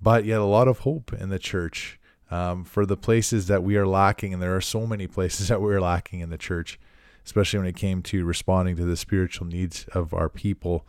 but 0.01 0.26
yet 0.26 0.39
a 0.39 0.45
lot 0.45 0.68
of 0.68 0.80
hope 0.80 1.14
in 1.14 1.30
the 1.30 1.39
church 1.39 1.99
um, 2.32 2.63
for 2.63 2.86
the 2.86 2.97
places 2.97 3.47
that 3.47 3.63
we 3.63 3.78
are 3.78 3.88
lacking, 3.88 4.34
and 4.34 4.41
there 4.41 4.55
are 4.55 4.61
so 4.61 4.86
many 4.86 5.07
places 5.07 5.47
that 5.49 5.61
we're 5.61 5.82
lacking 5.82 6.19
in 6.19 6.30
the 6.30 6.38
church, 6.38 6.80
especially 7.26 7.59
when 7.59 7.67
it 7.67 7.76
came 7.76 8.01
to 8.03 8.26
responding 8.26 8.76
to 8.76 8.86
the 8.86 8.97
spiritual 8.97 9.47
needs 9.47 9.86
of 9.93 10.13
our 10.13 10.30
people. 10.30 10.86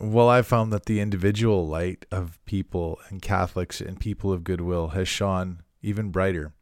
Well, 0.00 0.28
I 0.28 0.42
found 0.42 0.72
that 0.72 0.86
the 0.86 1.00
individual 1.00 1.66
light 1.66 2.04
of 2.10 2.38
people 2.44 2.98
and 3.08 3.22
Catholics 3.22 3.80
and 3.80 3.98
people 3.98 4.32
of 4.32 4.44
goodwill 4.44 4.88
has 4.88 5.08
shone 5.08 5.62
even 5.82 6.10
brighter. 6.10 6.52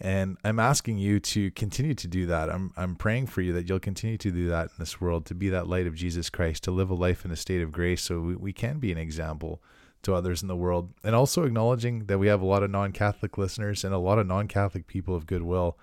And 0.00 0.36
I'm 0.44 0.58
asking 0.58 0.98
you 0.98 1.20
to 1.20 1.50
continue 1.52 1.94
to 1.94 2.08
do 2.08 2.26
that. 2.26 2.50
I'm, 2.50 2.72
I'm 2.76 2.96
praying 2.96 3.28
for 3.28 3.40
you 3.40 3.52
that 3.52 3.68
you'll 3.68 3.78
continue 3.78 4.18
to 4.18 4.30
do 4.30 4.48
that 4.48 4.66
in 4.66 4.74
this 4.78 5.00
world, 5.00 5.24
to 5.26 5.34
be 5.34 5.48
that 5.50 5.68
light 5.68 5.86
of 5.86 5.94
Jesus 5.94 6.28
Christ, 6.28 6.64
to 6.64 6.72
live 6.72 6.90
a 6.90 6.94
life 6.94 7.24
in 7.24 7.30
a 7.30 7.36
state 7.36 7.62
of 7.62 7.72
grace 7.72 8.02
so 8.02 8.20
we, 8.20 8.36
we 8.36 8.52
can 8.52 8.80
be 8.80 8.90
an 8.90 8.98
example 8.98 9.62
to 10.04 10.14
others 10.14 10.42
in 10.42 10.48
the 10.48 10.56
world. 10.56 10.92
And 11.02 11.14
also 11.14 11.44
acknowledging 11.44 12.06
that 12.06 12.18
we 12.18 12.28
have 12.28 12.40
a 12.40 12.46
lot 12.46 12.62
of 12.62 12.70
non 12.70 12.92
Catholic 12.92 13.36
listeners 13.36 13.84
and 13.84 13.94
a 13.94 13.98
lot 13.98 14.18
of 14.18 14.26
non 14.26 14.48
Catholic 14.48 14.86
people 14.86 15.14
of 15.14 15.26
goodwill 15.26 15.78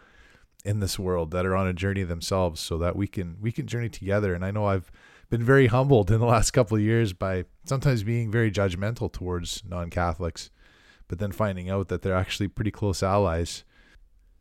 in 0.64 0.80
this 0.80 1.00
world 1.00 1.32
that 1.32 1.46
are 1.46 1.56
on 1.56 1.68
a 1.68 1.74
journey 1.74 2.04
themselves 2.04 2.62
so 2.62 2.78
that 2.78 2.96
we 2.96 3.08
can 3.08 3.38
we 3.42 3.52
can 3.52 3.68
journey 3.68 3.90
together. 3.90 4.34
And 4.34 4.46
I 4.46 4.52
know 4.52 4.66
I've 4.66 4.92
been 5.30 5.44
very 5.44 5.68
humbled 5.68 6.12
in 6.12 6.20
the 6.20 6.26
last 6.26 6.52
couple 6.52 6.78
of 6.78 6.84
years 6.84 7.14
by 7.14 7.46
sometimes 7.66 8.04
being 8.04 8.32
very 8.32 8.52
judgmental 8.52 9.12
towards 9.12 9.64
non 9.68 9.90
Catholics, 9.90 10.50
but 11.08 11.20
then 11.20 11.32
finding 11.32 11.70
out 11.70 11.88
that 11.90 12.02
they're 12.02 12.16
actually 12.16 12.48
pretty 12.48 12.72
close 12.72 13.04
allies. 13.04 13.64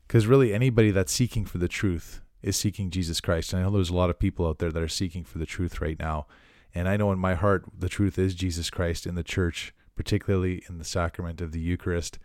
Because 0.07 0.27
really, 0.27 0.53
anybody 0.53 0.91
that's 0.91 1.13
seeking 1.13 1.45
for 1.45 1.59
the 1.59 1.69
truth 1.69 2.21
is 2.43 2.57
seeking 2.57 2.91
Jesus 2.91 3.21
Christ. 3.21 3.53
And 3.53 3.61
I 3.61 3.65
know 3.65 3.73
there's 3.73 3.91
a 3.91 3.95
lot 3.95 4.11
of 4.11 4.19
people 4.19 4.49
out 4.49 4.59
there 4.59 4.73
that 4.73 4.83
are 4.83 4.89
seeking 4.89 5.25
for 5.25 5.39
the 5.39 5.47
truth 5.47 5.81
right 5.81 5.99
now 5.99 6.27
And 6.75 6.89
I 6.89 6.97
know 6.97 7.13
in 7.13 7.19
my 7.19 7.35
heart 7.35 7.65
the 7.77 7.89
truth 7.89 8.19
is 8.19 8.35
Jesus 8.35 8.71
Christ 8.71 9.07
in 9.07 9.15
the 9.15 9.23
church, 9.23 9.75
particularly 9.97 10.63
in 10.69 10.79
the 10.79 10.85
sacrament 10.85 11.41
of 11.41 11.53
the 11.53 11.61
Eucharist. 11.61 12.19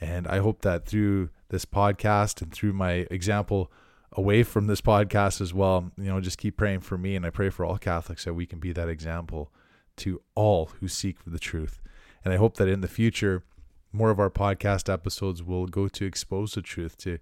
And 0.00 0.26
I 0.26 0.38
hope 0.38 0.62
that 0.62 0.86
through 0.86 1.30
this 1.48 1.64
podcast 1.64 2.42
and 2.42 2.52
through 2.52 2.72
my 2.72 3.06
example 3.10 3.70
away 4.12 4.42
from 4.42 4.66
this 4.66 4.80
podcast 4.80 5.40
as 5.40 5.54
well, 5.54 5.92
you 5.96 6.04
know, 6.04 6.20
just 6.20 6.38
keep 6.38 6.56
praying 6.56 6.80
for 6.80 6.98
me. 6.98 7.16
And 7.16 7.24
I 7.24 7.30
pray 7.30 7.50
for 7.50 7.64
all 7.64 7.78
Catholics 7.78 8.24
that 8.24 8.34
we 8.34 8.46
can 8.46 8.58
be 8.58 8.72
that 8.72 8.88
example 8.88 9.52
to 9.96 10.22
all 10.34 10.70
who 10.80 10.88
seek 10.88 11.18
for 11.18 11.30
the 11.30 11.38
truth. 11.38 11.80
And 12.24 12.32
I 12.32 12.36
hope 12.36 12.56
that 12.56 12.68
in 12.68 12.80
the 12.80 12.88
future, 12.88 13.44
more 13.92 14.10
of 14.10 14.18
our 14.18 14.30
podcast 14.30 14.92
episodes 14.92 15.42
will 15.42 15.66
go 15.66 15.88
to 15.88 16.06
expose 16.06 16.54
the 16.54 16.62
truth, 16.62 16.96
to 16.98 17.18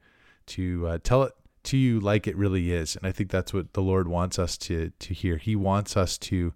to 0.47 0.87
uh, 0.87 0.99
tell 1.03 1.23
it 1.25 1.33
to 1.65 1.77
you 1.77 2.01
like 2.01 2.27
it 2.27 2.37
really 2.37 2.73
is. 2.73 2.97
And 2.97 3.07
I 3.07 3.13
think 3.13 3.31
that's 3.31 3.53
what 3.53 3.73
the 3.73 3.83
Lord 3.83 4.09
wants 4.09 4.39
us 4.39 4.57
to 4.59 4.93
to 4.99 5.15
hear. 5.15 5.37
He 5.37 5.57
wants 5.57 5.97
us 5.97 6.19
to 6.19 6.55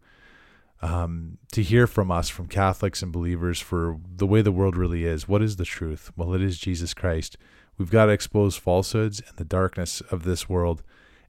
um, 0.82 1.38
to 1.52 1.62
hear 1.62 1.86
from 1.86 2.10
us, 2.10 2.28
from 2.28 2.46
Catholics 2.46 3.02
and 3.02 3.10
believers, 3.10 3.58
for 3.58 3.98
the 4.16 4.26
way 4.26 4.42
the 4.42 4.52
world 4.52 4.76
really 4.76 5.04
is. 5.04 5.26
What 5.26 5.42
is 5.42 5.56
the 5.56 5.64
truth? 5.64 6.10
Well, 6.16 6.34
it 6.34 6.42
is 6.42 6.58
Jesus 6.58 6.92
Christ. 6.92 7.38
We've 7.78 7.90
got 7.90 8.06
to 8.06 8.12
expose 8.12 8.56
falsehoods 8.56 9.22
and 9.26 9.36
the 9.36 9.44
darkness 9.44 10.00
of 10.02 10.24
this 10.24 10.48
world. 10.48 10.82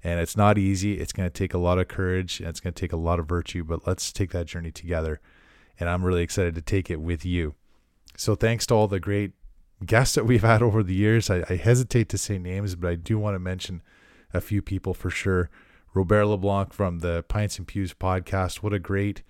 And 0.04 0.20
it's 0.20 0.38
not 0.38 0.58
easy. 0.58 1.00
It's 1.00 1.14
going 1.14 1.30
to 1.30 1.34
take 1.34 1.54
a 1.54 1.58
lot 1.58 1.80
of 1.80 1.88
courage 1.88 2.40
and 2.40 2.50
it's 2.50 2.60
going 2.60 2.74
to 2.74 2.80
take 2.80 2.94
a 2.94 2.98
lot 2.98 3.20
of 3.20 3.28
virtue, 3.28 3.64
but 3.64 3.88
let's 3.88 4.12
take 4.12 4.32
that 4.32 4.46
journey 4.46 4.72
together. 4.72 5.20
And 5.80 5.90
I'm 5.90 6.06
really 6.06 6.22
excited 6.22 6.54
to 6.56 6.62
take 6.62 6.92
it 6.92 7.02
with 7.02 7.26
you. 7.26 7.56
So 8.16 8.36
thanks 8.36 8.68
to 8.68 8.76
all 8.76 8.88
the 8.88 9.00
great 9.00 9.32
guests 9.84 10.16
that 10.16 10.26
we've 10.26 10.44
had 10.44 10.62
over 10.62 10.84
the 10.84 10.94
years. 10.94 11.30
I, 11.30 11.44
I 11.50 11.56
hesitate 11.56 12.10
to 12.10 12.18
say 12.18 12.38
names, 12.38 12.76
but 12.76 12.90
I 12.90 12.96
do 12.96 13.18
want 13.18 13.36
to 13.36 13.40
mention 13.40 13.82
a 14.34 14.42
few 14.42 14.62
people 14.62 14.94
for 14.94 15.10
sure. 15.10 15.50
Robert 15.94 16.26
LeBlanc 16.26 16.74
from 16.74 17.00
the 17.00 17.24
Pints 17.28 17.58
and 17.58 17.68
Pews 17.68 17.94
podcast. 17.94 18.58
What 18.58 18.74
a 18.74 18.80
great 18.80 19.24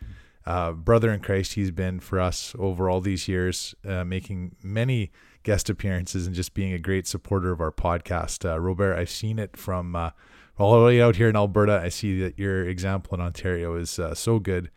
uh, 0.45 0.71
brother 0.71 1.11
in 1.11 1.19
Christ 1.19 1.53
he's 1.53 1.71
been 1.71 1.99
for 1.99 2.19
us 2.19 2.55
over 2.57 2.89
all 2.89 3.01
these 3.01 3.27
years, 3.27 3.75
uh, 3.87 4.03
making 4.03 4.55
many 4.63 5.11
guest 5.43 5.69
appearances 5.69 6.25
and 6.25 6.35
just 6.35 6.53
being 6.53 6.73
a 6.73 6.79
great 6.79 7.07
supporter 7.07 7.51
of 7.51 7.61
our 7.61 7.71
podcast. 7.71 8.49
Uh, 8.49 8.59
Robert, 8.59 8.95
I've 8.95 9.09
seen 9.09 9.37
it 9.37 9.55
from 9.55 9.95
uh, 9.95 10.11
all 10.57 10.79
the 10.79 10.85
way 10.85 11.01
out 11.01 11.15
here 11.15 11.29
in 11.29 11.35
Alberta. 11.35 11.79
I 11.83 11.89
see 11.89 12.19
that 12.21 12.39
your 12.39 12.67
example 12.67 13.15
in 13.15 13.21
Ontario 13.21 13.75
is 13.75 13.99
uh, 13.99 14.15
so 14.15 14.39
good 14.39 14.71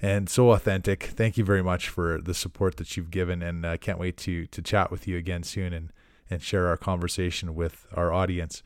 and 0.00 0.28
so 0.28 0.50
authentic. 0.50 1.02
Thank 1.02 1.36
you 1.36 1.44
very 1.44 1.62
much 1.62 1.88
for 1.88 2.20
the 2.20 2.34
support 2.34 2.76
that 2.76 2.96
you've 2.96 3.10
given, 3.10 3.42
and 3.42 3.66
I 3.66 3.74
uh, 3.74 3.76
can't 3.76 3.98
wait 3.98 4.16
to 4.18 4.46
to 4.46 4.62
chat 4.62 4.90
with 4.90 5.08
you 5.08 5.16
again 5.16 5.42
soon 5.42 5.72
and 5.72 5.92
and 6.30 6.42
share 6.42 6.66
our 6.66 6.76
conversation 6.76 7.54
with 7.54 7.86
our 7.94 8.12
audience. 8.12 8.62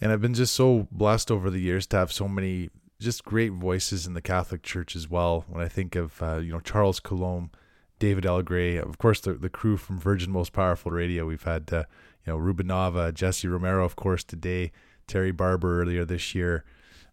And 0.00 0.12
I've 0.12 0.20
been 0.20 0.34
just 0.34 0.54
so 0.54 0.86
blessed 0.90 1.30
over 1.30 1.50
the 1.50 1.60
years 1.60 1.86
to 1.88 1.96
have 1.96 2.12
so 2.12 2.28
many 2.28 2.70
just 3.00 3.24
great 3.24 3.52
voices 3.52 4.06
in 4.06 4.14
the 4.14 4.20
Catholic 4.20 4.62
Church 4.62 4.94
as 4.94 5.08
well. 5.08 5.44
When 5.48 5.62
I 5.62 5.68
think 5.68 5.96
of 5.96 6.22
uh, 6.22 6.36
you 6.36 6.52
know 6.52 6.60
Charles 6.60 7.00
Coulombe, 7.00 7.50
David 7.98 8.26
L. 8.26 8.42
Gray, 8.42 8.76
of 8.76 8.98
course 8.98 9.20
the 9.20 9.34
the 9.34 9.50
crew 9.50 9.76
from 9.76 9.98
Virgin 9.98 10.30
Most 10.30 10.52
Powerful 10.52 10.92
Radio. 10.92 11.26
We've 11.26 11.42
had 11.42 11.72
uh, 11.72 11.84
you 12.24 12.32
know 12.32 12.36
Ruben 12.36 12.68
Nava, 12.68 13.12
Jesse 13.12 13.48
Romero, 13.48 13.84
of 13.84 13.96
course 13.96 14.22
today, 14.22 14.72
Terry 15.06 15.32
Barber 15.32 15.80
earlier 15.80 16.04
this 16.04 16.34
year. 16.34 16.64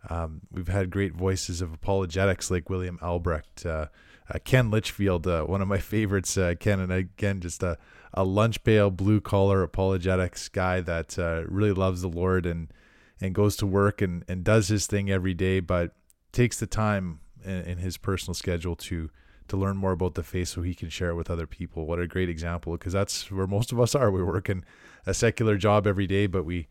Um, 0.10 0.42
we've 0.52 0.68
had 0.68 0.90
great 0.90 1.14
voices 1.14 1.62
of 1.62 1.74
apologetics 1.74 2.50
like 2.50 2.70
William 2.70 2.98
Albrecht, 3.02 3.66
uh, 3.66 3.88
uh, 4.30 4.40
Ken 4.44 4.72
Litchfield, 4.72 5.28
uh, 5.28 5.44
one 5.44 5.62
of 5.62 5.68
my 5.68 5.78
favorites. 5.80 6.38
Uh, 6.38 6.56
Ken, 6.60 6.80
and 6.80 6.92
again, 6.92 7.40
just 7.40 7.62
a, 7.64 7.78
a 8.14 8.24
lunch 8.24 8.64
pail, 8.64 8.90
blue 8.90 9.22
collar 9.22 9.64
apologetics 9.64 10.50
guy 10.50 10.82
that 10.82 11.18
uh, 11.20 11.44
really 11.48 11.74
loves 11.74 12.02
the 12.02 12.10
Lord 12.10 12.46
and 12.46 12.72
and 13.24 13.36
goes 13.36 13.56
to 13.56 13.68
work 13.68 14.02
and, 14.02 14.26
and 14.28 14.44
does 14.44 14.70
his 14.70 14.88
thing 14.88 15.12
every 15.12 15.36
day, 15.36 15.60
but 15.60 15.94
takes 16.32 16.60
the 16.60 16.66
time 16.66 17.20
in, 17.46 17.62
in 17.62 17.78
his 17.78 17.98
personal 17.98 18.34
schedule 18.34 18.76
to 18.76 19.10
to 19.48 19.58
learn 19.58 19.76
more 19.76 19.92
about 19.92 20.16
the 20.16 20.24
faith 20.24 20.48
so 20.48 20.62
he 20.62 20.74
can 20.74 20.90
share 20.90 21.10
it 21.10 21.16
with 21.16 21.30
other 21.30 21.46
people. 21.46 21.86
What 21.86 22.00
a 22.00 22.08
great 22.08 22.30
example 22.30 22.72
because 22.74 22.94
that's 22.94 23.30
where 23.30 23.48
most 23.48 23.72
of 23.74 23.80
us 23.82 23.94
are. 23.94 24.10
We're 24.10 24.26
working 24.26 24.64
a 25.06 25.14
secular 25.14 25.58
job 25.58 25.86
every 25.86 26.08
day, 26.08 26.26
but 26.26 26.46
we 26.46 26.68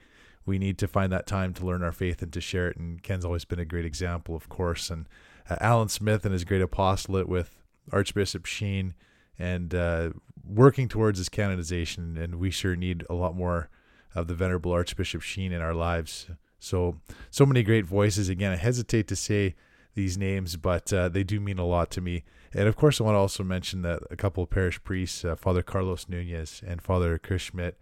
we 0.47 0.59
need 0.59 0.79
to 0.79 0.89
find 0.89 1.13
that 1.13 1.27
time 1.27 1.55
to 1.55 1.67
learn 1.67 1.83
our 1.83 1.93
faith 1.93 2.23
and 2.23 2.33
to 2.33 2.41
share 2.41 2.69
it. 2.69 2.77
And 2.77 3.03
Ken's 3.03 3.25
always 3.25 3.45
been 3.45 3.59
a 3.59 3.65
great 3.65 3.85
example, 3.85 4.35
of 4.35 4.49
course. 4.49 4.91
And 4.91 5.07
uh, 5.49 5.57
Alan 5.61 5.89
Smith 5.89 6.25
and 6.25 6.33
his 6.33 6.45
great 6.45 6.63
apostolate 6.63 7.29
with 7.29 7.59
Archbishop 7.93 8.47
Sheen 8.47 8.95
and 9.39 9.75
uh, 9.75 10.11
working 10.45 10.89
towards 10.89 11.19
his 11.19 11.29
canonization. 11.29 12.17
And 12.17 12.37
we 12.37 12.51
sure 12.51 12.77
need 12.77 13.05
a 13.11 13.15
lot 13.15 13.37
more 13.37 13.69
of 14.15 14.27
the 14.27 14.35
Venerable 14.35 14.73
Archbishop 14.73 15.23
Sheen 15.23 15.53
in 15.53 15.63
our 15.63 15.75
lives. 15.75 16.29
So, 16.59 17.01
so 17.31 17.47
many 17.47 17.63
great 17.63 17.87
voices. 17.87 18.29
Again, 18.29 18.53
I 18.53 18.57
hesitate 18.57 19.09
to 19.09 19.17
say 19.17 19.55
these 19.95 20.19
names, 20.19 20.57
but 20.57 20.93
uh, 20.93 21.09
they 21.09 21.25
do 21.25 21.41
mean 21.41 21.59
a 21.59 21.67
lot 21.67 21.91
to 21.91 22.01
me. 22.01 22.25
And 22.53 22.69
of 22.69 22.77
course, 22.77 23.01
I 23.01 23.05
want 23.05 23.15
to 23.15 23.21
also 23.21 23.45
mention 23.45 23.83
that 23.83 24.03
a 24.11 24.17
couple 24.17 24.43
of 24.43 24.51
parish 24.51 24.83
priests, 24.83 25.25
uh, 25.25 25.37
Father 25.37 25.63
Carlos 25.63 26.09
Nunez 26.09 26.63
and 26.67 26.83
Father 26.83 27.19
Chris 27.19 27.43
Schmitz, 27.43 27.79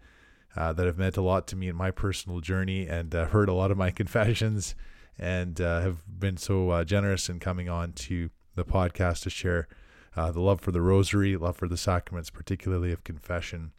uh, 0.55 0.73
that 0.73 0.85
have 0.85 0.97
meant 0.97 1.17
a 1.17 1.21
lot 1.21 1.47
to 1.47 1.55
me 1.55 1.67
in 1.67 1.75
my 1.75 1.91
personal 1.91 2.39
journey 2.39 2.87
and 2.87 3.13
uh, 3.13 3.25
heard 3.27 3.49
a 3.49 3.53
lot 3.53 3.71
of 3.71 3.77
my 3.77 3.91
confessions 4.01 4.75
and 5.17 5.59
uh, 5.59 5.81
have 5.81 6.19
been 6.19 6.37
so 6.37 6.69
uh, 6.69 6.83
generous 6.83 7.29
in 7.29 7.39
coming 7.39 7.69
on 7.69 7.91
to 7.91 8.29
the 8.55 8.65
podcast 8.65 9.23
to 9.23 9.29
share 9.29 9.67
uh, 10.15 10.31
the 10.31 10.39
love 10.39 10.61
for 10.61 10.71
the 10.71 10.81
rosary, 10.81 11.35
love 11.37 11.57
for 11.57 11.67
the 11.67 11.77
sacraments, 11.77 12.29
particularly 12.29 12.91
of 12.91 13.03
confession, 13.03 13.71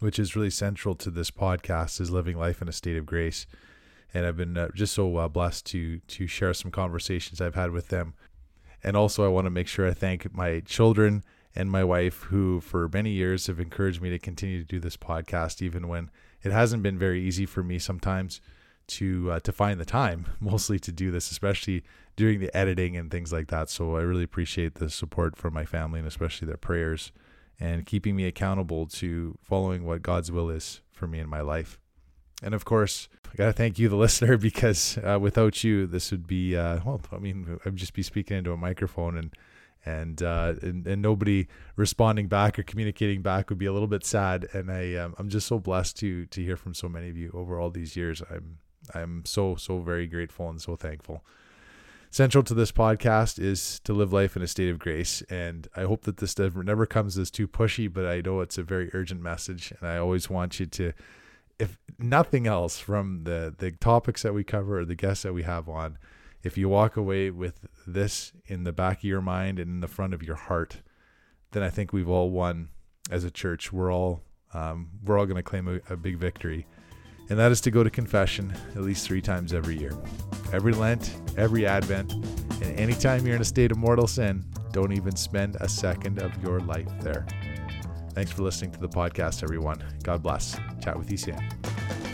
which 0.00 0.18
is 0.18 0.34
really 0.34 0.50
central 0.50 0.94
to 0.94 1.10
this 1.10 1.30
podcast, 1.30 2.00
is 2.00 2.10
living 2.10 2.36
life 2.36 2.60
in 2.60 2.68
a 2.68 2.72
state 2.72 2.96
of 2.96 3.06
grace. 3.06 3.46
And 4.12 4.26
I've 4.26 4.36
been 4.36 4.56
uh, 4.56 4.68
just 4.74 4.94
so 4.94 5.28
blessed 5.28 5.66
to 5.66 5.98
to 5.98 6.26
share 6.26 6.54
some 6.54 6.70
conversations 6.70 7.40
I've 7.40 7.54
had 7.54 7.70
with 7.70 7.88
them. 7.88 8.14
And 8.82 8.96
also, 8.96 9.24
I 9.24 9.28
want 9.28 9.46
to 9.46 9.50
make 9.50 9.68
sure 9.68 9.86
I 9.86 9.92
thank 9.92 10.32
my 10.32 10.60
children 10.60 11.22
and 11.56 11.70
my 11.70 11.82
wife, 11.82 12.22
who 12.24 12.60
for 12.60 12.88
many 12.92 13.10
years 13.10 13.46
have 13.46 13.58
encouraged 13.58 14.02
me 14.02 14.10
to 14.10 14.18
continue 14.18 14.58
to 14.58 14.66
do 14.66 14.78
this 14.78 14.96
podcast, 14.96 15.62
even 15.62 15.88
when 15.88 16.10
it 16.42 16.52
hasn't 16.52 16.82
been 16.82 16.98
very 16.98 17.22
easy 17.22 17.46
for 17.46 17.62
me 17.62 17.78
sometimes 17.78 18.40
to 18.88 19.32
uh, 19.32 19.40
to 19.40 19.52
find 19.52 19.80
the 19.80 19.84
time, 19.84 20.26
mostly 20.40 20.78
to 20.78 20.92
do 20.92 21.10
this, 21.10 21.30
especially 21.30 21.82
during 22.14 22.40
the 22.40 22.54
editing 22.56 22.96
and 22.96 23.10
things 23.10 23.32
like 23.32 23.48
that. 23.48 23.70
So 23.70 23.96
I 23.96 24.02
really 24.02 24.24
appreciate 24.24 24.74
the 24.74 24.90
support 24.90 25.36
from 25.36 25.54
my 25.54 25.64
family 25.64 25.98
and 25.98 26.08
especially 26.08 26.46
their 26.46 26.56
prayers 26.56 27.12
and 27.58 27.86
keeping 27.86 28.16
me 28.16 28.26
accountable 28.26 28.86
to 28.86 29.38
following 29.42 29.84
what 29.84 30.02
God's 30.02 30.30
will 30.30 30.50
is 30.50 30.82
for 30.92 31.06
me 31.06 31.18
in 31.18 31.28
my 31.28 31.40
life. 31.40 31.78
And 32.42 32.54
of 32.54 32.64
course, 32.64 33.08
I 33.32 33.36
got 33.36 33.46
to 33.46 33.52
thank 33.52 33.78
you, 33.78 33.88
the 33.88 33.96
listener, 34.06 34.36
because 34.36 34.98
uh, 34.98 35.18
without 35.20 35.64
you, 35.64 35.86
this 35.86 36.10
would 36.10 36.26
be, 36.26 36.56
uh, 36.56 36.80
well, 36.84 37.00
I 37.12 37.18
mean, 37.18 37.58
I'd 37.64 37.76
just 37.76 37.94
be 37.94 38.02
speaking 38.02 38.36
into 38.36 38.52
a 38.52 38.58
microphone 38.58 39.16
and 39.16 39.34
and, 39.86 40.20
uh, 40.22 40.54
and 40.62 40.86
and 40.86 41.00
nobody 41.00 41.46
responding 41.76 42.26
back 42.26 42.58
or 42.58 42.64
communicating 42.64 43.22
back 43.22 43.48
would 43.48 43.58
be 43.58 43.66
a 43.66 43.72
little 43.72 43.88
bit 43.88 44.04
sad. 44.04 44.48
And 44.52 44.70
I 44.70 44.94
um, 44.96 45.14
I'm 45.18 45.28
just 45.28 45.46
so 45.46 45.58
blessed 45.58 45.96
to 45.98 46.26
to 46.26 46.42
hear 46.42 46.56
from 46.56 46.74
so 46.74 46.88
many 46.88 47.08
of 47.08 47.16
you 47.16 47.30
over 47.32 47.58
all 47.58 47.70
these 47.70 47.96
years. 47.96 48.20
I'm 48.28 48.58
I'm 48.92 49.24
so 49.24 49.54
so 49.54 49.78
very 49.78 50.06
grateful 50.06 50.50
and 50.50 50.60
so 50.60 50.76
thankful. 50.76 51.24
Central 52.10 52.42
to 52.44 52.54
this 52.54 52.72
podcast 52.72 53.38
is 53.38 53.80
to 53.80 53.92
live 53.92 54.12
life 54.12 54.36
in 54.36 54.42
a 54.42 54.46
state 54.46 54.70
of 54.70 54.78
grace, 54.78 55.22
and 55.22 55.68
I 55.76 55.82
hope 55.82 56.02
that 56.02 56.16
this 56.16 56.38
never, 56.38 56.86
comes 56.86 57.18
as 57.18 57.30
too 57.30 57.46
pushy. 57.46 57.92
But 57.92 58.06
I 58.06 58.20
know 58.20 58.40
it's 58.40 58.58
a 58.58 58.62
very 58.62 58.90
urgent 58.92 59.20
message, 59.20 59.72
and 59.78 59.88
I 59.88 59.98
always 59.98 60.30
want 60.30 60.58
you 60.58 60.66
to, 60.66 60.92
if 61.58 61.78
nothing 61.98 62.46
else, 62.46 62.78
from 62.78 63.24
the 63.24 63.54
the 63.56 63.70
topics 63.72 64.22
that 64.22 64.34
we 64.34 64.44
cover 64.44 64.80
or 64.80 64.84
the 64.84 64.94
guests 64.94 65.22
that 65.22 65.34
we 65.34 65.42
have 65.42 65.68
on 65.68 65.98
if 66.46 66.56
you 66.56 66.68
walk 66.68 66.96
away 66.96 67.28
with 67.30 67.66
this 67.88 68.32
in 68.46 68.62
the 68.62 68.72
back 68.72 68.98
of 68.98 69.04
your 69.04 69.20
mind 69.20 69.58
and 69.58 69.68
in 69.68 69.80
the 69.80 69.88
front 69.88 70.14
of 70.14 70.22
your 70.22 70.36
heart, 70.36 70.76
then 71.50 71.62
I 71.64 71.70
think 71.70 71.92
we've 71.92 72.08
all 72.08 72.30
won 72.30 72.68
as 73.10 73.24
a 73.24 73.30
church. 73.32 73.72
We're 73.72 73.92
all 73.92 74.22
um, 74.54 74.90
we're 75.04 75.18
all 75.18 75.26
going 75.26 75.36
to 75.36 75.42
claim 75.42 75.66
a, 75.66 75.92
a 75.92 75.96
big 75.96 76.18
victory, 76.18 76.66
and 77.28 77.38
that 77.38 77.50
is 77.50 77.60
to 77.62 77.70
go 77.72 77.82
to 77.82 77.90
confession 77.90 78.54
at 78.76 78.82
least 78.82 79.04
three 79.06 79.20
times 79.20 79.52
every 79.52 79.76
year, 79.76 79.92
every 80.52 80.72
Lent, 80.72 81.16
every 81.36 81.66
Advent, 81.66 82.12
and 82.12 82.78
anytime 82.78 83.26
you're 83.26 83.36
in 83.36 83.42
a 83.42 83.44
state 83.44 83.72
of 83.72 83.76
mortal 83.76 84.06
sin, 84.06 84.44
don't 84.70 84.92
even 84.92 85.16
spend 85.16 85.56
a 85.60 85.68
second 85.68 86.22
of 86.22 86.30
your 86.42 86.60
life 86.60 86.88
there. 87.00 87.26
Thanks 88.14 88.30
for 88.30 88.42
listening 88.42 88.70
to 88.70 88.78
the 88.78 88.88
podcast, 88.88 89.42
everyone. 89.42 89.82
God 90.04 90.22
bless. 90.22 90.56
Chat 90.80 90.96
with 90.96 91.10
you 91.10 91.16
soon. 91.16 92.05